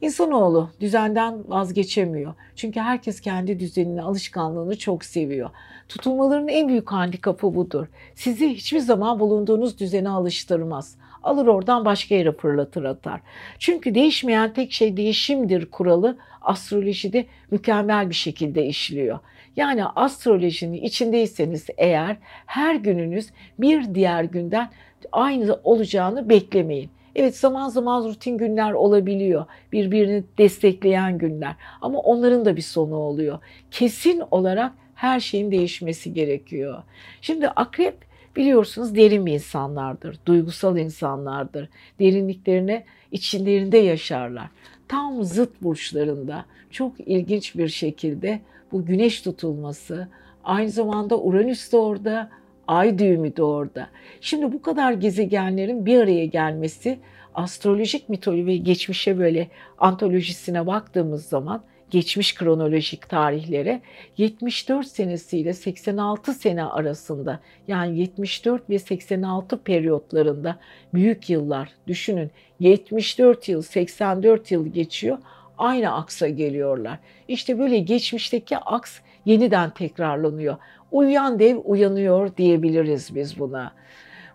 İnsanoğlu 0.00 0.70
düzenden 0.80 1.50
vazgeçemiyor. 1.50 2.34
Çünkü 2.56 2.80
herkes 2.80 3.20
kendi 3.20 3.60
düzenini, 3.60 4.02
alışkanlığını 4.02 4.78
çok 4.78 5.04
seviyor. 5.04 5.50
Tutulmaların 5.88 6.48
en 6.48 6.68
büyük 6.68 6.92
handikapı 6.92 7.54
budur. 7.54 7.86
Sizi 8.14 8.48
hiçbir 8.48 8.78
zaman 8.78 9.20
bulunduğunuz 9.20 9.78
düzene 9.78 10.08
alıştırmaz. 10.08 10.96
Alır 11.22 11.46
oradan 11.46 11.84
başka 11.84 12.14
yere 12.14 12.32
fırlatır 12.32 12.84
atar. 12.84 13.20
Çünkü 13.58 13.94
değişmeyen 13.94 14.52
tek 14.52 14.72
şey 14.72 14.96
değişimdir 14.96 15.70
kuralı 15.70 16.18
astrolojide 16.42 17.26
mükemmel 17.50 18.10
bir 18.10 18.14
şekilde 18.14 18.66
işliyor. 18.66 19.18
Yani 19.56 19.84
astrolojinin 19.84 20.82
içindeyseniz 20.82 21.66
eğer 21.78 22.16
her 22.46 22.74
gününüz 22.74 23.30
bir 23.58 23.94
diğer 23.94 24.24
günden 24.24 24.70
aynı 25.12 25.60
olacağını 25.64 26.28
beklemeyin. 26.28 26.90
Evet 27.18 27.36
zaman 27.36 27.68
zaman 27.68 28.04
rutin 28.04 28.38
günler 28.38 28.72
olabiliyor. 28.72 29.46
Birbirini 29.72 30.24
destekleyen 30.38 31.18
günler. 31.18 31.54
Ama 31.80 31.98
onların 31.98 32.44
da 32.44 32.56
bir 32.56 32.62
sonu 32.62 32.94
oluyor. 32.94 33.38
Kesin 33.70 34.22
olarak 34.30 34.72
her 34.94 35.20
şeyin 35.20 35.50
değişmesi 35.50 36.14
gerekiyor. 36.14 36.82
Şimdi 37.20 37.48
akrep 37.48 37.96
biliyorsunuz 38.36 38.94
derin 38.94 39.26
bir 39.26 39.32
insanlardır. 39.32 40.18
Duygusal 40.26 40.78
insanlardır. 40.78 41.68
Derinliklerine 42.00 42.84
içlerinde 43.12 43.78
yaşarlar. 43.78 44.50
Tam 44.88 45.24
zıt 45.24 45.62
burçlarında 45.62 46.44
çok 46.70 47.00
ilginç 47.00 47.56
bir 47.56 47.68
şekilde 47.68 48.40
bu 48.72 48.86
güneş 48.86 49.20
tutulması, 49.22 50.08
aynı 50.44 50.70
zamanda 50.70 51.20
Uranüs 51.20 51.72
de 51.72 51.76
orada, 51.76 52.30
ay 52.68 52.98
düğümü 52.98 53.36
de 53.36 53.42
orada. 53.42 53.88
Şimdi 54.20 54.52
bu 54.52 54.62
kadar 54.62 54.92
gezegenlerin 54.92 55.86
bir 55.86 56.00
araya 56.00 56.26
gelmesi 56.26 56.98
astrolojik 57.34 58.08
mitoloji 58.08 58.46
ve 58.46 58.56
geçmişe 58.56 59.18
böyle 59.18 59.48
antolojisine 59.78 60.66
baktığımız 60.66 61.24
zaman 61.26 61.62
geçmiş 61.90 62.34
kronolojik 62.34 63.08
tarihlere 63.08 63.80
74 64.16 64.86
senesiyle 64.86 65.52
86 65.52 66.34
sene 66.34 66.64
arasında 66.64 67.40
yani 67.68 67.98
74 67.98 68.70
ve 68.70 68.78
86 68.78 69.62
periyotlarında 69.62 70.58
büyük 70.94 71.30
yıllar 71.30 71.68
düşünün 71.86 72.30
74 72.60 73.48
yıl 73.48 73.62
84 73.62 74.50
yıl 74.50 74.66
geçiyor 74.66 75.18
aynı 75.58 75.94
aksa 75.94 76.28
geliyorlar. 76.28 76.98
İşte 77.28 77.58
böyle 77.58 77.78
geçmişteki 77.78 78.58
aks 78.58 78.98
yeniden 79.24 79.70
tekrarlanıyor. 79.70 80.56
Uyuyan 80.92 81.38
dev 81.38 81.58
uyanıyor 81.64 82.36
diyebiliriz 82.36 83.14
biz 83.14 83.38
buna. 83.38 83.72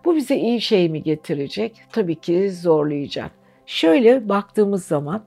Bu 0.04 0.16
bize 0.16 0.36
iyi 0.36 0.60
şey 0.60 0.88
mi 0.88 1.02
getirecek? 1.02 1.82
Tabii 1.92 2.14
ki 2.14 2.50
zorlayacak. 2.50 3.30
Şöyle 3.66 4.28
baktığımız 4.28 4.84
zaman 4.84 5.24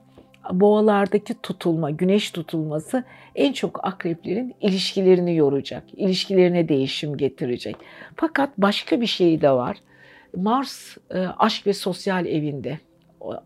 boğalardaki 0.52 1.34
tutulma, 1.42 1.90
güneş 1.90 2.30
tutulması 2.30 3.04
en 3.34 3.52
çok 3.52 3.86
akreplerin 3.86 4.54
ilişkilerini 4.60 5.36
yoracak. 5.36 5.84
İlişkilerine 5.96 6.68
değişim 6.68 7.16
getirecek. 7.16 7.76
Fakat 8.16 8.50
başka 8.58 9.00
bir 9.00 9.06
şey 9.06 9.40
de 9.40 9.50
var. 9.50 9.76
Mars 10.36 10.96
e, 11.10 11.18
aşk 11.18 11.66
ve 11.66 11.72
sosyal 11.72 12.26
evinde 12.26 12.78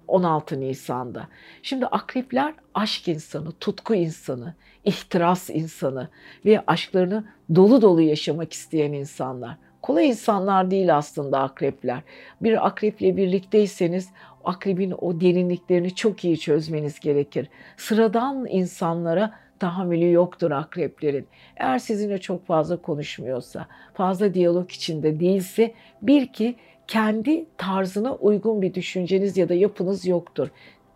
16 0.09 0.61
Nisan'da. 0.61 1.29
Şimdi 1.63 1.87
akrepler 1.87 2.55
aşk 2.75 3.09
insanı, 3.09 3.53
tutku 3.53 3.95
insanı, 3.95 4.55
ihtiras 4.85 5.51
insanı 5.51 6.09
ve 6.45 6.63
aşklarını 6.67 7.25
dolu 7.55 7.83
dolu 7.83 8.01
yaşamak 8.01 8.53
isteyen 8.53 8.93
insanlar. 8.93 9.57
Kolay 9.83 10.09
insanlar 10.09 10.71
değil 10.71 10.97
aslında 10.97 11.41
akrepler. 11.41 12.03
Bir 12.41 12.67
akreple 12.67 13.17
birlikteyseniz 13.17 14.09
akrebin 14.45 14.95
o 15.01 15.21
derinliklerini 15.21 15.95
çok 15.95 16.25
iyi 16.25 16.39
çözmeniz 16.39 17.01
gerekir. 17.01 17.49
Sıradan 17.77 18.47
insanlara 18.47 19.35
tahammülü 19.59 20.13
yoktur 20.13 20.51
akreplerin. 20.51 21.27
Eğer 21.57 21.79
sizinle 21.79 22.19
çok 22.19 22.47
fazla 22.47 22.77
konuşmuyorsa, 22.77 23.67
fazla 23.95 24.35
diyalog 24.35 24.71
içinde 24.71 25.21
değilse 25.21 25.75
bil 26.03 26.27
ki 26.27 26.57
kendi 26.87 27.47
tarzına 27.59 28.15
uygun 28.15 28.63
bir 28.63 28.75
düşünceniz 28.75 29.37
ya 29.37 29.49
da 29.49 29.55
yapınız 29.55 30.07
yoktur. 30.07 30.49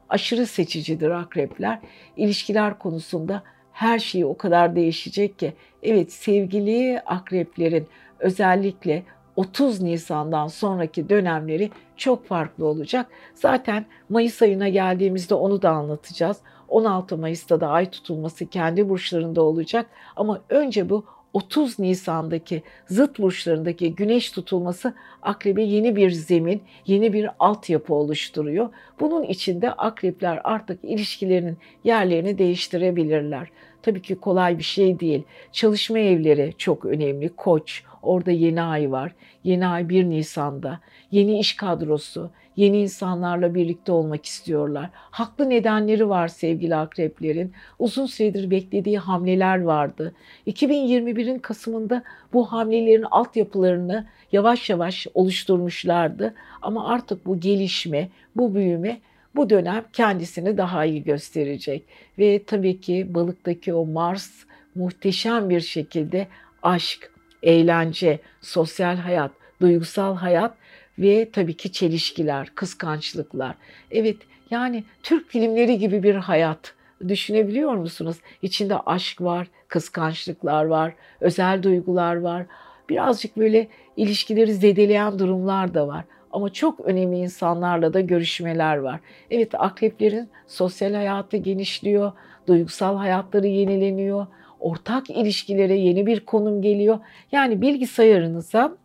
Aşırı 0.08 0.46
seçicidir 0.46 1.10
akrepler. 1.10 1.78
İlişkiler 2.16 2.78
konusunda 2.78 3.42
her 3.76 3.98
şey 3.98 4.24
o 4.24 4.36
kadar 4.36 4.76
değişecek 4.76 5.38
ki. 5.38 5.52
Evet 5.82 6.12
sevgili 6.12 7.00
akreplerin 7.06 7.88
özellikle 8.18 9.02
30 9.36 9.80
Nisan'dan 9.80 10.46
sonraki 10.46 11.08
dönemleri 11.08 11.70
çok 11.96 12.26
farklı 12.26 12.66
olacak. 12.66 13.06
Zaten 13.34 13.86
Mayıs 14.08 14.42
ayına 14.42 14.68
geldiğimizde 14.68 15.34
onu 15.34 15.62
da 15.62 15.70
anlatacağız. 15.70 16.36
16 16.68 17.16
Mayıs'ta 17.16 17.60
da 17.60 17.68
ay 17.68 17.90
tutulması 17.90 18.46
kendi 18.46 18.88
burçlarında 18.88 19.42
olacak. 19.42 19.86
Ama 20.16 20.40
önce 20.48 20.90
bu 20.90 21.04
30 21.36 21.78
Nisan'daki 21.78 22.62
zıt 22.86 23.18
burçlarındaki 23.18 23.94
güneş 23.94 24.30
tutulması 24.30 24.94
akrebe 25.22 25.62
yeni 25.62 25.96
bir 25.96 26.10
zemin, 26.10 26.62
yeni 26.86 27.12
bir 27.12 27.28
altyapı 27.38 27.94
oluşturuyor. 27.94 28.68
Bunun 29.00 29.22
içinde 29.22 29.72
akrepler 29.72 30.40
artık 30.44 30.84
ilişkilerinin 30.84 31.58
yerlerini 31.84 32.38
değiştirebilirler. 32.38 33.48
Tabii 33.82 34.02
ki 34.02 34.14
kolay 34.16 34.58
bir 34.58 34.62
şey 34.62 35.00
değil. 35.00 35.22
Çalışma 35.52 35.98
evleri 35.98 36.54
çok 36.58 36.84
önemli. 36.84 37.28
Koç, 37.28 37.82
orada 38.02 38.30
yeni 38.30 38.62
ay 38.62 38.92
var. 38.92 39.14
Yeni 39.44 39.66
ay 39.66 39.88
1 39.88 40.04
Nisan'da. 40.04 40.80
Yeni 41.10 41.38
iş 41.38 41.56
kadrosu, 41.56 42.30
yeni 42.56 42.82
insanlarla 42.82 43.54
birlikte 43.54 43.92
olmak 43.92 44.26
istiyorlar. 44.26 44.90
Haklı 44.94 45.50
nedenleri 45.50 46.08
var 46.08 46.28
sevgili 46.28 46.76
akreplerin. 46.76 47.52
Uzun 47.78 48.06
süredir 48.06 48.50
beklediği 48.50 48.98
hamleler 48.98 49.62
vardı. 49.62 50.14
2021'in 50.46 51.38
Kasım'ında 51.38 52.02
bu 52.32 52.52
hamlelerin 52.52 53.06
altyapılarını 53.10 54.06
yavaş 54.32 54.70
yavaş 54.70 55.06
oluşturmuşlardı. 55.14 56.34
Ama 56.62 56.88
artık 56.88 57.26
bu 57.26 57.40
gelişme, 57.40 58.08
bu 58.36 58.54
büyüme 58.54 59.00
bu 59.36 59.50
dönem 59.50 59.84
kendisini 59.92 60.56
daha 60.56 60.84
iyi 60.84 61.04
gösterecek. 61.04 61.84
Ve 62.18 62.42
tabii 62.44 62.80
ki 62.80 63.14
balıktaki 63.14 63.74
o 63.74 63.86
Mars 63.86 64.30
muhteşem 64.74 65.50
bir 65.50 65.60
şekilde 65.60 66.26
aşk, 66.62 67.12
eğlence, 67.42 68.18
sosyal 68.40 68.96
hayat, 68.96 69.30
duygusal 69.60 70.16
hayat 70.16 70.54
ve 70.98 71.30
tabii 71.30 71.56
ki 71.56 71.72
çelişkiler, 71.72 72.48
kıskançlıklar. 72.54 73.54
Evet 73.90 74.16
yani 74.50 74.84
Türk 75.02 75.28
filmleri 75.30 75.78
gibi 75.78 76.02
bir 76.02 76.14
hayat 76.14 76.74
düşünebiliyor 77.08 77.74
musunuz? 77.74 78.16
İçinde 78.42 78.78
aşk 78.78 79.20
var, 79.20 79.48
kıskançlıklar 79.68 80.64
var, 80.64 80.94
özel 81.20 81.62
duygular 81.62 82.16
var. 82.16 82.46
Birazcık 82.88 83.36
böyle 83.36 83.68
ilişkileri 83.96 84.54
zedeleyen 84.54 85.18
durumlar 85.18 85.74
da 85.74 85.88
var. 85.88 86.04
Ama 86.32 86.52
çok 86.52 86.80
önemli 86.80 87.18
insanlarla 87.18 87.92
da 87.94 88.00
görüşmeler 88.00 88.76
var. 88.76 89.00
Evet 89.30 89.54
akreplerin 89.54 90.28
sosyal 90.46 90.94
hayatı 90.94 91.36
genişliyor, 91.36 92.12
duygusal 92.46 92.96
hayatları 92.96 93.46
yenileniyor, 93.46 94.26
ortak 94.60 95.10
ilişkilere 95.10 95.74
yeni 95.74 96.06
bir 96.06 96.20
konum 96.20 96.62
geliyor. 96.62 96.98
Yani 97.32 97.62
bilgisayarınıza 97.62 98.76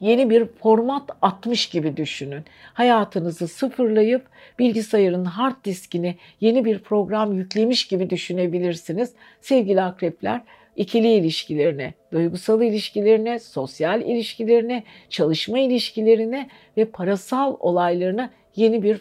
yeni 0.00 0.30
bir 0.30 0.46
format 0.46 1.10
atmış 1.22 1.68
gibi 1.68 1.96
düşünün. 1.96 2.44
Hayatınızı 2.74 3.48
sıfırlayıp 3.48 4.26
bilgisayarın 4.58 5.24
hard 5.24 5.64
diskine 5.64 6.14
yeni 6.40 6.64
bir 6.64 6.78
program 6.78 7.32
yüklemiş 7.32 7.88
gibi 7.88 8.10
düşünebilirsiniz. 8.10 9.12
Sevgili 9.40 9.82
akrepler, 9.82 10.40
ikili 10.76 11.12
ilişkilerine, 11.12 11.94
duygusal 12.12 12.62
ilişkilerine, 12.62 13.38
sosyal 13.38 14.02
ilişkilerine, 14.02 14.84
çalışma 15.10 15.58
ilişkilerine 15.58 16.48
ve 16.76 16.84
parasal 16.84 17.56
olaylarına 17.60 18.30
yeni 18.56 18.82
bir 18.82 18.98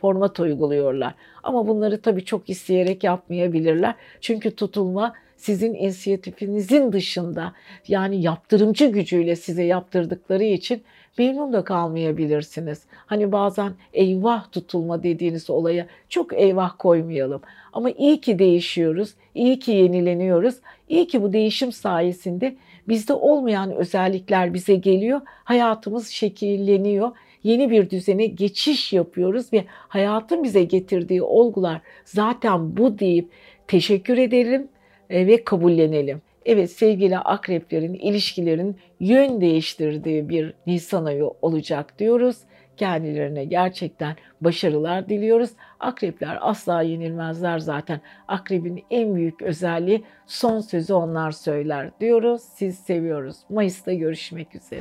format 0.00 0.40
uyguluyorlar. 0.40 1.14
Ama 1.42 1.68
bunları 1.68 2.00
tabii 2.02 2.24
çok 2.24 2.50
isteyerek 2.50 3.04
yapmayabilirler. 3.04 3.94
Çünkü 4.20 4.56
tutulma 4.56 5.14
sizin 5.38 5.74
inisiyatifinizin 5.74 6.92
dışında 6.92 7.52
yani 7.88 8.22
yaptırımcı 8.22 8.86
gücüyle 8.86 9.36
size 9.36 9.62
yaptırdıkları 9.62 10.44
için 10.44 10.82
memnun 11.18 11.52
da 11.52 11.64
kalmayabilirsiniz. 11.64 12.82
Hani 13.06 13.32
bazen 13.32 13.72
eyvah 13.92 14.52
tutulma 14.52 15.02
dediğiniz 15.02 15.50
olaya 15.50 15.86
çok 16.08 16.32
eyvah 16.32 16.74
koymayalım. 16.78 17.40
Ama 17.72 17.90
iyi 17.90 18.20
ki 18.20 18.38
değişiyoruz, 18.38 19.14
iyi 19.34 19.58
ki 19.58 19.72
yenileniyoruz. 19.72 20.54
İyi 20.88 21.06
ki 21.06 21.22
bu 21.22 21.32
değişim 21.32 21.72
sayesinde 21.72 22.56
bizde 22.88 23.12
olmayan 23.12 23.72
özellikler 23.72 24.54
bize 24.54 24.74
geliyor. 24.74 25.20
Hayatımız 25.44 26.08
şekilleniyor. 26.08 27.10
yeni 27.42 27.70
bir 27.70 27.90
düzene 27.90 28.26
geçiş 28.26 28.92
yapıyoruz 28.92 29.52
ve 29.52 29.64
hayatın 29.68 30.44
bize 30.44 30.64
getirdiği 30.64 31.22
olgular 31.22 31.80
zaten 32.04 32.76
bu 32.76 32.98
deyip 32.98 33.28
teşekkür 33.68 34.18
edelim 34.18 34.62
e, 34.62 34.77
ve 35.10 35.44
kabullenelim. 35.44 36.22
Evet 36.46 36.70
sevgili 36.70 37.18
akreplerin 37.18 37.94
ilişkilerin 37.94 38.76
yön 39.00 39.40
değiştirdiği 39.40 40.28
bir 40.28 40.54
Nisan 40.66 41.04
ayı 41.04 41.26
olacak 41.42 41.98
diyoruz. 41.98 42.36
Kendilerine 42.76 43.44
gerçekten 43.44 44.16
başarılar 44.40 45.08
diliyoruz. 45.08 45.50
Akrepler 45.80 46.38
asla 46.40 46.82
yenilmezler 46.82 47.58
zaten. 47.58 48.00
Akrebin 48.28 48.84
en 48.90 49.14
büyük 49.14 49.42
özelliği 49.42 50.04
son 50.26 50.60
sözü 50.60 50.94
onlar 50.94 51.30
söyler 51.30 51.90
diyoruz. 52.00 52.42
Siz 52.42 52.78
seviyoruz. 52.78 53.36
Mayıs'ta 53.50 53.92
görüşmek 53.92 54.54
üzere. 54.54 54.80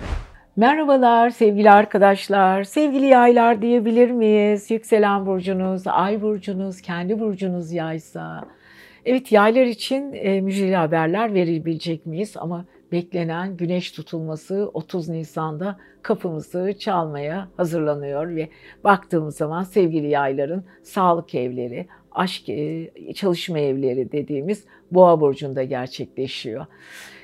Merhabalar 0.56 1.30
sevgili 1.30 1.72
arkadaşlar, 1.72 2.64
sevgili 2.64 3.06
yaylar 3.06 3.62
diyebilir 3.62 4.12
miyiz? 4.12 4.72
Yükselen 4.72 5.26
burcunuz, 5.26 5.88
ay 5.88 6.22
burcunuz, 6.22 6.82
kendi 6.82 7.20
burcunuz 7.20 7.72
yaysa. 7.72 8.44
Evet 9.10 9.32
yaylar 9.32 9.66
için 9.66 10.14
e, 10.14 10.42
müjdeli 10.42 10.76
haberler 10.76 11.34
verebilecek 11.34 12.06
miyiz? 12.06 12.34
Ama 12.38 12.66
beklenen 12.92 13.58
güneş 13.58 13.92
tutulması 13.92 14.70
30 14.74 15.10
Nisan'da 15.10 15.80
kapımızı 16.02 16.74
çalmaya 16.80 17.48
hazırlanıyor 17.58 18.36
ve 18.36 18.50
baktığımız 18.84 19.38
zaman 19.38 19.64
sevgili 19.64 20.10
yayların 20.10 20.64
sağlık 20.84 21.36
evleri, 21.36 21.88
aşk 22.12 22.50
e, 22.50 22.90
çalışma 23.16 23.60
evleri 23.60 24.12
dediğimiz 24.12 24.66
boğa 24.92 25.22
burcunda 25.22 25.64
gerçekleşiyor. 25.64 26.66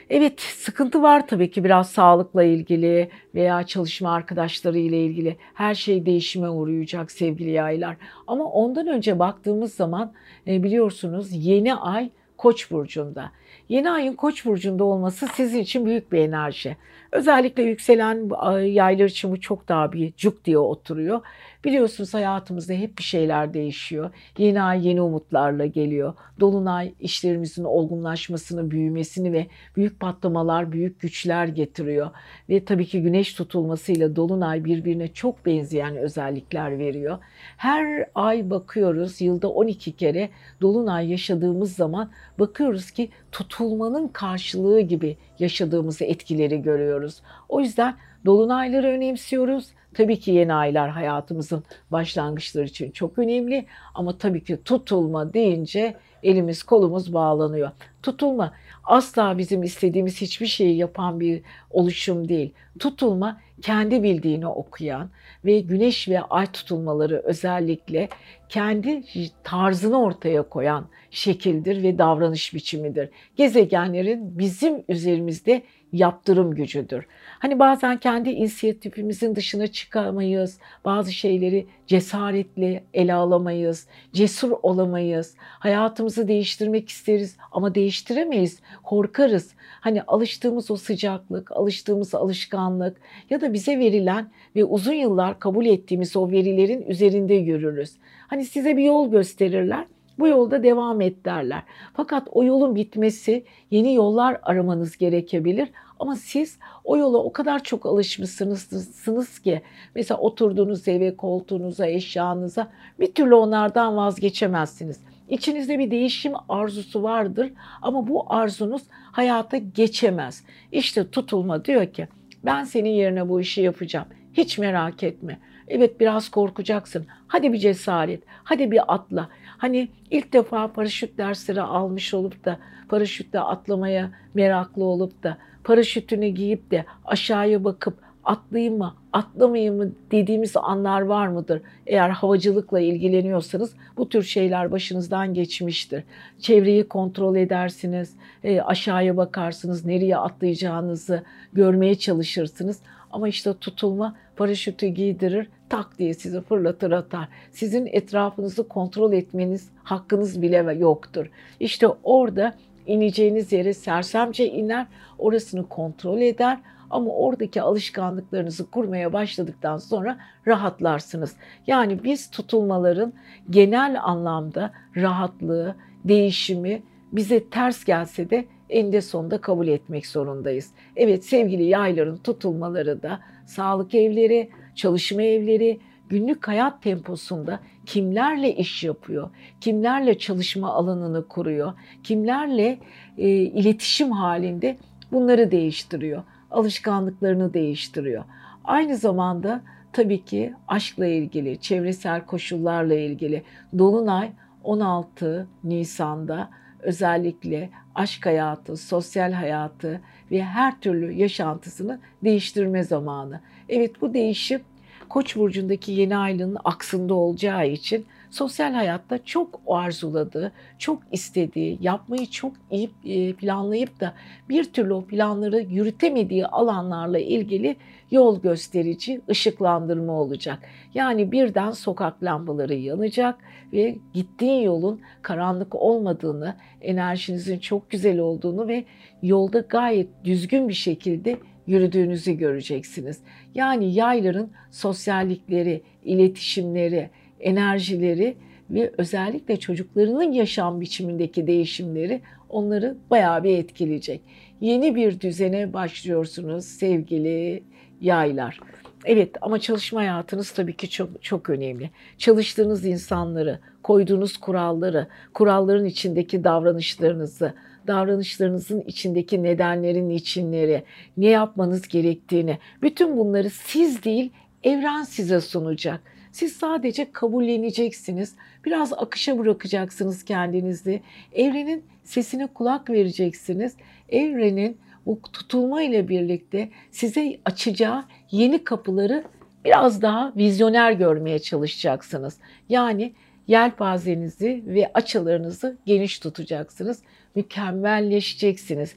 Evet 0.09 0.41
sıkıntı 0.41 1.01
var 1.01 1.27
tabii 1.27 1.51
ki 1.51 1.63
biraz 1.63 1.89
sağlıkla 1.91 2.43
ilgili 2.43 3.09
veya 3.35 3.63
çalışma 3.63 4.13
arkadaşları 4.13 4.79
ile 4.79 5.05
ilgili 5.05 5.37
her 5.53 5.75
şey 5.75 6.05
değişime 6.05 6.49
uğrayacak 6.49 7.11
sevgili 7.11 7.49
yaylar. 7.51 7.97
Ama 8.27 8.43
ondan 8.43 8.87
önce 8.87 9.19
baktığımız 9.19 9.73
zaman 9.73 10.13
e, 10.47 10.63
biliyorsunuz 10.63 11.27
yeni 11.31 11.75
ay 11.75 12.09
Koç 12.37 12.71
burcunda. 12.71 13.31
Yeni 13.69 13.91
ayın 13.91 14.13
Koç 14.13 14.45
burcunda 14.45 14.83
olması 14.83 15.27
sizin 15.27 15.59
için 15.59 15.85
büyük 15.85 16.11
bir 16.11 16.19
enerji. 16.19 16.77
Özellikle 17.11 17.63
yükselen 17.63 18.29
yaylar 18.63 19.05
için 19.05 19.31
bu 19.31 19.39
çok 19.39 19.67
daha 19.67 19.91
bir 19.91 20.13
cuk 20.17 20.45
diye 20.45 20.57
oturuyor. 20.57 21.21
Biliyorsunuz 21.63 22.13
hayatımızda 22.13 22.73
hep 22.73 22.97
bir 22.97 23.03
şeyler 23.03 23.53
değişiyor. 23.53 24.11
Yeni 24.37 24.61
ay 24.61 24.87
yeni 24.87 25.01
umutlarla 25.01 25.65
geliyor. 25.65 26.13
Dolunay 26.39 26.93
işlerimizin 26.99 27.63
olgunlaşmasını, 27.63 28.71
büyümesini 28.71 29.33
ve 29.33 29.47
büyük 29.75 29.99
patlamalar, 29.99 30.71
büyük 30.71 30.99
güçler 30.99 31.47
getiriyor. 31.47 32.09
Ve 32.49 32.65
tabii 32.65 32.85
ki 32.85 33.01
güneş 33.01 33.33
tutulmasıyla 33.33 34.15
dolunay 34.15 34.65
birbirine 34.65 35.07
çok 35.07 35.45
benzeyen 35.45 35.95
özellikler 35.97 36.79
veriyor. 36.79 37.17
Her 37.57 38.09
ay 38.15 38.49
bakıyoruz 38.49 39.21
yılda 39.21 39.49
12 39.49 39.91
kere 39.91 40.29
dolunay 40.61 41.11
yaşadığımız 41.11 41.75
zaman 41.75 42.11
bakıyoruz 42.39 42.91
ki 42.91 43.09
tutulmanın 43.31 44.07
karşılığı 44.07 44.81
gibi 44.81 45.17
yaşadığımız 45.39 46.01
etkileri 46.01 46.61
görüyoruz. 46.61 47.21
O 47.49 47.59
yüzden 47.59 47.95
dolunayları 48.25 48.87
önemsiyoruz. 48.87 49.67
Tabii 49.93 50.19
ki 50.19 50.31
yeni 50.31 50.53
aylar 50.53 50.89
hayatımızın 50.89 51.63
başlangıçları 51.91 52.65
için 52.65 52.91
çok 52.91 53.19
önemli 53.19 53.65
ama 53.95 54.17
tabii 54.17 54.43
ki 54.43 54.59
tutulma 54.65 55.33
deyince 55.33 55.95
elimiz 56.23 56.63
kolumuz 56.63 57.13
bağlanıyor. 57.13 57.71
Tutulma 58.03 58.53
asla 58.83 59.37
bizim 59.37 59.63
istediğimiz 59.63 60.21
hiçbir 60.21 60.47
şeyi 60.47 60.77
yapan 60.77 61.19
bir 61.19 61.41
oluşum 61.69 62.29
değil. 62.29 62.53
Tutulma 62.79 63.41
kendi 63.63 64.03
bildiğini 64.03 64.47
okuyan 64.47 65.09
ve 65.45 65.59
güneş 65.59 66.07
ve 66.09 66.21
ay 66.21 66.45
tutulmaları 66.45 67.21
özellikle 67.25 68.09
kendi 68.49 69.03
tarzını 69.43 70.03
ortaya 70.03 70.43
koyan 70.43 70.87
şekildir 71.11 71.83
ve 71.83 71.97
davranış 71.97 72.53
biçimidir. 72.53 73.09
Gezegenlerin 73.35 74.39
bizim 74.39 74.83
üzerimizde 74.87 75.61
yaptırım 75.93 76.55
gücüdür. 76.55 77.05
Hani 77.39 77.59
bazen 77.59 77.97
kendi 77.97 78.29
inisiyatifimizin 78.29 79.35
dışına 79.35 79.67
çıkamayız. 79.67 80.59
Bazı 80.85 81.11
şeyleri 81.13 81.67
cesaretle 81.87 82.83
ele 82.93 83.13
alamayız. 83.13 83.87
Cesur 84.13 84.51
olamayız. 84.63 85.35
Hayatımızı 85.39 86.27
değiştirmek 86.27 86.89
isteriz 86.89 87.37
ama 87.51 87.75
değiştiremeyiz. 87.75 88.59
Korkarız. 88.83 89.53
Hani 89.81 90.03
alıştığımız 90.03 90.71
o 90.71 90.75
sıcaklık, 90.75 91.51
alıştığımız 91.51 92.15
alışkanlık 92.15 92.97
ya 93.29 93.41
da 93.41 93.52
bize 93.53 93.79
verilen 93.79 94.31
ve 94.55 94.65
uzun 94.65 94.93
yıllar 94.93 95.39
kabul 95.39 95.65
ettiğimiz 95.65 96.15
o 96.15 96.31
verilerin 96.31 96.81
üzerinde 96.81 97.33
yürürüz. 97.33 97.97
Hani 98.27 98.45
size 98.45 98.77
bir 98.77 98.83
yol 98.83 99.11
gösterirler. 99.11 99.85
Bu 100.19 100.27
yolda 100.27 100.63
devam 100.63 101.01
et 101.01 101.25
derler. 101.25 101.63
Fakat 101.93 102.27
o 102.31 102.43
yolun 102.43 102.75
bitmesi 102.75 103.43
yeni 103.71 103.93
yollar 103.93 104.39
aramanız 104.43 104.97
gerekebilir. 104.97 105.69
Ama 105.99 106.15
siz 106.15 106.57
o 106.83 106.97
yola 106.97 107.17
o 107.17 107.31
kadar 107.31 107.63
çok 107.63 107.85
alışmışsınız 107.85 109.39
ki 109.39 109.61
mesela 109.95 110.19
oturduğunuz 110.19 110.87
eve, 110.87 111.15
koltuğunuza, 111.15 111.87
eşyanıza 111.87 112.71
bir 112.99 113.13
türlü 113.13 113.35
onlardan 113.35 113.97
vazgeçemezsiniz. 113.97 114.99
İçinizde 115.29 115.79
bir 115.79 115.91
değişim 115.91 116.33
arzusu 116.49 117.03
vardır 117.03 117.51
ama 117.81 118.07
bu 118.07 118.33
arzunuz 118.33 118.81
hayata 119.11 119.57
geçemez. 119.57 120.43
İşte 120.71 121.09
tutulma 121.09 121.65
diyor 121.65 121.85
ki 121.85 122.07
ben 122.45 122.63
senin 122.63 122.89
yerine 122.89 123.29
bu 123.29 123.41
işi 123.41 123.61
yapacağım. 123.61 124.07
Hiç 124.33 124.57
merak 124.57 125.03
etme. 125.03 125.39
Evet 125.67 125.99
biraz 125.99 126.29
korkacaksın. 126.29 127.05
Hadi 127.27 127.53
bir 127.53 127.57
cesaret. 127.57 128.23
Hadi 128.43 128.71
bir 128.71 128.93
atla. 128.93 129.29
Hani 129.57 129.89
ilk 130.11 130.33
defa 130.33 130.73
paraşüt 130.73 131.17
dersleri 131.17 131.61
almış 131.61 132.13
olup 132.13 132.45
da 132.45 132.59
paraşütle 132.89 133.39
atlamaya 133.39 134.11
meraklı 134.33 134.83
olup 134.83 135.23
da 135.23 135.37
paraşütünü 135.63 136.27
giyip 136.27 136.71
de 136.71 136.85
aşağıya 137.05 137.63
bakıp 137.63 138.02
atlayayım 138.23 138.77
mı, 138.77 138.95
atlamayayım 139.13 139.77
mı 139.77 139.91
dediğimiz 140.11 140.57
anlar 140.57 141.01
var 141.01 141.27
mıdır? 141.27 141.61
Eğer 141.87 142.09
havacılıkla 142.09 142.79
ilgileniyorsanız 142.79 143.73
bu 143.97 144.09
tür 144.09 144.23
şeyler 144.23 144.71
başınızdan 144.71 145.33
geçmiştir. 145.33 146.03
Çevreyi 146.39 146.87
kontrol 146.87 147.35
edersiniz, 147.35 148.15
e, 148.43 148.61
aşağıya 148.61 149.17
bakarsınız, 149.17 149.85
nereye 149.85 150.17
atlayacağınızı 150.17 151.23
görmeye 151.53 151.95
çalışırsınız. 151.95 152.79
Ama 153.11 153.27
işte 153.27 153.53
tutulma 153.53 154.15
paraşütü 154.35 154.87
giydirir, 154.87 155.47
tak 155.69 155.99
diye 155.99 156.13
sizi 156.13 156.41
fırlatır 156.41 156.91
atar. 156.91 157.27
Sizin 157.51 157.85
etrafınızı 157.85 158.67
kontrol 158.67 159.13
etmeniz 159.13 159.69
hakkınız 159.83 160.41
bile 160.41 160.73
yoktur. 160.79 161.29
İşte 161.59 161.87
orada 162.03 162.55
ineceğiniz 162.87 163.51
yere 163.51 163.73
sersemce 163.73 164.49
iner, 164.49 164.87
orasını 165.17 165.69
kontrol 165.69 166.21
eder 166.21 166.59
ama 166.93 167.11
oradaki 167.11 167.61
alışkanlıklarınızı 167.61 168.71
kurmaya 168.71 169.13
başladıktan 169.13 169.77
sonra 169.77 170.17
rahatlarsınız. 170.47 171.35
Yani 171.67 172.03
biz 172.03 172.29
tutulmaların 172.29 173.13
genel 173.49 174.03
anlamda 174.03 174.71
rahatlığı, 174.95 175.75
değişimi 176.05 176.83
bize 177.11 177.49
ters 177.49 177.85
gelse 177.85 178.29
de 178.29 178.45
eninde 178.69 179.01
sonunda 179.01 179.41
kabul 179.41 179.67
etmek 179.67 180.07
zorundayız. 180.07 180.71
Evet 180.95 181.25
sevgili 181.25 181.63
yayların 181.63 182.17
tutulmaları 182.17 183.03
da 183.03 183.19
sağlık 183.45 183.95
evleri, 183.95 184.49
çalışma 184.75 185.21
evleri, 185.21 185.79
günlük 186.09 186.47
hayat 186.47 186.83
temposunda 186.83 187.59
kimlerle 187.85 188.55
iş 188.55 188.83
yapıyor, 188.83 189.29
kimlerle 189.61 190.17
çalışma 190.17 190.73
alanını 190.73 191.27
kuruyor, 191.27 191.73
kimlerle 192.03 192.79
e, 193.17 193.29
iletişim 193.29 194.11
halinde 194.11 194.77
bunları 195.11 195.51
değiştiriyor. 195.51 196.23
Alışkanlıklarını 196.53 197.53
değiştiriyor. 197.53 198.23
Aynı 198.63 198.97
zamanda 198.97 199.61
tabii 199.93 200.25
ki 200.25 200.53
aşkla 200.67 201.05
ilgili, 201.05 201.59
çevresel 201.59 202.25
koşullarla 202.25 202.93
ilgili 202.93 203.43
Dolunay 203.77 204.31
16 204.63 205.47
Nisan'da 205.63 206.49
özellikle 206.79 207.69
aşk 207.95 208.25
hayatı, 208.25 208.77
sosyal 208.77 209.31
hayatı 209.31 210.01
ve 210.31 210.43
her 210.43 210.79
türlü 210.79 211.11
yaşantısını 211.11 211.99
değiştirme 212.23 212.83
zamanı. 212.83 213.39
Evet 213.69 214.01
bu 214.01 214.13
değişim 214.13 214.61
Koç 215.09 215.35
burcundaki 215.35 215.91
yeni 215.91 216.17
aylığın 216.17 216.57
aksında 216.63 217.13
olacağı 217.13 217.67
için 217.67 218.05
sosyal 218.33 218.73
hayatta 218.73 219.25
çok 219.25 219.61
arzuladığı, 219.67 220.51
çok 220.79 221.03
istediği, 221.11 221.77
yapmayı 221.81 222.25
çok 222.25 222.53
iyi 222.71 222.89
e, 223.05 223.33
planlayıp 223.33 223.99
da 223.99 224.13
bir 224.49 224.63
türlü 224.63 224.93
o 224.93 225.05
planları 225.05 225.61
yürütemediği 225.61 226.47
alanlarla 226.47 227.19
ilgili 227.19 227.75
yol 228.11 228.41
gösterici 228.41 229.21
ışıklandırma 229.29 230.13
olacak. 230.13 230.59
Yani 230.93 231.31
birden 231.31 231.71
sokak 231.71 232.23
lambaları 232.23 232.73
yanacak 232.73 233.35
ve 233.73 233.95
gittiğin 234.13 234.61
yolun 234.61 235.01
karanlık 235.21 235.75
olmadığını, 235.75 236.55
enerjinizin 236.81 237.59
çok 237.59 237.89
güzel 237.89 238.19
olduğunu 238.19 238.67
ve 238.67 238.83
yolda 239.21 239.59
gayet 239.59 240.07
düzgün 240.23 240.69
bir 240.69 240.73
şekilde 240.73 241.37
yürüdüğünüzü 241.67 242.33
göreceksiniz. 242.33 243.19
Yani 243.55 243.93
yayların 243.93 244.51
sosyallikleri, 244.71 245.81
iletişimleri, 246.03 247.09
enerjileri 247.43 248.35
ve 248.69 248.91
özellikle 248.97 249.59
çocuklarının 249.59 250.31
yaşam 250.31 250.81
biçimindeki 250.81 251.47
değişimleri 251.47 252.21
onları 252.49 252.97
bayağı 253.09 253.43
bir 253.43 253.57
etkileyecek. 253.57 254.21
Yeni 254.61 254.95
bir 254.95 255.19
düzene 255.19 255.73
başlıyorsunuz 255.73 256.65
sevgili 256.65 257.63
yaylar. 258.01 258.59
Evet 259.05 259.29
ama 259.41 259.59
çalışma 259.59 260.01
hayatınız 260.01 260.51
tabii 260.51 260.75
ki 260.75 260.89
çok 260.89 261.23
çok 261.23 261.49
önemli. 261.49 261.89
Çalıştığınız 262.17 262.85
insanları, 262.85 263.59
koyduğunuz 263.83 264.37
kuralları, 264.37 265.07
kuralların 265.33 265.85
içindeki 265.85 266.43
davranışlarınızı, 266.43 267.53
davranışlarınızın 267.87 268.81
içindeki 268.81 269.43
nedenlerin 269.43 270.09
içinleri, 270.09 270.83
ne 271.17 271.27
yapmanız 271.27 271.87
gerektiğini, 271.87 272.57
bütün 272.81 273.17
bunları 273.17 273.49
siz 273.49 274.03
değil, 274.03 274.31
evren 274.63 275.03
size 275.03 275.41
sunacak. 275.41 276.12
Siz 276.33 276.53
sadece 276.53 277.11
kabulleneceksiniz. 277.11 278.35
Biraz 278.65 278.93
akışa 278.93 279.37
bırakacaksınız 279.37 280.23
kendinizi. 280.25 281.01
Evrenin 281.33 281.83
sesine 282.03 282.47
kulak 282.47 282.89
vereceksiniz. 282.89 283.75
Evrenin 284.09 284.77
bu 285.05 285.21
tutulma 285.33 285.81
ile 285.83 286.07
birlikte 286.07 286.69
size 286.91 287.39
açacağı 287.45 288.05
yeni 288.31 288.63
kapıları 288.63 289.23
biraz 289.65 290.01
daha 290.01 290.33
vizyoner 290.35 290.91
görmeye 290.91 291.39
çalışacaksınız. 291.39 292.37
Yani 292.69 293.13
yelpazenizi 293.47 294.63
ve 294.65 294.91
açılarınızı 294.93 295.77
geniş 295.85 296.19
tutacaksınız. 296.19 297.01
Mükemmelleşeceksiniz. 297.35 298.95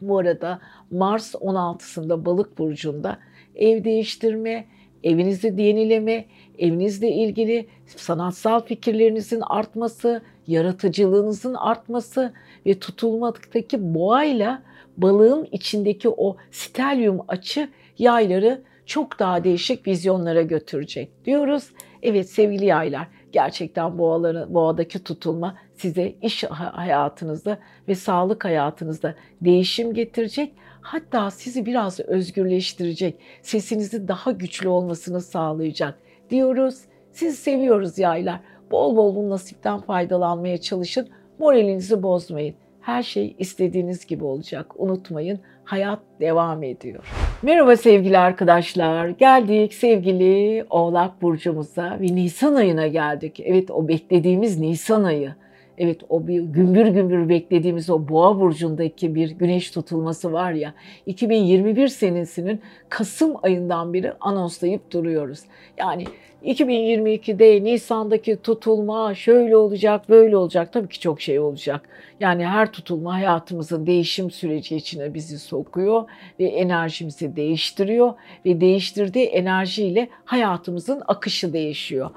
Bu 0.00 0.18
arada 0.18 0.60
Mars 0.90 1.34
16'sında 1.34 2.24
balık 2.24 2.58
burcunda 2.58 3.18
ev 3.54 3.84
değiştirme, 3.84 4.64
evinizi 5.04 5.54
yenileme, 5.58 6.24
evinizle 6.58 7.10
ilgili 7.10 7.66
sanatsal 7.86 8.60
fikirlerinizin 8.60 9.40
artması, 9.40 10.22
yaratıcılığınızın 10.46 11.54
artması 11.54 12.32
ve 12.66 12.78
tutulmadaki 12.78 13.94
boğayla 13.94 14.62
balığın 14.96 15.48
içindeki 15.52 16.08
o 16.08 16.36
stelyum 16.50 17.20
açı 17.28 17.68
yayları 17.98 18.62
çok 18.86 19.18
daha 19.18 19.44
değişik 19.44 19.86
vizyonlara 19.86 20.42
götürecek 20.42 21.24
diyoruz. 21.24 21.70
Evet 22.02 22.30
sevgili 22.30 22.64
yaylar 22.64 23.08
gerçekten 23.32 23.98
boğaları, 23.98 24.54
boğadaki 24.54 25.04
tutulma 25.04 25.56
size 25.74 26.14
iş 26.22 26.44
hayatınızda 26.44 27.58
ve 27.88 27.94
sağlık 27.94 28.44
hayatınızda 28.44 29.14
değişim 29.40 29.94
getirecek. 29.94 30.52
Hatta 30.86 31.30
sizi 31.30 31.66
biraz 31.66 32.00
özgürleştirecek, 32.00 33.18
sesinizin 33.42 34.08
daha 34.08 34.30
güçlü 34.30 34.68
olmasını 34.68 35.20
sağlayacak 35.20 35.98
diyoruz. 36.30 36.80
Sizi 37.12 37.36
seviyoruz 37.36 37.98
yaylar. 37.98 38.40
Bol 38.70 38.96
bol 38.96 39.16
bu 39.16 39.30
nasipten 39.30 39.80
faydalanmaya 39.80 40.58
çalışın. 40.58 41.08
Moralinizi 41.38 42.02
bozmayın. 42.02 42.54
Her 42.80 43.02
şey 43.02 43.36
istediğiniz 43.38 44.06
gibi 44.06 44.24
olacak. 44.24 44.80
Unutmayın 44.80 45.40
hayat 45.64 46.00
devam 46.20 46.62
ediyor. 46.62 47.04
Merhaba 47.42 47.76
sevgili 47.76 48.18
arkadaşlar. 48.18 49.08
Geldik 49.08 49.74
sevgili 49.74 50.64
Oğlak 50.70 51.22
burcumuza 51.22 51.98
ve 52.00 52.06
Nisan 52.06 52.54
ayına 52.54 52.86
geldik. 52.86 53.40
Evet 53.44 53.70
o 53.70 53.88
beklediğimiz 53.88 54.58
Nisan 54.58 55.04
ayı. 55.04 55.34
Evet 55.78 56.00
o 56.08 56.26
bir 56.26 56.40
gümbür 56.40 56.86
gümbür 56.86 57.28
beklediğimiz 57.28 57.90
o 57.90 58.08
boğa 58.08 58.40
burcundaki 58.40 59.14
bir 59.14 59.30
güneş 59.30 59.70
tutulması 59.70 60.32
var 60.32 60.52
ya 60.52 60.74
2021 61.06 61.88
senesinin 61.88 62.60
Kasım 62.88 63.34
ayından 63.42 63.94
beri 63.94 64.12
anonslayıp 64.20 64.92
duruyoruz. 64.92 65.40
Yani 65.78 66.04
2022'de 66.44 67.64
Nisan'daki 67.64 68.36
tutulma 68.36 69.14
şöyle 69.14 69.56
olacak, 69.56 70.08
böyle 70.08 70.36
olacak. 70.36 70.72
Tabii 70.72 70.88
ki 70.88 71.00
çok 71.00 71.20
şey 71.20 71.38
olacak. 71.38 71.88
Yani 72.20 72.46
her 72.46 72.72
tutulma 72.72 73.14
hayatımızın 73.14 73.86
değişim 73.86 74.30
süreci 74.30 74.76
içine 74.76 75.14
bizi 75.14 75.38
sokuyor 75.38 76.04
ve 76.40 76.44
enerjimizi 76.44 77.36
değiştiriyor 77.36 78.14
ve 78.44 78.60
değiştirdiği 78.60 79.26
enerjiyle 79.26 80.08
hayatımızın 80.24 81.02
akışı 81.06 81.52
değişiyor. 81.52 82.10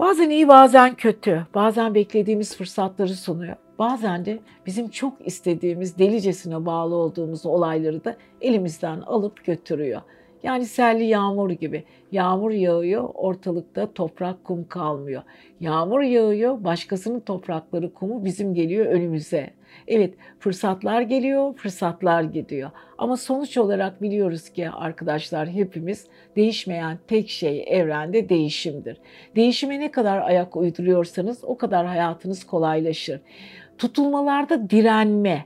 Bazen 0.00 0.30
iyi 0.30 0.48
bazen 0.48 0.94
kötü, 0.94 1.46
bazen 1.54 1.94
beklediğimiz 1.94 2.56
fırsatları 2.56 3.14
sunuyor. 3.14 3.56
Bazen 3.78 4.24
de 4.24 4.38
bizim 4.66 4.88
çok 4.88 5.26
istediğimiz, 5.26 5.98
delicesine 5.98 6.66
bağlı 6.66 6.94
olduğumuz 6.94 7.46
olayları 7.46 8.04
da 8.04 8.16
elimizden 8.40 9.00
alıp 9.00 9.44
götürüyor. 9.44 10.00
Yani 10.42 10.66
selli 10.66 11.04
yağmur 11.04 11.50
gibi. 11.50 11.84
Yağmur 12.12 12.50
yağıyor, 12.50 13.08
ortalıkta 13.14 13.92
toprak 13.92 14.44
kum 14.44 14.68
kalmıyor. 14.68 15.22
Yağmur 15.60 16.00
yağıyor, 16.00 16.64
başkasının 16.64 17.20
toprakları 17.20 17.94
kumu 17.94 18.24
bizim 18.24 18.54
geliyor 18.54 18.86
önümüze. 18.86 19.50
Evet, 19.88 20.14
fırsatlar 20.38 21.00
geliyor, 21.00 21.54
fırsatlar 21.54 22.22
gidiyor. 22.22 22.70
Ama 22.98 23.16
sonuç 23.16 23.58
olarak 23.58 24.02
biliyoruz 24.02 24.48
ki 24.48 24.70
arkadaşlar 24.70 25.48
hepimiz 25.48 26.06
değişmeyen 26.36 26.98
tek 27.08 27.28
şey 27.28 27.64
evrende 27.66 28.28
değişimdir. 28.28 28.96
Değişime 29.36 29.80
ne 29.80 29.90
kadar 29.90 30.22
ayak 30.22 30.56
uyduruyorsanız 30.56 31.44
o 31.44 31.58
kadar 31.58 31.86
hayatınız 31.86 32.44
kolaylaşır. 32.44 33.20
Tutulmalarda 33.78 34.70
direnme 34.70 35.44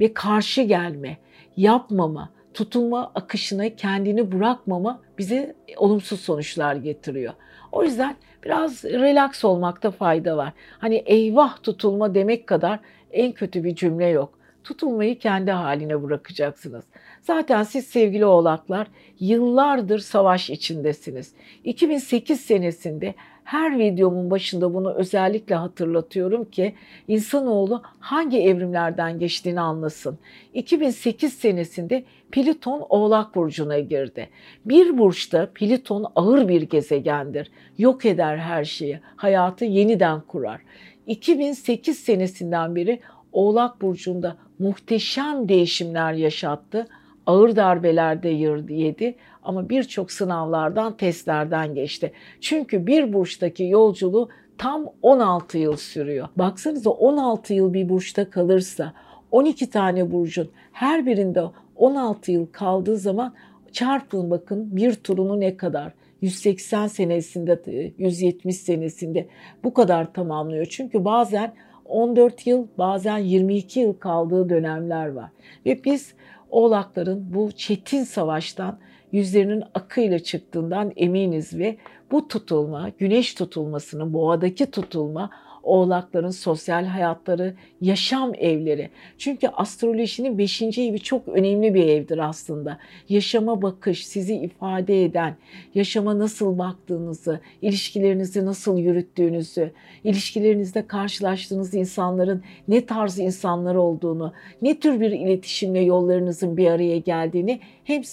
ve 0.00 0.14
karşı 0.14 0.62
gelme, 0.62 1.16
yapmama, 1.56 2.30
tutulma 2.54 3.10
akışına 3.14 3.76
kendini 3.76 4.32
bırakmama 4.32 5.00
bize 5.18 5.54
olumsuz 5.76 6.20
sonuçlar 6.20 6.74
getiriyor. 6.74 7.32
O 7.72 7.84
yüzden 7.84 8.16
biraz 8.44 8.84
relax 8.84 9.44
olmakta 9.44 9.90
fayda 9.90 10.36
var. 10.36 10.52
Hani 10.78 10.94
eyvah 10.94 11.62
tutulma 11.62 12.14
demek 12.14 12.46
kadar 12.46 12.80
en 13.16 13.32
kötü 13.32 13.64
bir 13.64 13.74
cümle 13.74 14.06
yok. 14.06 14.38
Tutulmayı 14.64 15.18
kendi 15.18 15.50
haline 15.50 16.02
bırakacaksınız. 16.02 16.84
Zaten 17.22 17.62
siz 17.62 17.86
sevgili 17.86 18.24
oğlaklar 18.24 18.86
yıllardır 19.20 19.98
savaş 19.98 20.50
içindesiniz. 20.50 21.32
2008 21.64 22.40
senesinde 22.40 23.14
her 23.46 23.78
videomun 23.78 24.30
başında 24.30 24.74
bunu 24.74 24.94
özellikle 24.94 25.54
hatırlatıyorum 25.54 26.44
ki 26.44 26.74
insanoğlu 27.08 27.82
hangi 28.00 28.42
evrimlerden 28.42 29.18
geçtiğini 29.18 29.60
anlasın. 29.60 30.18
2008 30.54 31.32
senesinde 31.32 32.04
Plüton 32.32 32.86
Oğlak 32.88 33.34
burcuna 33.34 33.78
girdi. 33.78 34.28
Bir 34.64 34.98
burçta 34.98 35.50
Plüton 35.54 36.06
ağır 36.14 36.48
bir 36.48 36.62
gezegendir. 36.62 37.50
Yok 37.78 38.04
eder 38.04 38.36
her 38.36 38.64
şeyi, 38.64 39.00
hayatı 39.16 39.64
yeniden 39.64 40.20
kurar. 40.20 40.60
2008 41.06 41.98
senesinden 41.98 42.76
beri 42.76 43.00
Oğlak 43.32 43.82
burcunda 43.82 44.36
muhteşem 44.58 45.48
değişimler 45.48 46.12
yaşattı 46.12 46.86
ağır 47.26 47.56
darbelerde 47.56 48.28
yedi 48.74 49.14
ama 49.42 49.68
birçok 49.68 50.12
sınavlardan, 50.12 50.96
testlerden 50.96 51.74
geçti. 51.74 52.12
Çünkü 52.40 52.86
bir 52.86 53.12
burçtaki 53.12 53.64
yolculuğu 53.64 54.28
tam 54.58 54.86
16 55.02 55.58
yıl 55.58 55.76
sürüyor. 55.76 56.28
Baksanıza 56.36 56.90
16 56.90 57.54
yıl 57.54 57.72
bir 57.72 57.88
burçta 57.88 58.30
kalırsa 58.30 58.92
12 59.30 59.70
tane 59.70 60.12
burcun 60.12 60.50
her 60.72 61.06
birinde 61.06 61.42
16 61.76 62.32
yıl 62.32 62.46
kaldığı 62.46 62.96
zaman 62.96 63.34
çarpın 63.72 64.30
bakın 64.30 64.76
bir 64.76 64.94
turunu 64.94 65.40
ne 65.40 65.56
kadar 65.56 65.92
180 66.20 66.86
senesinde 66.86 67.92
170 67.98 68.56
senesinde 68.56 69.28
bu 69.64 69.74
kadar 69.74 70.12
tamamlıyor. 70.12 70.66
Çünkü 70.66 71.04
bazen 71.04 71.54
14 71.84 72.46
yıl 72.46 72.66
bazen 72.78 73.18
22 73.18 73.80
yıl 73.80 73.92
kaldığı 73.92 74.48
dönemler 74.48 75.06
var. 75.06 75.30
Ve 75.66 75.84
biz 75.84 76.14
Oğlakların 76.50 77.34
bu 77.34 77.52
çetin 77.52 78.04
savaştan 78.04 78.78
yüzlerinin 79.12 79.62
akıyla 79.74 80.18
çıktığından 80.18 80.92
eminiz 80.96 81.58
ve 81.58 81.76
bu 82.10 82.28
tutulma, 82.28 82.88
güneş 82.98 83.34
tutulmasının, 83.34 84.14
boğadaki 84.14 84.70
tutulma 84.70 85.30
oğlakların 85.66 86.30
sosyal 86.30 86.84
hayatları, 86.84 87.54
yaşam 87.80 88.32
evleri. 88.34 88.90
Çünkü 89.18 89.48
astrolojinin 89.48 90.38
beşinci 90.38 90.82
evi 90.82 91.00
çok 91.00 91.28
önemli 91.28 91.74
bir 91.74 91.88
evdir 91.88 92.18
aslında. 92.18 92.78
Yaşama 93.08 93.62
bakış, 93.62 94.06
sizi 94.06 94.34
ifade 94.34 95.04
eden, 95.04 95.36
yaşama 95.74 96.18
nasıl 96.18 96.58
baktığınızı, 96.58 97.40
ilişkilerinizi 97.62 98.46
nasıl 98.46 98.78
yürüttüğünüzü, 98.78 99.72
ilişkilerinizde 100.04 100.86
karşılaştığınız 100.86 101.74
insanların 101.74 102.42
ne 102.68 102.86
tarz 102.86 103.18
insanlar 103.18 103.74
olduğunu, 103.74 104.32
ne 104.62 104.80
tür 104.80 105.00
bir 105.00 105.10
iletişimle 105.10 105.80
yollarınızın 105.80 106.56
bir 106.56 106.66
araya 106.66 106.98
geldiğini 106.98 107.60
hem 107.84 108.04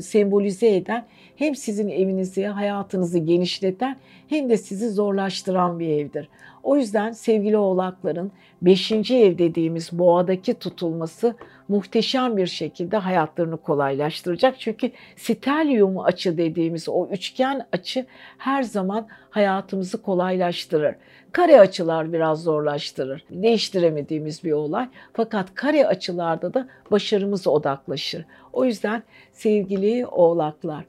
sembolize 0.00 0.76
eden 0.76 1.06
hem 1.36 1.56
sizin 1.56 1.88
evinizi, 1.88 2.46
hayatınızı 2.46 3.18
genişleten 3.18 3.96
hem 4.28 4.50
de 4.50 4.56
sizi 4.56 4.90
zorlaştıran 4.90 5.78
bir 5.78 5.88
evdir. 5.88 6.28
O 6.62 6.76
yüzden 6.76 7.12
sevgili 7.12 7.56
oğlakların 7.56 8.32
5. 8.62 8.92
ev 8.92 9.38
dediğimiz 9.38 9.92
boğadaki 9.92 10.54
tutulması 10.54 11.34
muhteşem 11.68 12.36
bir 12.36 12.46
şekilde 12.46 12.96
hayatlarını 12.96 13.56
kolaylaştıracak. 13.56 14.60
Çünkü 14.60 14.90
stelyum 15.16 15.98
açı 15.98 16.38
dediğimiz 16.38 16.88
o 16.88 17.06
üçgen 17.06 17.66
açı 17.72 18.06
her 18.38 18.62
zaman 18.62 19.06
hayatımızı 19.30 20.02
kolaylaştırır. 20.02 20.94
Kare 21.32 21.60
açılar 21.60 22.12
biraz 22.12 22.42
zorlaştırır. 22.42 23.24
Değiştiremediğimiz 23.30 24.44
bir 24.44 24.52
olay. 24.52 24.88
Fakat 25.12 25.54
kare 25.54 25.86
açılarda 25.86 26.54
da 26.54 26.68
başarımız 26.90 27.46
odaklaşır. 27.46 28.24
O 28.52 28.64
yüzden 28.64 29.02
sevgili 29.32 30.06
oğlaklar, 30.06 30.84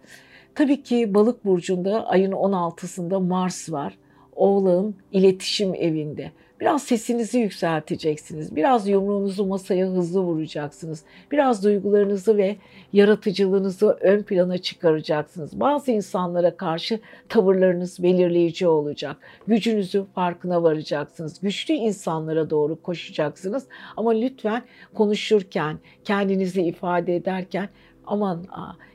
tabii 0.55 0.83
ki 0.83 1.13
balık 1.13 1.45
burcunda 1.45 2.07
ayın 2.07 2.31
16'sında 2.31 3.27
Mars 3.27 3.71
var. 3.71 3.97
Oğlağın 4.41 4.95
iletişim 5.11 5.75
evinde. 5.75 6.31
Biraz 6.59 6.83
sesinizi 6.83 7.39
yükselteceksiniz. 7.39 8.55
Biraz 8.55 8.87
yumruğunuzu 8.87 9.45
masaya 9.45 9.87
hızlı 9.87 10.21
vuracaksınız. 10.21 11.03
Biraz 11.31 11.63
duygularınızı 11.63 12.37
ve 12.37 12.55
yaratıcılığınızı 12.93 13.97
ön 14.01 14.23
plana 14.23 14.57
çıkaracaksınız. 14.57 15.59
Bazı 15.59 15.91
insanlara 15.91 16.57
karşı 16.57 16.99
tavırlarınız 17.29 18.03
belirleyici 18.03 18.67
olacak. 18.67 19.17
Gücünüzü 19.47 20.05
farkına 20.15 20.63
varacaksınız. 20.63 21.39
Güçlü 21.41 21.73
insanlara 21.73 22.49
doğru 22.49 22.81
koşacaksınız. 22.81 23.67
Ama 23.97 24.11
lütfen 24.11 24.63
konuşurken, 24.93 25.77
kendinizi 26.03 26.61
ifade 26.61 27.15
ederken 27.15 27.69
aman 28.05 28.45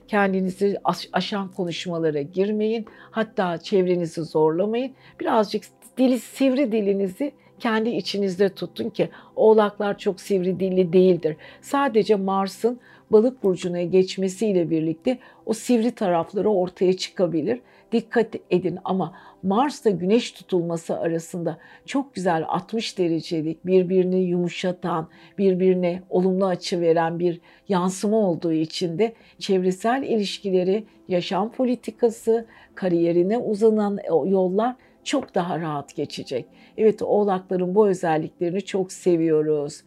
kendinizi 0.09 0.78
aşan 1.12 1.48
konuşmalara 1.48 2.22
girmeyin. 2.22 2.86
Hatta 3.11 3.59
çevrenizi 3.59 4.22
zorlamayın. 4.22 4.92
Birazcık 5.20 5.64
dili 5.98 6.18
sivri 6.18 6.72
dilinizi 6.72 7.32
kendi 7.61 7.90
içinizde 7.90 8.48
tutun 8.48 8.90
ki 8.90 9.09
oğlaklar 9.36 9.98
çok 9.98 10.20
sivri 10.20 10.61
dilli 10.61 10.92
değildir. 10.92 11.36
Sadece 11.61 12.14
Mars'ın 12.14 12.80
balık 13.12 13.42
burcuna 13.42 13.82
geçmesiyle 13.82 14.70
birlikte 14.70 15.18
o 15.46 15.52
sivri 15.52 15.90
tarafları 15.90 16.50
ortaya 16.50 16.96
çıkabilir. 16.96 17.61
Dikkat 17.92 18.34
edin 18.50 18.78
ama 18.84 19.14
Mars'ta 19.47 19.90
güneş 19.90 20.30
tutulması 20.30 20.99
arasında 20.99 21.59
çok 21.86 22.14
güzel 22.14 22.44
60 22.49 22.99
derecelik 22.99 23.66
birbirini 23.66 24.20
yumuşatan, 24.20 25.09
birbirine 25.38 26.03
olumlu 26.11 26.47
açı 26.47 26.80
veren 26.80 27.18
bir 27.18 27.40
yansıma 27.68 28.16
olduğu 28.16 28.53
için 28.53 28.99
de 28.99 29.12
çevresel 29.38 30.03
ilişkileri, 30.03 30.84
yaşam 31.09 31.53
politikası, 31.53 32.47
kariyerine 32.74 33.38
uzanan 33.38 33.99
yollar 34.26 34.76
çok 35.05 35.34
daha 35.34 35.61
rahat 35.61 35.97
geçecek. 35.97 36.47
Evet 36.76 37.03
oğlakların 37.03 37.74
bu 37.74 37.88
özelliklerini 37.88 38.64
çok 38.64 38.92
seviyoruz. 38.92 39.82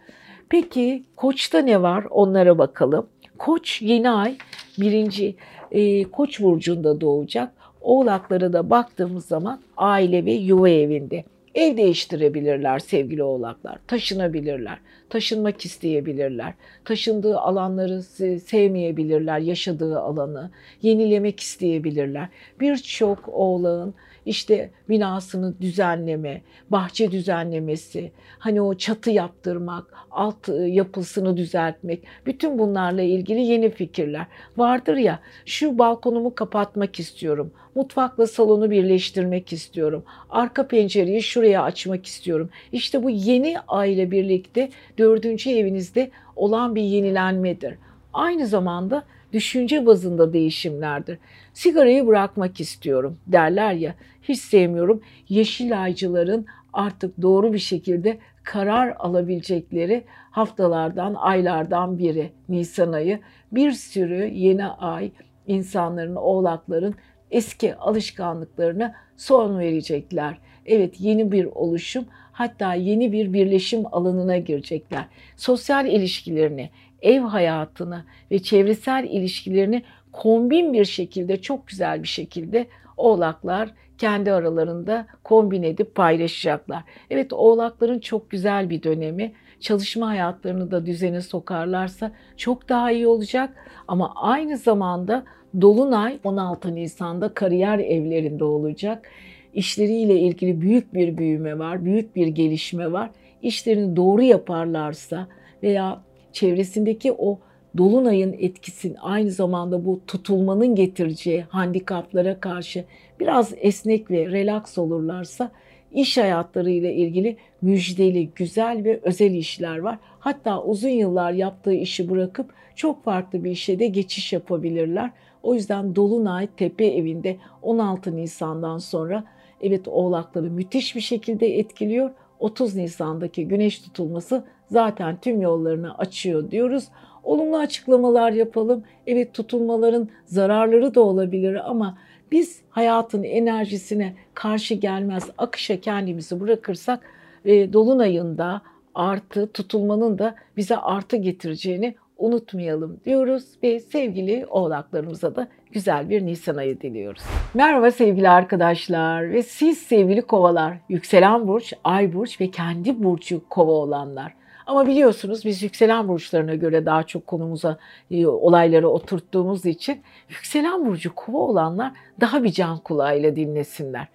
Peki 0.49 1.03
koçta 1.15 1.59
ne 1.59 1.81
var 1.81 2.05
onlara 2.09 2.57
bakalım. 2.57 3.07
Koç 3.37 3.81
yeni 3.81 4.09
ay 4.09 4.37
birinci 4.77 5.35
e, 5.71 6.03
koç 6.03 6.41
burcunda 6.41 7.01
doğacak. 7.01 7.58
Oğlaklara 7.81 8.53
da 8.53 8.69
baktığımız 8.69 9.25
zaman 9.25 9.61
aile 9.77 10.25
ve 10.25 10.31
yuva 10.31 10.69
evinde. 10.69 11.23
Ev 11.55 11.77
değiştirebilirler 11.77 12.79
sevgili 12.79 13.23
oğlaklar. 13.23 13.79
Taşınabilirler. 13.87 14.77
Taşınmak 15.09 15.65
isteyebilirler. 15.65 16.53
Taşındığı 16.85 17.39
alanları 17.39 18.03
sevmeyebilirler. 18.39 19.39
Yaşadığı 19.39 19.99
alanı 19.99 20.51
yenilemek 20.81 21.39
isteyebilirler. 21.39 22.27
Birçok 22.59 23.29
oğlağın 23.31 23.93
işte 24.29 24.71
binasını 24.89 25.61
düzenleme, 25.61 26.41
bahçe 26.69 27.11
düzenlemesi, 27.11 28.11
hani 28.39 28.61
o 28.61 28.73
çatı 28.73 29.11
yaptırmak, 29.11 29.93
alt 30.11 30.49
ıı, 30.49 30.67
yapısını 30.67 31.37
düzeltmek, 31.37 32.03
bütün 32.25 32.59
bunlarla 32.59 33.01
ilgili 33.01 33.39
yeni 33.41 33.69
fikirler. 33.69 34.25
Vardır 34.57 34.95
ya 34.97 35.19
şu 35.45 35.77
balkonumu 35.77 36.35
kapatmak 36.35 36.99
istiyorum, 36.99 37.51
mutfakla 37.75 38.27
salonu 38.27 38.71
birleştirmek 38.71 39.53
istiyorum, 39.53 40.03
arka 40.29 40.67
pencereyi 40.67 41.23
şuraya 41.23 41.63
açmak 41.63 42.05
istiyorum. 42.05 42.49
İşte 42.71 43.03
bu 43.03 43.09
yeni 43.09 43.59
aile 43.67 44.11
birlikte 44.11 44.69
dördüncü 44.97 45.49
evinizde 45.49 46.11
olan 46.35 46.75
bir 46.75 46.83
yenilenmedir. 46.83 47.75
Aynı 48.13 48.47
zamanda 48.47 49.03
düşünce 49.33 49.85
bazında 49.85 50.33
değişimlerdir. 50.33 51.17
Sigarayı 51.59 52.07
bırakmak 52.07 52.59
istiyorum 52.59 53.17
derler 53.27 53.73
ya 53.73 53.95
hiç 54.21 54.39
sevmiyorum. 54.39 55.01
Yeşil 55.29 55.83
aycıların 55.83 56.45
artık 56.73 57.21
doğru 57.21 57.53
bir 57.53 57.59
şekilde 57.59 58.17
karar 58.43 58.95
alabilecekleri 58.99 60.03
haftalardan, 60.31 61.13
aylardan 61.13 61.97
biri 61.97 62.31
Nisan 62.49 62.91
ayı. 62.91 63.19
Bir 63.51 63.71
sürü 63.71 64.25
yeni 64.33 64.65
ay 64.65 65.11
insanların, 65.47 66.15
oğlakların 66.15 66.95
eski 67.31 67.75
alışkanlıklarına 67.75 68.95
son 69.17 69.59
verecekler. 69.59 70.37
Evet 70.65 70.95
yeni 70.99 71.31
bir 71.31 71.45
oluşum 71.45 72.05
hatta 72.31 72.73
yeni 72.73 73.11
bir 73.11 73.33
birleşim 73.33 73.83
alanına 73.91 74.37
girecekler. 74.37 75.05
Sosyal 75.37 75.85
ilişkilerini, 75.85 76.69
ev 77.01 77.21
hayatını 77.21 78.05
ve 78.31 78.39
çevresel 78.39 79.07
ilişkilerini 79.09 79.83
kombin 80.19 80.73
bir 80.73 80.85
şekilde, 80.85 81.41
çok 81.41 81.67
güzel 81.67 82.03
bir 82.03 82.07
şekilde 82.07 82.67
oğlaklar 82.97 83.73
kendi 83.97 84.31
aralarında 84.31 85.07
kombin 85.23 85.63
edip 85.63 85.95
paylaşacaklar. 85.95 86.83
Evet 87.09 87.33
oğlakların 87.33 87.99
çok 87.99 88.29
güzel 88.29 88.69
bir 88.69 88.83
dönemi. 88.83 89.33
Çalışma 89.59 90.07
hayatlarını 90.07 90.71
da 90.71 90.85
düzene 90.85 91.21
sokarlarsa 91.21 92.11
çok 92.37 92.69
daha 92.69 92.91
iyi 92.91 93.07
olacak. 93.07 93.55
Ama 93.87 94.13
aynı 94.15 94.57
zamanda 94.57 95.23
Dolunay 95.61 96.19
16 96.23 96.75
Nisan'da 96.75 97.33
kariyer 97.33 97.79
evlerinde 97.79 98.43
olacak. 98.43 99.09
İşleriyle 99.53 100.19
ilgili 100.19 100.61
büyük 100.61 100.93
bir 100.93 101.17
büyüme 101.17 101.59
var, 101.59 101.85
büyük 101.85 102.15
bir 102.15 102.27
gelişme 102.27 102.91
var. 102.91 103.09
İşlerini 103.41 103.95
doğru 103.95 104.21
yaparlarsa 104.21 105.27
veya 105.63 106.01
çevresindeki 106.31 107.11
o 107.17 107.39
dolunayın 107.77 108.35
etkisin 108.39 108.95
aynı 109.01 109.31
zamanda 109.31 109.85
bu 109.85 110.01
tutulmanın 110.07 110.75
getireceği 110.75 111.41
handikaplara 111.41 112.39
karşı 112.39 112.85
biraz 113.19 113.53
esnek 113.57 114.11
ve 114.11 114.25
relax 114.25 114.77
olurlarsa 114.77 115.51
iş 115.91 116.17
hayatları 116.17 116.69
ile 116.69 116.93
ilgili 116.93 117.37
müjdeli, 117.61 118.29
güzel 118.35 118.83
ve 118.83 118.99
özel 119.03 119.31
işler 119.31 119.77
var. 119.77 119.97
Hatta 120.19 120.63
uzun 120.63 120.89
yıllar 120.89 121.31
yaptığı 121.31 121.73
işi 121.73 122.09
bırakıp 122.09 122.53
çok 122.75 123.03
farklı 123.03 123.43
bir 123.43 123.51
işe 123.51 123.79
de 123.79 123.87
geçiş 123.87 124.33
yapabilirler. 124.33 125.11
O 125.43 125.55
yüzden 125.55 125.95
Dolunay 125.95 126.47
Tepe 126.57 126.85
evinde 126.85 127.37
16 127.61 128.15
Nisan'dan 128.15 128.77
sonra 128.77 129.23
evet 129.61 129.87
oğlakları 129.87 130.51
müthiş 130.51 130.95
bir 130.95 131.01
şekilde 131.01 131.57
etkiliyor. 131.57 132.11
30 132.39 132.75
Nisan'daki 132.75 133.47
güneş 133.47 133.79
tutulması 133.79 134.43
zaten 134.67 135.17
tüm 135.21 135.41
yollarını 135.41 135.97
açıyor 135.97 136.51
diyoruz. 136.51 136.87
Olumlu 137.23 137.57
açıklamalar 137.57 138.31
yapalım. 138.31 138.83
Evet 139.07 139.33
tutulmaların 139.33 140.09
zararları 140.25 140.95
da 140.95 141.01
olabilir 141.01 141.69
ama 141.69 141.97
biz 142.31 142.61
hayatın 142.69 143.23
enerjisine 143.23 144.13
karşı 144.33 144.73
gelmez 144.73 145.29
akışa 145.37 145.79
kendimizi 145.79 146.39
bırakırsak 146.39 146.99
e, 147.45 147.73
dolunayında 147.73 148.61
artı 148.95 149.51
tutulmanın 149.51 150.17
da 150.19 150.35
bize 150.57 150.77
artı 150.77 151.17
getireceğini 151.17 151.95
unutmayalım 152.17 152.99
diyoruz 153.05 153.43
ve 153.63 153.79
sevgili 153.79 154.45
oğlaklarımıza 154.45 155.35
da 155.35 155.47
güzel 155.71 156.09
bir 156.09 156.25
Nisan 156.25 156.55
ayı 156.55 156.81
diliyoruz. 156.81 157.23
Merhaba 157.53 157.91
sevgili 157.91 158.29
arkadaşlar 158.29 159.31
ve 159.31 159.43
siz 159.43 159.77
sevgili 159.77 160.21
kovalar, 160.21 160.77
yükselen 160.89 161.47
burç, 161.47 161.73
ay 161.83 162.13
burç 162.13 162.41
ve 162.41 162.51
kendi 162.51 163.03
burcu 163.03 163.41
kova 163.49 163.71
olanlar. 163.71 164.38
Ama 164.69 164.87
biliyorsunuz 164.87 165.45
biz 165.45 165.63
yükselen 165.63 166.07
burçlarına 166.07 166.55
göre 166.55 166.85
daha 166.85 167.03
çok 167.03 167.27
konumuza 167.27 167.77
e, 168.11 168.27
olayları 168.27 168.89
oturttuğumuz 168.89 169.65
için 169.65 170.01
yükselen 170.29 170.85
burcu 170.85 171.15
kova 171.15 171.37
olanlar 171.37 171.91
daha 172.21 172.43
bir 172.43 172.51
can 172.51 172.77
kulağıyla 172.77 173.35
dinlesinler. 173.35 174.07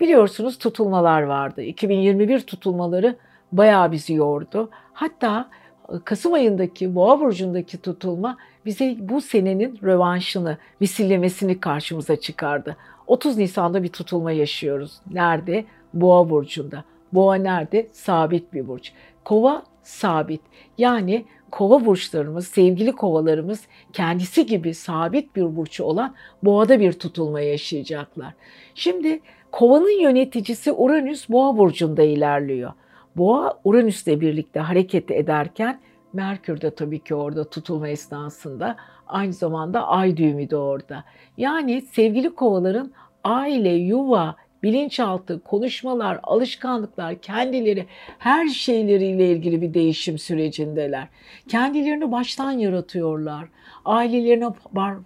Biliyorsunuz 0.00 0.58
tutulmalar 0.58 1.22
vardı. 1.22 1.62
2021 1.62 2.40
tutulmaları 2.40 3.16
bayağı 3.52 3.92
bizi 3.92 4.14
yordu. 4.14 4.70
Hatta 4.92 5.50
e, 5.88 5.92
Kasım 6.04 6.32
ayındaki 6.32 6.94
Boğa 6.94 7.20
burcundaki 7.20 7.78
tutulma 7.78 8.36
bize 8.66 8.96
bu 9.00 9.20
senenin 9.20 9.78
rövanşını, 9.82 10.58
misillemesini 10.80 11.60
karşımıza 11.60 12.16
çıkardı. 12.16 12.76
30 13.06 13.36
Nisan'da 13.36 13.82
bir 13.82 13.88
tutulma 13.88 14.32
yaşıyoruz. 14.32 15.00
Nerede? 15.12 15.64
Boğa 15.94 16.30
burcunda. 16.30 16.84
Boğa 17.12 17.34
nerede? 17.34 17.88
Sabit 17.92 18.52
bir 18.52 18.68
burç. 18.68 18.92
Kova 19.24 19.71
sabit. 19.82 20.40
Yani 20.78 21.24
kova 21.50 21.86
burçlarımız, 21.86 22.48
sevgili 22.48 22.92
kovalarımız 22.92 23.60
kendisi 23.92 24.46
gibi 24.46 24.74
sabit 24.74 25.36
bir 25.36 25.56
burcu 25.56 25.84
olan 25.84 26.14
boğada 26.42 26.80
bir 26.80 26.92
tutulma 26.92 27.40
yaşayacaklar. 27.40 28.34
Şimdi 28.74 29.20
Kovanın 29.52 30.00
yöneticisi 30.02 30.72
Uranüs 30.72 31.28
Boğa 31.28 31.58
burcunda 31.58 32.02
ilerliyor. 32.02 32.72
Boğa 33.16 33.60
Uranüs'le 33.64 34.06
birlikte 34.06 34.60
hareket 34.60 35.10
ederken 35.10 35.80
Merkür 36.12 36.60
de 36.60 36.74
tabii 36.74 36.98
ki 36.98 37.14
orada 37.14 37.50
tutulma 37.50 37.88
esnasında 37.88 38.76
aynı 39.06 39.32
zamanda 39.32 39.88
ay 39.88 40.16
düğümü 40.16 40.50
de 40.50 40.56
orada. 40.56 41.04
Yani 41.36 41.82
sevgili 41.82 42.34
kovaların 42.34 42.92
aile, 43.24 43.68
yuva, 43.68 44.36
bilinçaltı, 44.62 45.40
konuşmalar, 45.40 46.20
alışkanlıklar, 46.22 47.18
kendileri 47.18 47.86
her 48.18 48.48
şeyleriyle 48.48 49.30
ilgili 49.30 49.62
bir 49.62 49.74
değişim 49.74 50.18
sürecindeler. 50.18 51.08
Kendilerini 51.48 52.12
baştan 52.12 52.52
yaratıyorlar. 52.52 53.48
Ailelerine 53.84 54.48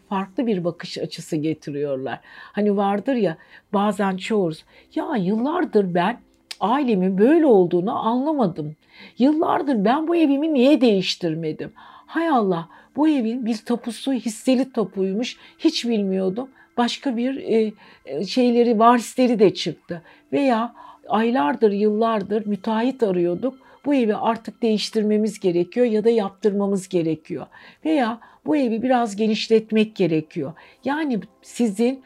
farklı 0.08 0.46
bir 0.46 0.64
bakış 0.64 0.98
açısı 0.98 1.36
getiriyorlar. 1.36 2.20
Hani 2.52 2.76
vardır 2.76 3.14
ya 3.14 3.36
bazen 3.72 4.16
çoğuz 4.16 4.64
ya 4.94 5.16
yıllardır 5.16 5.94
ben 5.94 6.20
ailemin 6.60 7.18
böyle 7.18 7.46
olduğunu 7.46 8.06
anlamadım. 8.06 8.76
Yıllardır 9.18 9.84
ben 9.84 10.08
bu 10.08 10.16
evimi 10.16 10.54
niye 10.54 10.80
değiştirmedim? 10.80 11.72
Hay 12.06 12.28
Allah 12.28 12.68
bu 12.96 13.08
evin 13.08 13.46
bir 13.46 13.56
tapusu 13.56 14.12
hisseli 14.12 14.72
tapuymuş 14.72 15.36
hiç 15.58 15.88
bilmiyordum 15.88 16.48
başka 16.76 17.16
bir 17.16 17.36
e, 17.36 17.72
e, 18.04 18.24
şeyleri, 18.24 18.78
varisleri 18.78 19.38
de 19.38 19.54
çıktı. 19.54 20.02
Veya 20.32 20.74
aylardır, 21.08 21.72
yıllardır 21.72 22.46
müteahhit 22.46 23.02
arıyorduk. 23.02 23.58
Bu 23.84 23.94
evi 23.94 24.16
artık 24.16 24.62
değiştirmemiz 24.62 25.40
gerekiyor 25.40 25.86
ya 25.86 26.04
da 26.04 26.10
yaptırmamız 26.10 26.88
gerekiyor. 26.88 27.46
Veya 27.84 28.20
bu 28.46 28.56
evi 28.56 28.82
biraz 28.82 29.16
genişletmek 29.16 29.96
gerekiyor. 29.96 30.52
Yani 30.84 31.20
sizin 31.42 32.02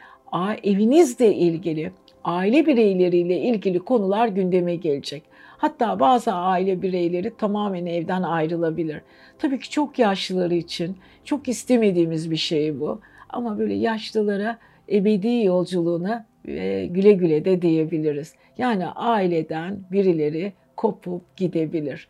evinizle 0.63 1.35
ilgili, 1.35 1.91
aile 2.23 2.65
bireyleriyle 2.65 3.39
ilgili 3.39 3.79
konular 3.79 4.27
gündeme 4.27 4.75
gelecek. 4.75 5.23
Hatta 5.57 5.99
bazı 5.99 6.33
aile 6.33 6.81
bireyleri 6.81 7.37
tamamen 7.37 7.85
evden 7.85 8.23
ayrılabilir. 8.23 9.01
Tabii 9.39 9.59
ki 9.59 9.69
çok 9.69 9.99
yaşlıları 9.99 10.55
için 10.55 10.97
çok 11.25 11.47
istemediğimiz 11.47 12.31
bir 12.31 12.37
şey 12.37 12.79
bu. 12.79 13.01
Ama 13.33 13.59
böyle 13.59 13.73
yaşlılara 13.73 14.57
ebedi 14.91 15.43
yolculuğuna 15.43 16.25
e, 16.47 16.85
güle 16.85 17.11
güle 17.11 17.45
de 17.45 17.61
diyebiliriz. 17.61 18.35
Yani 18.57 18.87
aileden 18.87 19.79
birileri 19.91 20.53
kopup 20.77 21.37
gidebilir. 21.37 22.07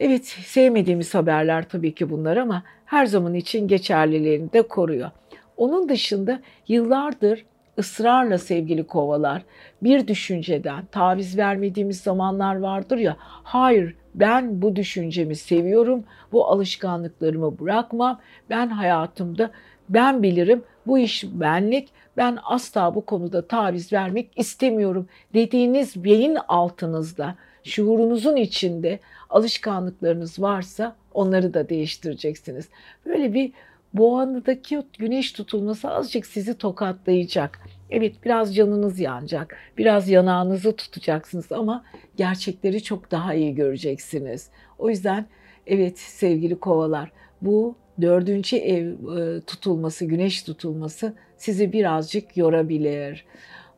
Evet 0.00 0.24
sevmediğimiz 0.26 1.14
haberler 1.14 1.68
tabii 1.68 1.94
ki 1.94 2.10
bunlar 2.10 2.36
ama 2.36 2.62
her 2.84 3.06
zaman 3.06 3.34
için 3.34 3.68
geçerliliğini 3.68 4.52
de 4.52 4.62
koruyor. 4.62 5.10
Onun 5.56 5.88
dışında 5.88 6.40
yıllardır 6.68 7.44
ısrarla 7.78 8.38
sevgili 8.38 8.86
kovalar 8.86 9.42
bir 9.82 10.08
düşünceden 10.08 10.84
taviz 10.86 11.38
vermediğimiz 11.38 12.00
zamanlar 12.00 12.56
vardır 12.56 12.98
ya 12.98 13.16
hayır 13.42 13.94
ben 14.14 14.62
bu 14.62 14.76
düşüncemi 14.76 15.36
seviyorum 15.36 16.04
bu 16.32 16.46
alışkanlıklarımı 16.46 17.58
bırakmam 17.58 18.20
ben 18.50 18.68
hayatımda 18.68 19.50
ben 19.94 20.22
bilirim 20.22 20.62
bu 20.86 20.98
iş 20.98 21.24
benlik, 21.24 21.88
ben 22.16 22.38
asla 22.44 22.94
bu 22.94 23.06
konuda 23.06 23.46
taviz 23.46 23.92
vermek 23.92 24.30
istemiyorum 24.36 25.08
dediğiniz 25.34 26.04
beyin 26.04 26.38
altınızda, 26.48 27.36
şuurunuzun 27.64 28.36
içinde 28.36 29.00
alışkanlıklarınız 29.30 30.42
varsa 30.42 30.96
onları 31.14 31.54
da 31.54 31.68
değiştireceksiniz. 31.68 32.68
Böyle 33.06 33.34
bir 33.34 33.52
boğanıdaki 33.94 34.82
güneş 34.98 35.32
tutulması 35.32 35.90
azıcık 35.90 36.26
sizi 36.26 36.58
tokatlayacak. 36.58 37.60
Evet 37.90 38.14
biraz 38.24 38.56
canınız 38.56 39.00
yanacak, 39.00 39.56
biraz 39.78 40.08
yanağınızı 40.08 40.76
tutacaksınız 40.76 41.52
ama 41.52 41.84
gerçekleri 42.16 42.82
çok 42.82 43.10
daha 43.10 43.34
iyi 43.34 43.54
göreceksiniz. 43.54 44.50
O 44.78 44.90
yüzden 44.90 45.26
evet 45.66 45.98
sevgili 45.98 46.60
kovalar 46.60 47.12
bu 47.42 47.74
dördüncü 48.00 48.56
ev 48.56 48.86
e, 48.86 49.40
tutulması, 49.40 50.04
güneş 50.04 50.42
tutulması 50.42 51.14
sizi 51.36 51.72
birazcık 51.72 52.36
yorabilir. 52.36 53.24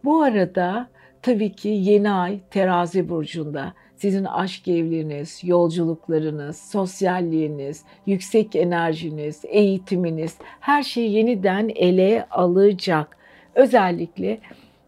Bu 0.04 0.22
arada 0.22 0.88
tabii 1.22 1.52
ki 1.52 1.68
yeni 1.68 2.10
ay 2.10 2.40
terazi 2.50 3.08
burcunda 3.08 3.72
sizin 3.96 4.24
aşk 4.24 4.68
evliliğiniz, 4.68 5.40
yolculuklarınız, 5.44 6.56
sosyalliğiniz, 6.56 7.84
yüksek 8.06 8.56
enerjiniz, 8.56 9.40
eğitiminiz 9.44 10.36
her 10.60 10.82
şey 10.82 11.12
yeniden 11.12 11.68
ele 11.74 12.26
alacak. 12.30 13.16
Özellikle 13.54 14.38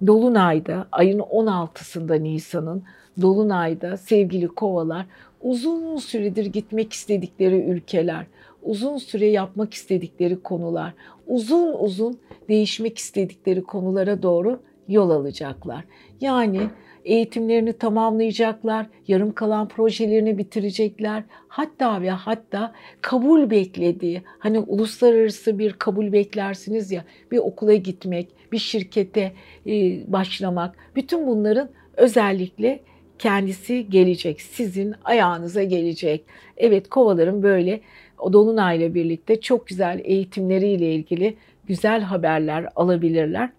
Dolunay'da 0.06 0.88
ayın 0.92 1.18
16'sında 1.18 2.22
Nisan'ın 2.22 2.84
Dolunay'da 3.22 3.96
sevgili 3.96 4.48
kovalar 4.48 5.06
uzun 5.40 5.96
süredir 5.96 6.46
gitmek 6.46 6.92
istedikleri 6.92 7.56
ülkeler, 7.56 8.26
uzun 8.66 8.96
süre 8.96 9.26
yapmak 9.26 9.74
istedikleri 9.74 10.42
konular, 10.42 10.94
uzun 11.26 11.72
uzun 11.72 12.18
değişmek 12.48 12.98
istedikleri 12.98 13.62
konulara 13.62 14.22
doğru 14.22 14.60
yol 14.88 15.10
alacaklar. 15.10 15.84
Yani 16.20 16.60
eğitimlerini 17.04 17.72
tamamlayacaklar, 17.72 18.86
yarım 19.08 19.32
kalan 19.32 19.68
projelerini 19.68 20.38
bitirecekler. 20.38 21.22
Hatta 21.48 22.02
ve 22.02 22.10
hatta 22.10 22.72
kabul 23.00 23.50
beklediği, 23.50 24.22
hani 24.38 24.58
uluslararası 24.58 25.58
bir 25.58 25.72
kabul 25.72 26.12
beklersiniz 26.12 26.92
ya, 26.92 27.04
bir 27.32 27.38
okula 27.38 27.74
gitmek, 27.74 28.28
bir 28.52 28.58
şirkete 28.58 29.32
e, 29.66 29.72
başlamak, 30.12 30.76
bütün 30.96 31.26
bunların 31.26 31.68
özellikle 31.96 32.80
kendisi 33.18 33.90
gelecek. 33.90 34.40
Sizin 34.40 34.94
ayağınıza 35.04 35.62
gelecek. 35.62 36.24
Evet 36.56 36.88
kovaların 36.88 37.42
böyle 37.42 37.80
o 38.18 38.32
Dolunay'la 38.32 38.94
birlikte 38.94 39.40
çok 39.40 39.66
güzel 39.66 40.00
eğitimleriyle 40.04 40.94
ilgili 40.94 41.36
güzel 41.66 42.02
haberler 42.02 42.68
alabilirler. 42.76 43.50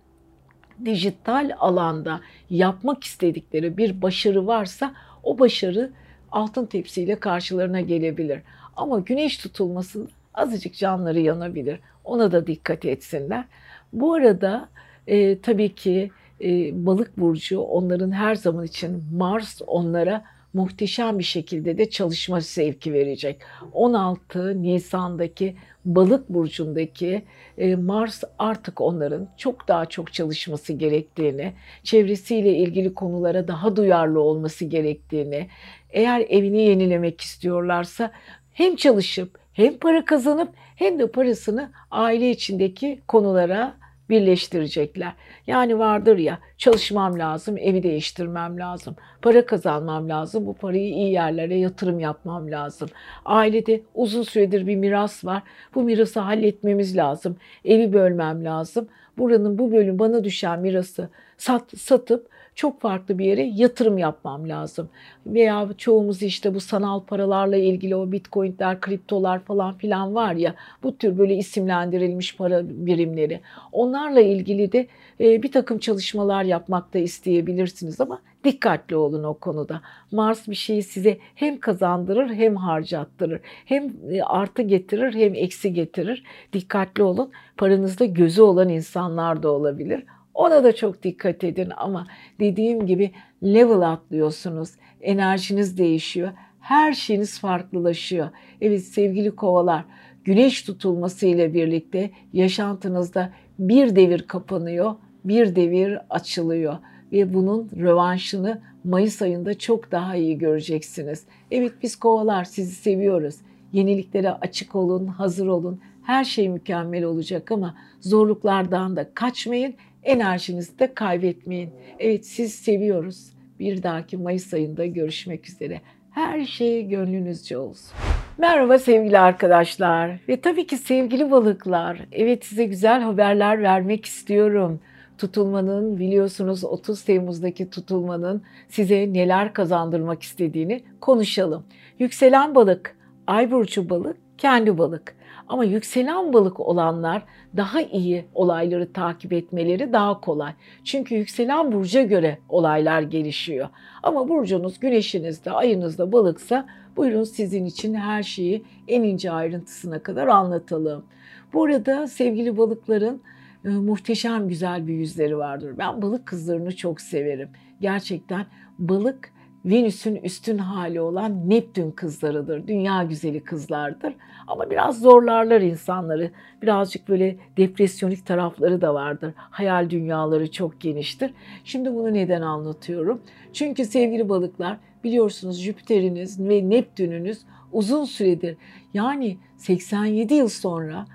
Dijital 0.85 1.51
alanda 1.59 2.21
yapmak 2.49 3.03
istedikleri 3.03 3.77
bir 3.77 4.01
başarı 4.01 4.47
varsa 4.47 4.93
o 5.23 5.39
başarı 5.39 5.91
altın 6.31 6.65
tepsiyle 6.65 7.19
karşılarına 7.19 7.81
gelebilir. 7.81 8.41
Ama 8.75 8.99
güneş 8.99 9.37
tutulması 9.37 10.07
azıcık 10.33 10.75
canları 10.75 11.19
yanabilir. 11.19 11.79
Ona 12.03 12.31
da 12.31 12.47
dikkat 12.47 12.85
etsinler. 12.85 13.45
Bu 13.93 14.13
arada 14.13 14.69
e, 15.07 15.39
tabii 15.39 15.75
ki 15.75 16.11
e, 16.43 16.85
balık 16.85 17.17
burcu 17.17 17.59
onların 17.59 18.11
her 18.11 18.35
zaman 18.35 18.65
için 18.65 19.03
Mars 19.13 19.61
onlara 19.67 20.23
muhteşem 20.57 21.19
bir 21.19 21.23
şekilde 21.23 21.77
de 21.77 21.89
çalışma 21.89 22.39
zevki 22.39 22.93
verecek. 22.93 23.41
16 23.71 24.61
Nisan'daki 24.61 25.55
balık 25.85 26.29
burcundaki 26.29 27.23
e, 27.57 27.75
Mars 27.75 28.23
artık 28.39 28.81
onların 28.81 29.29
çok 29.37 29.67
daha 29.67 29.85
çok 29.85 30.13
çalışması 30.13 30.73
gerektiğini, 30.73 31.53
çevresiyle 31.83 32.57
ilgili 32.57 32.93
konulara 32.93 33.47
daha 33.47 33.75
duyarlı 33.75 34.21
olması 34.21 34.65
gerektiğini, 34.65 35.47
eğer 35.89 36.25
evini 36.29 36.61
yenilemek 36.61 37.21
istiyorlarsa 37.21 38.11
hem 38.53 38.75
çalışıp 38.75 39.39
hem 39.53 39.77
para 39.77 40.05
kazanıp 40.05 40.49
hem 40.75 40.99
de 40.99 41.07
parasını 41.07 41.71
aile 41.91 42.31
içindeki 42.31 43.01
konulara 43.07 43.77
birleştirecekler. 44.09 45.13
Yani 45.47 45.79
vardır 45.79 46.17
ya 46.17 46.39
çalışmam 46.57 47.19
lazım, 47.19 47.57
evi 47.57 47.83
değiştirmem 47.83 48.59
lazım, 48.59 48.95
para 49.21 49.45
kazanmam 49.45 50.09
lazım, 50.09 50.45
bu 50.45 50.53
parayı 50.53 50.89
iyi 50.89 51.11
yerlere 51.11 51.57
yatırım 51.57 51.99
yapmam 51.99 52.51
lazım. 52.51 52.89
Ailede 53.25 53.81
uzun 53.95 54.23
süredir 54.23 54.67
bir 54.67 54.75
miras 54.75 55.25
var, 55.25 55.43
bu 55.75 55.83
mirası 55.83 56.19
halletmemiz 56.19 56.97
lazım, 56.97 57.37
evi 57.65 57.93
bölmem 57.93 58.45
lazım. 58.45 58.87
Buranın 59.17 59.57
bu 59.57 59.71
bölüm 59.71 59.99
bana 59.99 60.23
düşen 60.23 60.59
mirası 60.59 61.09
sat, 61.37 61.77
satıp 61.77 62.29
çok 62.57 62.81
farklı 62.81 63.19
bir 63.19 63.25
yere 63.25 63.43
yatırım 63.43 63.97
yapmam 63.97 64.49
lazım. 64.49 64.89
Veya 65.25 65.69
çoğumuz 65.77 66.21
işte 66.21 66.53
bu 66.53 66.59
sanal 66.59 66.99
paralarla 66.99 67.57
ilgili 67.57 67.95
o 67.95 68.11
bitcoinler, 68.11 68.81
kriptolar 68.81 69.39
falan 69.39 69.77
filan 69.77 70.15
var 70.15 70.33
ya 70.33 70.55
bu 70.83 70.97
tür 70.97 71.17
böyle 71.17 71.35
isimlendirilmiş 71.35 72.35
para 72.35 72.61
birimleri. 72.69 73.41
Onlarla 73.71 74.21
ilgili 74.21 74.71
de 74.71 74.87
e, 75.19 75.43
bir 75.43 75.51
takım 75.51 75.79
çalışmalar 75.79 76.43
yapmak 76.43 76.93
da 76.93 76.99
isteyebilirsiniz 76.99 78.01
ama 78.01 78.21
dikkatli 78.43 78.95
olun 78.95 79.23
o 79.23 79.33
konuda. 79.33 79.81
Mars 80.11 80.47
bir 80.47 80.55
şeyi 80.55 80.83
size 80.83 81.17
hem 81.35 81.59
kazandırır 81.59 82.33
hem 82.33 82.55
harcattırır. 82.55 83.41
Hem 83.65 83.93
e, 84.11 84.21
artı 84.21 84.61
getirir 84.61 85.13
hem 85.13 85.35
eksi 85.35 85.73
getirir. 85.73 86.23
Dikkatli 86.53 87.03
olun. 87.03 87.31
Paranızda 87.57 88.05
gözü 88.05 88.41
olan 88.41 88.69
insanlar 88.69 89.43
da 89.43 89.51
olabilir. 89.51 90.03
Ona 90.37 90.63
da 90.63 90.75
çok 90.75 91.03
dikkat 91.03 91.43
edin 91.43 91.71
ama 91.77 92.07
dediğim 92.39 92.85
gibi 92.85 93.11
level 93.43 93.81
atlıyorsunuz. 93.91 94.69
Enerjiniz 95.01 95.77
değişiyor. 95.77 96.29
Her 96.59 96.93
şeyiniz 96.93 97.39
farklılaşıyor. 97.39 98.29
Evet 98.61 98.83
sevgili 98.83 99.31
kovalar, 99.31 99.85
güneş 100.23 100.61
tutulması 100.61 101.25
ile 101.25 101.53
birlikte 101.53 102.11
yaşantınızda 102.33 103.33
bir 103.59 103.95
devir 103.95 104.21
kapanıyor, 104.27 104.95
bir 105.23 105.55
devir 105.55 105.99
açılıyor. 106.09 106.77
ve 107.11 107.33
bunun 107.33 107.69
rövanşını 107.79 108.61
Mayıs 108.83 109.21
ayında 109.21 109.57
çok 109.57 109.91
daha 109.91 110.15
iyi 110.15 110.37
göreceksiniz. 110.37 111.23
Evet 111.51 111.73
biz 111.83 111.95
kovalar 111.95 112.43
sizi 112.43 112.75
seviyoruz. 112.75 113.35
Yeniliklere 113.73 114.31
açık 114.31 114.75
olun, 114.75 115.07
hazır 115.07 115.47
olun. 115.47 115.81
Her 116.03 116.23
şey 116.23 116.49
mükemmel 116.49 117.03
olacak 117.03 117.51
ama 117.51 117.75
zorluklardan 117.99 118.95
da 118.95 119.13
kaçmayın, 119.13 119.75
enerjinizi 120.07 120.79
de 120.79 120.93
kaybetmeyin. 120.93 121.69
Evet 121.99 122.25
siz 122.25 122.55
seviyoruz. 122.55 123.33
Bir 123.59 123.83
dahaki 123.83 124.17
Mayıs 124.17 124.53
ayında 124.53 124.85
görüşmek 124.85 125.49
üzere. 125.49 125.81
Her 126.11 126.45
şey 126.45 126.87
gönlünüzce 126.87 127.57
olsun. 127.57 127.97
Merhaba 128.37 128.79
sevgili 128.79 129.19
arkadaşlar 129.19 130.19
ve 130.29 130.41
tabii 130.41 130.67
ki 130.67 130.77
sevgili 130.77 131.31
balıklar. 131.31 131.99
Evet 132.11 132.45
size 132.45 132.65
güzel 132.65 133.01
haberler 133.01 133.63
vermek 133.63 134.05
istiyorum. 134.05 134.79
Tutulmanın 135.17 135.99
biliyorsunuz 135.99 136.63
30 136.63 137.03
Temmuz'daki 137.03 137.69
tutulmanın 137.69 138.43
size 138.69 139.13
neler 139.13 139.53
kazandırmak 139.53 140.21
istediğini 140.23 140.83
konuşalım. 141.01 141.63
Yükselen 141.99 142.55
balık, 142.55 142.97
ay 143.27 143.51
burcu 143.51 143.89
balık, 143.89 144.17
kendi 144.37 144.77
balık. 144.77 145.16
Ama 145.47 145.65
yükselen 145.65 146.33
balık 146.33 146.59
olanlar 146.59 147.23
daha 147.57 147.81
iyi 147.81 148.25
olayları 148.33 148.93
takip 148.93 149.33
etmeleri 149.33 149.93
daha 149.93 150.21
kolay. 150.21 150.53
Çünkü 150.83 151.15
yükselen 151.15 151.71
burca 151.71 152.03
göre 152.03 152.37
olaylar 152.49 153.01
gelişiyor. 153.01 153.69
Ama 154.03 154.29
burcunuz 154.29 154.79
güneşinizde, 154.79 155.51
ayınızda 155.51 156.11
balıksa 156.11 156.67
buyurun 156.97 157.23
sizin 157.23 157.65
için 157.65 157.93
her 157.93 158.23
şeyi 158.23 158.63
en 158.87 159.03
ince 159.03 159.31
ayrıntısına 159.31 160.03
kadar 160.03 160.27
anlatalım. 160.27 161.05
Bu 161.53 161.63
arada 161.63 162.07
sevgili 162.07 162.57
balıkların 162.57 163.21
e, 163.65 163.69
muhteşem 163.69 164.47
güzel 164.47 164.87
bir 164.87 164.93
yüzleri 164.93 165.37
vardır. 165.37 165.73
Ben 165.77 166.01
balık 166.01 166.25
kızlarını 166.25 166.75
çok 166.75 167.01
severim. 167.01 167.49
Gerçekten 167.81 168.45
balık 168.79 169.31
Venüs'ün 169.67 170.15
üstün 170.15 170.57
hali 170.57 171.01
olan 171.01 171.49
Neptün 171.49 171.91
kızlarıdır. 171.91 172.67
Dünya 172.67 173.03
güzeli 173.03 173.43
kızlardır. 173.43 174.13
Ama 174.47 174.69
biraz 174.69 174.99
zorlarlar 174.99 175.61
insanları. 175.61 176.31
Birazcık 176.61 177.09
böyle 177.09 177.37
depresyonik 177.57 178.25
tarafları 178.25 178.81
da 178.81 178.93
vardır. 178.93 179.33
Hayal 179.37 179.89
dünyaları 179.89 180.51
çok 180.51 180.81
geniştir. 180.81 181.33
Şimdi 181.63 181.93
bunu 181.93 182.13
neden 182.13 182.41
anlatıyorum? 182.41 183.21
Çünkü 183.53 183.85
sevgili 183.85 184.29
balıklar 184.29 184.77
biliyorsunuz 185.03 185.61
Jüpiter'iniz 185.61 186.39
ve 186.39 186.69
Neptün'ünüz 186.69 187.39
uzun 187.71 188.05
süredir 188.05 188.57
yani 188.93 189.37
87 189.57 190.33
yıl 190.33 190.49
sonra 190.49 191.05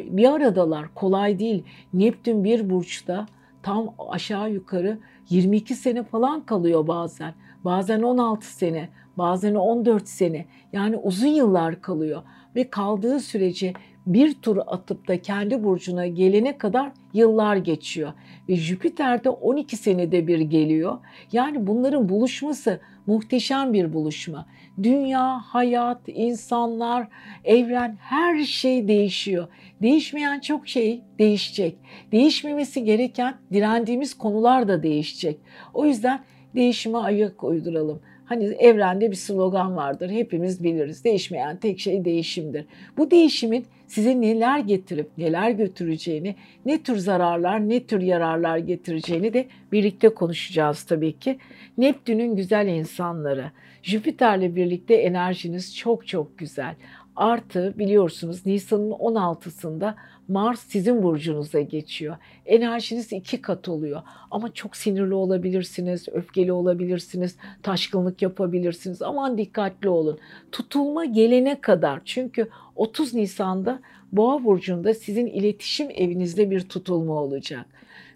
bir 0.00 0.32
aradalar. 0.32 0.94
Kolay 0.94 1.38
değil. 1.38 1.64
Neptün 1.94 2.44
bir 2.44 2.70
burçta 2.70 3.26
tam 3.62 3.94
aşağı 4.08 4.50
yukarı 4.50 4.98
22 5.28 5.74
sene 5.74 6.02
falan 6.02 6.40
kalıyor 6.40 6.86
bazen. 6.86 7.34
Bazen 7.64 8.02
16 8.02 8.46
sene, 8.46 8.88
bazen 9.18 9.54
14 9.54 10.08
sene. 10.08 10.46
Yani 10.72 10.96
uzun 10.96 11.28
yıllar 11.28 11.82
kalıyor 11.82 12.22
ve 12.56 12.70
kaldığı 12.70 13.20
sürece 13.20 13.72
bir 14.06 14.34
tur 14.34 14.58
atıp 14.66 15.08
da 15.08 15.22
kendi 15.22 15.64
burcuna 15.64 16.06
gelene 16.06 16.58
kadar 16.58 16.92
yıllar 17.12 17.56
geçiyor. 17.56 18.12
Ve 18.48 18.56
Jüpiter 18.56 19.24
de 19.24 19.30
12 19.30 19.76
senede 19.76 20.26
bir 20.26 20.40
geliyor. 20.40 20.98
Yani 21.32 21.66
bunların 21.66 22.08
buluşması 22.08 22.80
muhteşem 23.06 23.72
bir 23.72 23.92
buluşma. 23.92 24.46
Dünya, 24.82 25.38
hayat, 25.38 26.00
insanlar, 26.06 27.08
evren 27.44 27.96
her 28.00 28.44
şey 28.44 28.88
değişiyor. 28.88 29.48
Değişmeyen 29.82 30.40
çok 30.40 30.68
şey 30.68 31.02
değişecek. 31.18 31.78
Değişmemesi 32.12 32.84
gereken 32.84 33.34
direndiğimiz 33.52 34.14
konular 34.14 34.68
da 34.68 34.82
değişecek. 34.82 35.38
O 35.74 35.86
yüzden 35.86 36.20
değişime 36.54 36.98
ayak 36.98 37.44
uyduralım. 37.44 38.00
Hani 38.24 38.44
evrende 38.44 39.10
bir 39.10 39.16
slogan 39.16 39.76
vardır. 39.76 40.10
Hepimiz 40.10 40.64
biliriz. 40.64 41.04
Değişmeyen 41.04 41.56
tek 41.56 41.80
şey 41.80 42.04
değişimdir. 42.04 42.66
Bu 42.96 43.10
değişimin 43.10 43.66
size 43.86 44.20
neler 44.20 44.58
getirip 44.58 45.10
neler 45.18 45.50
götüreceğini, 45.50 46.34
ne 46.66 46.82
tür 46.82 46.96
zararlar, 46.96 47.68
ne 47.68 47.86
tür 47.86 48.00
yararlar 48.00 48.58
getireceğini 48.58 49.34
de 49.34 49.46
birlikte 49.72 50.08
konuşacağız 50.08 50.82
tabii 50.82 51.18
ki. 51.18 51.38
Neptün'ün 51.78 52.36
güzel 52.36 52.66
insanları. 52.66 53.50
Jüpiter'le 53.82 54.56
birlikte 54.56 54.94
enerjiniz 54.94 55.76
çok 55.76 56.06
çok 56.06 56.38
güzel. 56.38 56.74
Artı 57.16 57.74
biliyorsunuz 57.78 58.46
Nisan'ın 58.46 58.90
16'sında 58.90 59.94
Mars 60.30 60.60
sizin 60.60 61.02
burcunuza 61.02 61.60
geçiyor. 61.60 62.16
Enerjiniz 62.46 63.12
iki 63.12 63.42
kat 63.42 63.68
oluyor. 63.68 64.02
Ama 64.30 64.54
çok 64.54 64.76
sinirli 64.76 65.14
olabilirsiniz, 65.14 66.08
öfkeli 66.12 66.52
olabilirsiniz, 66.52 67.36
taşkınlık 67.62 68.22
yapabilirsiniz. 68.22 69.02
Aman 69.02 69.38
dikkatli 69.38 69.88
olun. 69.88 70.18
Tutulma 70.52 71.04
gelene 71.04 71.60
kadar 71.60 72.00
çünkü 72.04 72.48
30 72.76 73.14
Nisan'da 73.14 73.80
Boğa 74.12 74.44
burcunda 74.44 74.94
sizin 74.94 75.26
iletişim 75.26 75.88
evinizde 75.94 76.50
bir 76.50 76.60
tutulma 76.60 77.14
olacak. 77.14 77.66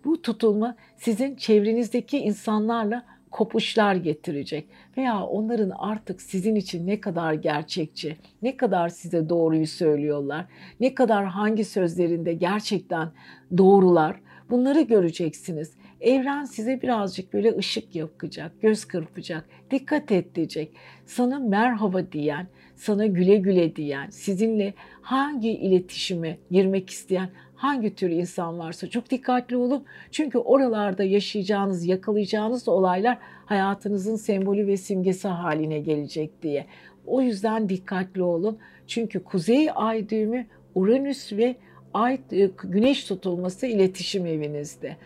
Bu 0.04 0.22
tutulma 0.22 0.76
sizin 0.96 1.36
çevrenizdeki 1.36 2.18
insanlarla 2.18 3.04
kopuşlar 3.34 3.94
getirecek 3.94 4.66
veya 4.96 5.22
onların 5.22 5.70
artık 5.78 6.22
sizin 6.22 6.54
için 6.54 6.86
ne 6.86 7.00
kadar 7.00 7.32
gerçekçi, 7.32 8.16
ne 8.42 8.56
kadar 8.56 8.88
size 8.88 9.28
doğruyu 9.28 9.66
söylüyorlar, 9.66 10.46
ne 10.80 10.94
kadar 10.94 11.26
hangi 11.26 11.64
sözlerinde 11.64 12.32
gerçekten 12.32 13.08
doğrular 13.58 14.20
bunları 14.50 14.80
göreceksiniz. 14.80 15.72
Evren 16.00 16.44
size 16.44 16.82
birazcık 16.82 17.32
böyle 17.32 17.56
ışık 17.56 17.96
yakacak, 17.96 18.62
göz 18.62 18.84
kırpacak, 18.84 19.48
dikkat 19.70 20.12
et 20.12 20.34
diyecek. 20.34 20.72
Sana 21.06 21.38
merhaba 21.38 22.12
diyen, 22.12 22.46
sana 22.76 23.06
güle 23.06 23.36
güle 23.36 23.76
diyen, 23.76 24.10
sizinle 24.10 24.74
hangi 25.02 25.50
iletişime 25.50 26.38
girmek 26.50 26.90
isteyen 26.90 27.30
hangi 27.56 27.94
tür 27.94 28.10
insan 28.10 28.58
varsa 28.58 28.90
çok 28.90 29.10
dikkatli 29.10 29.56
olun. 29.56 29.84
Çünkü 30.10 30.38
oralarda 30.38 31.04
yaşayacağınız, 31.04 31.86
yakalayacağınız 31.86 32.68
olaylar 32.68 33.18
hayatınızın 33.46 34.16
sembolü 34.16 34.66
ve 34.66 34.76
simgesi 34.76 35.28
haline 35.28 35.80
gelecek 35.80 36.42
diye. 36.42 36.66
O 37.06 37.20
yüzden 37.20 37.68
dikkatli 37.68 38.22
olun. 38.22 38.58
Çünkü 38.86 39.24
kuzey 39.24 39.68
ay 39.74 40.08
düğümü 40.08 40.46
Uranüs 40.74 41.32
ve 41.32 41.56
ay 41.94 42.18
e, 42.32 42.50
güneş 42.64 43.04
tutulması 43.04 43.66
iletişim 43.66 44.26
evinizde 44.26 44.96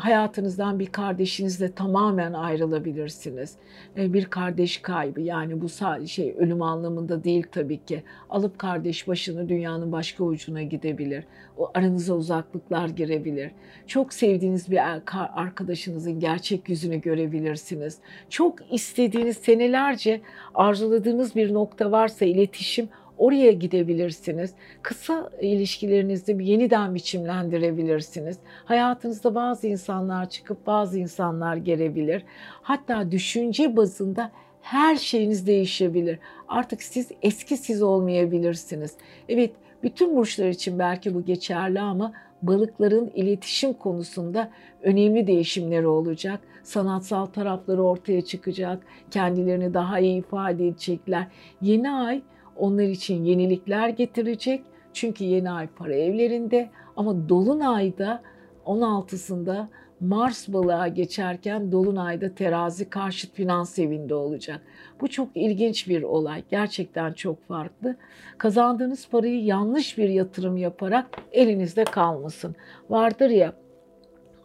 hayatınızdan 0.00 0.78
bir 0.78 0.86
kardeşinizle 0.86 1.72
tamamen 1.72 2.32
ayrılabilirsiniz. 2.32 3.56
E, 3.96 4.12
bir 4.12 4.24
kardeş 4.24 4.78
kaybı 4.78 5.20
yani 5.20 5.60
bu 5.60 5.68
şey 6.06 6.34
ölüm 6.38 6.62
anlamında 6.62 7.24
değil 7.24 7.46
tabii 7.52 7.84
ki. 7.84 8.02
Alıp 8.30 8.58
kardeş 8.58 9.08
başını 9.08 9.48
dünyanın 9.48 9.92
başka 9.92 10.24
ucuna 10.24 10.62
gidebilir. 10.62 11.24
O 11.58 11.70
aranıza 11.74 12.14
uzaklıklar 12.14 12.88
girebilir. 12.88 13.50
Çok 13.86 14.12
sevdiğiniz 14.12 14.70
bir 14.70 15.00
arkadaşınızın 15.34 16.20
gerçek 16.20 16.68
yüzünü 16.68 17.00
görebilirsiniz. 17.00 17.98
Çok 18.28 18.72
istediğiniz 18.72 19.36
senelerce 19.36 20.20
arzuladığınız 20.54 21.36
bir 21.36 21.54
nokta 21.54 21.92
varsa 21.92 22.24
iletişim 22.24 22.88
Oraya 23.20 23.52
gidebilirsiniz. 23.52 24.54
Kısa 24.82 25.30
ilişkilerinizi 25.40 26.36
yeniden 26.40 26.94
biçimlendirebilirsiniz. 26.94 28.38
Hayatınızda 28.64 29.34
bazı 29.34 29.66
insanlar 29.66 30.30
çıkıp 30.30 30.66
bazı 30.66 30.98
insanlar 30.98 31.56
gelebilir. 31.56 32.24
Hatta 32.62 33.10
düşünce 33.10 33.76
bazında 33.76 34.30
her 34.62 34.96
şeyiniz 34.96 35.46
değişebilir. 35.46 36.18
Artık 36.48 36.82
siz 36.82 37.08
eski 37.22 37.56
siz 37.56 37.82
olmayabilirsiniz. 37.82 38.94
Evet, 39.28 39.50
bütün 39.82 40.16
burçlar 40.16 40.48
için 40.48 40.78
belki 40.78 41.14
bu 41.14 41.24
geçerli 41.24 41.80
ama 41.80 42.12
balıkların 42.42 43.10
iletişim 43.14 43.72
konusunda 43.72 44.50
önemli 44.82 45.26
değişimleri 45.26 45.86
olacak. 45.86 46.40
Sanatsal 46.62 47.26
tarafları 47.26 47.82
ortaya 47.82 48.22
çıkacak. 48.22 48.82
Kendilerini 49.10 49.74
daha 49.74 49.98
iyi 49.98 50.18
ifade 50.18 50.68
edecekler. 50.68 51.26
Yeni 51.62 51.90
ay 51.90 52.22
onlar 52.60 52.84
için 52.84 53.24
yenilikler 53.24 53.88
getirecek. 53.88 54.62
Çünkü 54.92 55.24
yeni 55.24 55.50
ay 55.50 55.66
para 55.66 55.94
evlerinde 55.94 56.70
ama 56.96 57.28
dolunayda 57.28 58.22
16'sında 58.66 59.66
Mars 60.00 60.48
balığa 60.48 60.88
geçerken 60.88 61.72
Dolunay'da 61.72 62.34
terazi 62.34 62.90
karşıt 62.90 63.34
finans 63.34 63.78
evinde 63.78 64.14
olacak. 64.14 64.60
Bu 65.00 65.08
çok 65.08 65.28
ilginç 65.34 65.88
bir 65.88 66.02
olay. 66.02 66.44
Gerçekten 66.50 67.12
çok 67.12 67.42
farklı. 67.48 67.96
Kazandığınız 68.38 69.08
parayı 69.08 69.44
yanlış 69.44 69.98
bir 69.98 70.08
yatırım 70.08 70.56
yaparak 70.56 71.06
elinizde 71.32 71.84
kalmasın. 71.84 72.56
Vardır 72.90 73.30
ya 73.30 73.52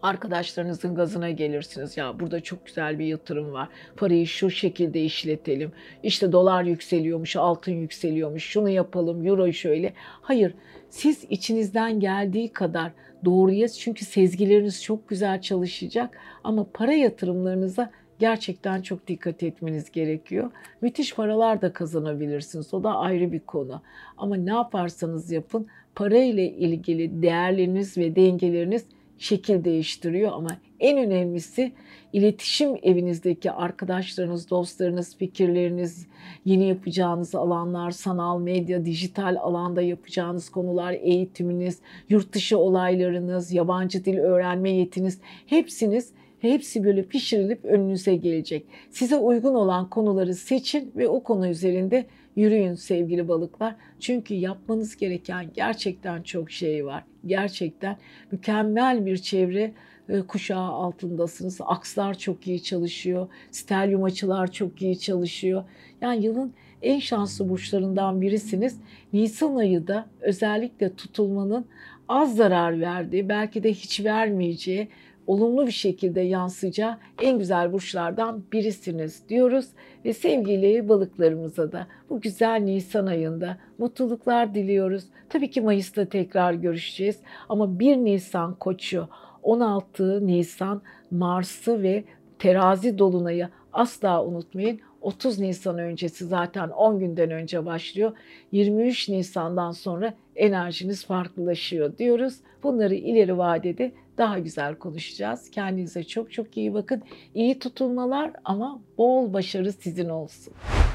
Arkadaşlarınızın 0.05 0.95
gazına 0.95 1.31
gelirsiniz. 1.31 1.97
Ya 1.97 2.19
burada 2.19 2.39
çok 2.39 2.65
güzel 2.65 2.99
bir 2.99 3.05
yatırım 3.05 3.53
var. 3.53 3.69
Parayı 3.97 4.27
şu 4.27 4.49
şekilde 4.49 5.01
işletelim. 5.01 5.71
İşte 6.03 6.31
dolar 6.31 6.63
yükseliyormuş, 6.63 7.35
altın 7.35 7.71
yükseliyormuş. 7.71 8.43
Şunu 8.43 8.69
yapalım, 8.69 9.25
euro 9.25 9.53
şöyle. 9.53 9.93
Hayır, 10.21 10.53
siz 10.89 11.23
içinizden 11.29 11.99
geldiği 11.99 12.53
kadar 12.53 12.91
doğruya 13.25 13.67
çünkü 13.67 14.05
sezgileriniz 14.05 14.83
çok 14.83 15.09
güzel 15.09 15.41
çalışacak 15.41 16.17
ama 16.43 16.67
para 16.73 16.93
yatırımlarınıza 16.93 17.91
gerçekten 18.19 18.81
çok 18.81 19.07
dikkat 19.07 19.43
etmeniz 19.43 19.91
gerekiyor. 19.91 20.51
Müthiş 20.81 21.15
paralar 21.15 21.61
da 21.61 21.73
kazanabilirsiniz. 21.73 22.73
O 22.73 22.83
da 22.83 22.95
ayrı 22.95 23.31
bir 23.31 23.39
konu. 23.39 23.81
Ama 24.17 24.35
ne 24.35 24.51
yaparsanız 24.51 25.31
yapın 25.31 25.67
para 25.95 26.17
ile 26.17 26.49
ilgili 26.49 27.21
değerleriniz 27.21 27.97
ve 27.97 28.15
dengeleriniz 28.15 28.85
şekil 29.17 29.63
değiştiriyor 29.63 30.31
ama 30.31 30.49
en 30.79 30.97
önemlisi 30.97 31.71
iletişim 32.13 32.75
evinizdeki 32.83 33.51
arkadaşlarınız, 33.51 34.49
dostlarınız, 34.49 35.17
fikirleriniz, 35.17 36.07
yeni 36.45 36.67
yapacağınız 36.67 37.35
alanlar, 37.35 37.91
sanal 37.91 38.39
medya, 38.39 38.85
dijital 38.85 39.35
alanda 39.39 39.81
yapacağınız 39.81 40.49
konular, 40.49 40.93
eğitiminiz, 41.01 41.79
yurt 42.09 42.33
dışı 42.33 42.57
olaylarınız, 42.57 43.53
yabancı 43.53 44.05
dil 44.05 44.17
öğrenme 44.17 44.71
yetiniz 44.71 45.19
hepsiniz 45.45 46.11
hepsi 46.39 46.83
böyle 46.83 47.03
pişirilip 47.03 47.65
önünüze 47.65 48.15
gelecek. 48.15 48.65
Size 48.89 49.17
uygun 49.17 49.53
olan 49.53 49.89
konuları 49.89 50.33
seçin 50.35 50.91
ve 50.95 51.07
o 51.07 51.23
konu 51.23 51.47
üzerinde 51.47 52.05
yürüyün 52.35 52.73
sevgili 52.73 53.27
balıklar. 53.27 53.75
Çünkü 53.99 54.33
yapmanız 54.33 54.97
gereken 54.97 55.49
gerçekten 55.53 56.23
çok 56.23 56.51
şey 56.51 56.85
var. 56.85 57.03
Gerçekten 57.25 57.97
mükemmel 58.31 59.05
bir 59.05 59.17
çevre 59.17 59.73
e, 60.09 60.21
kuşağı 60.21 60.69
altındasınız. 60.71 61.57
Akslar 61.61 62.17
çok 62.17 62.47
iyi 62.47 62.63
çalışıyor. 62.63 63.27
Stelyum 63.51 64.03
açılar 64.03 64.51
çok 64.51 64.81
iyi 64.81 64.99
çalışıyor. 64.99 65.63
Yani 66.01 66.25
yılın 66.25 66.53
en 66.81 66.99
şanslı 66.99 67.49
burçlarından 67.49 68.21
birisiniz. 68.21 68.79
Nisan 69.13 69.55
ayı 69.55 69.87
da 69.87 70.05
özellikle 70.21 70.95
tutulmanın 70.95 71.65
az 72.07 72.35
zarar 72.35 72.81
verdiği, 72.81 73.29
belki 73.29 73.63
de 73.63 73.73
hiç 73.73 74.03
vermeyeceği 74.03 74.87
olumlu 75.27 75.67
bir 75.67 75.71
şekilde 75.71 76.21
yansıyacağı 76.21 76.97
en 77.21 77.39
güzel 77.39 77.73
burçlardan 77.73 78.43
birisiniz 78.51 79.29
diyoruz. 79.29 79.65
Ve 80.05 80.13
sevgili 80.13 80.89
balıklarımıza 80.89 81.71
da 81.71 81.87
bu 82.09 82.21
güzel 82.21 82.61
Nisan 82.61 83.05
ayında 83.05 83.57
mutluluklar 83.77 84.55
diliyoruz. 84.55 85.03
Tabii 85.29 85.49
ki 85.49 85.61
Mayıs'ta 85.61 86.05
tekrar 86.05 86.53
görüşeceğiz 86.53 87.19
ama 87.49 87.79
1 87.79 87.97
Nisan 87.97 88.55
koçu, 88.55 89.07
16 89.43 90.27
Nisan 90.27 90.81
Mars'ı 91.11 91.83
ve 91.83 92.03
terazi 92.39 92.97
dolunayı 92.97 93.49
asla 93.73 94.25
unutmayın. 94.25 94.79
30 95.01 95.39
Nisan 95.39 95.77
öncesi 95.77 96.25
zaten 96.25 96.69
10 96.69 96.99
günden 96.99 97.31
önce 97.31 97.65
başlıyor. 97.65 98.11
23 98.51 99.09
Nisan'dan 99.09 99.71
sonra 99.71 100.13
enerjiniz 100.35 101.05
farklılaşıyor 101.05 101.97
diyoruz. 101.97 102.35
Bunları 102.63 102.95
ileri 102.95 103.37
vadede 103.37 103.91
daha 104.17 104.39
güzel 104.39 104.75
konuşacağız. 104.75 105.49
Kendinize 105.51 106.03
çok 106.03 106.31
çok 106.31 106.57
iyi 106.57 106.73
bakın. 106.73 107.01
İyi 107.35 107.59
tutulmalar 107.59 108.31
ama 108.45 108.81
bol 108.97 109.33
başarı 109.33 109.71
sizin 109.71 110.09
olsun. 110.09 110.53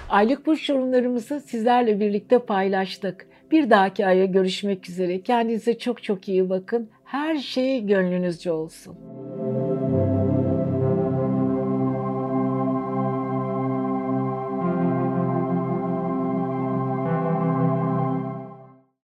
Aylık 0.09 0.47
burç 0.47 0.69
yorumlarımızı 0.69 1.41
sizlerle 1.41 2.01
birlikte 2.01 2.39
paylaştık. 2.39 3.27
Bir 3.51 3.71
dahaki 3.71 4.07
aya 4.07 4.25
görüşmek 4.25 4.89
üzere. 4.89 5.21
Kendinize 5.21 5.79
çok 5.79 6.03
çok 6.03 6.29
iyi 6.29 6.51
bakın. 6.51 6.89
Her 7.05 7.37
şey 7.37 7.87
gönlünüzce 7.87 8.53
olsun. 8.53 8.97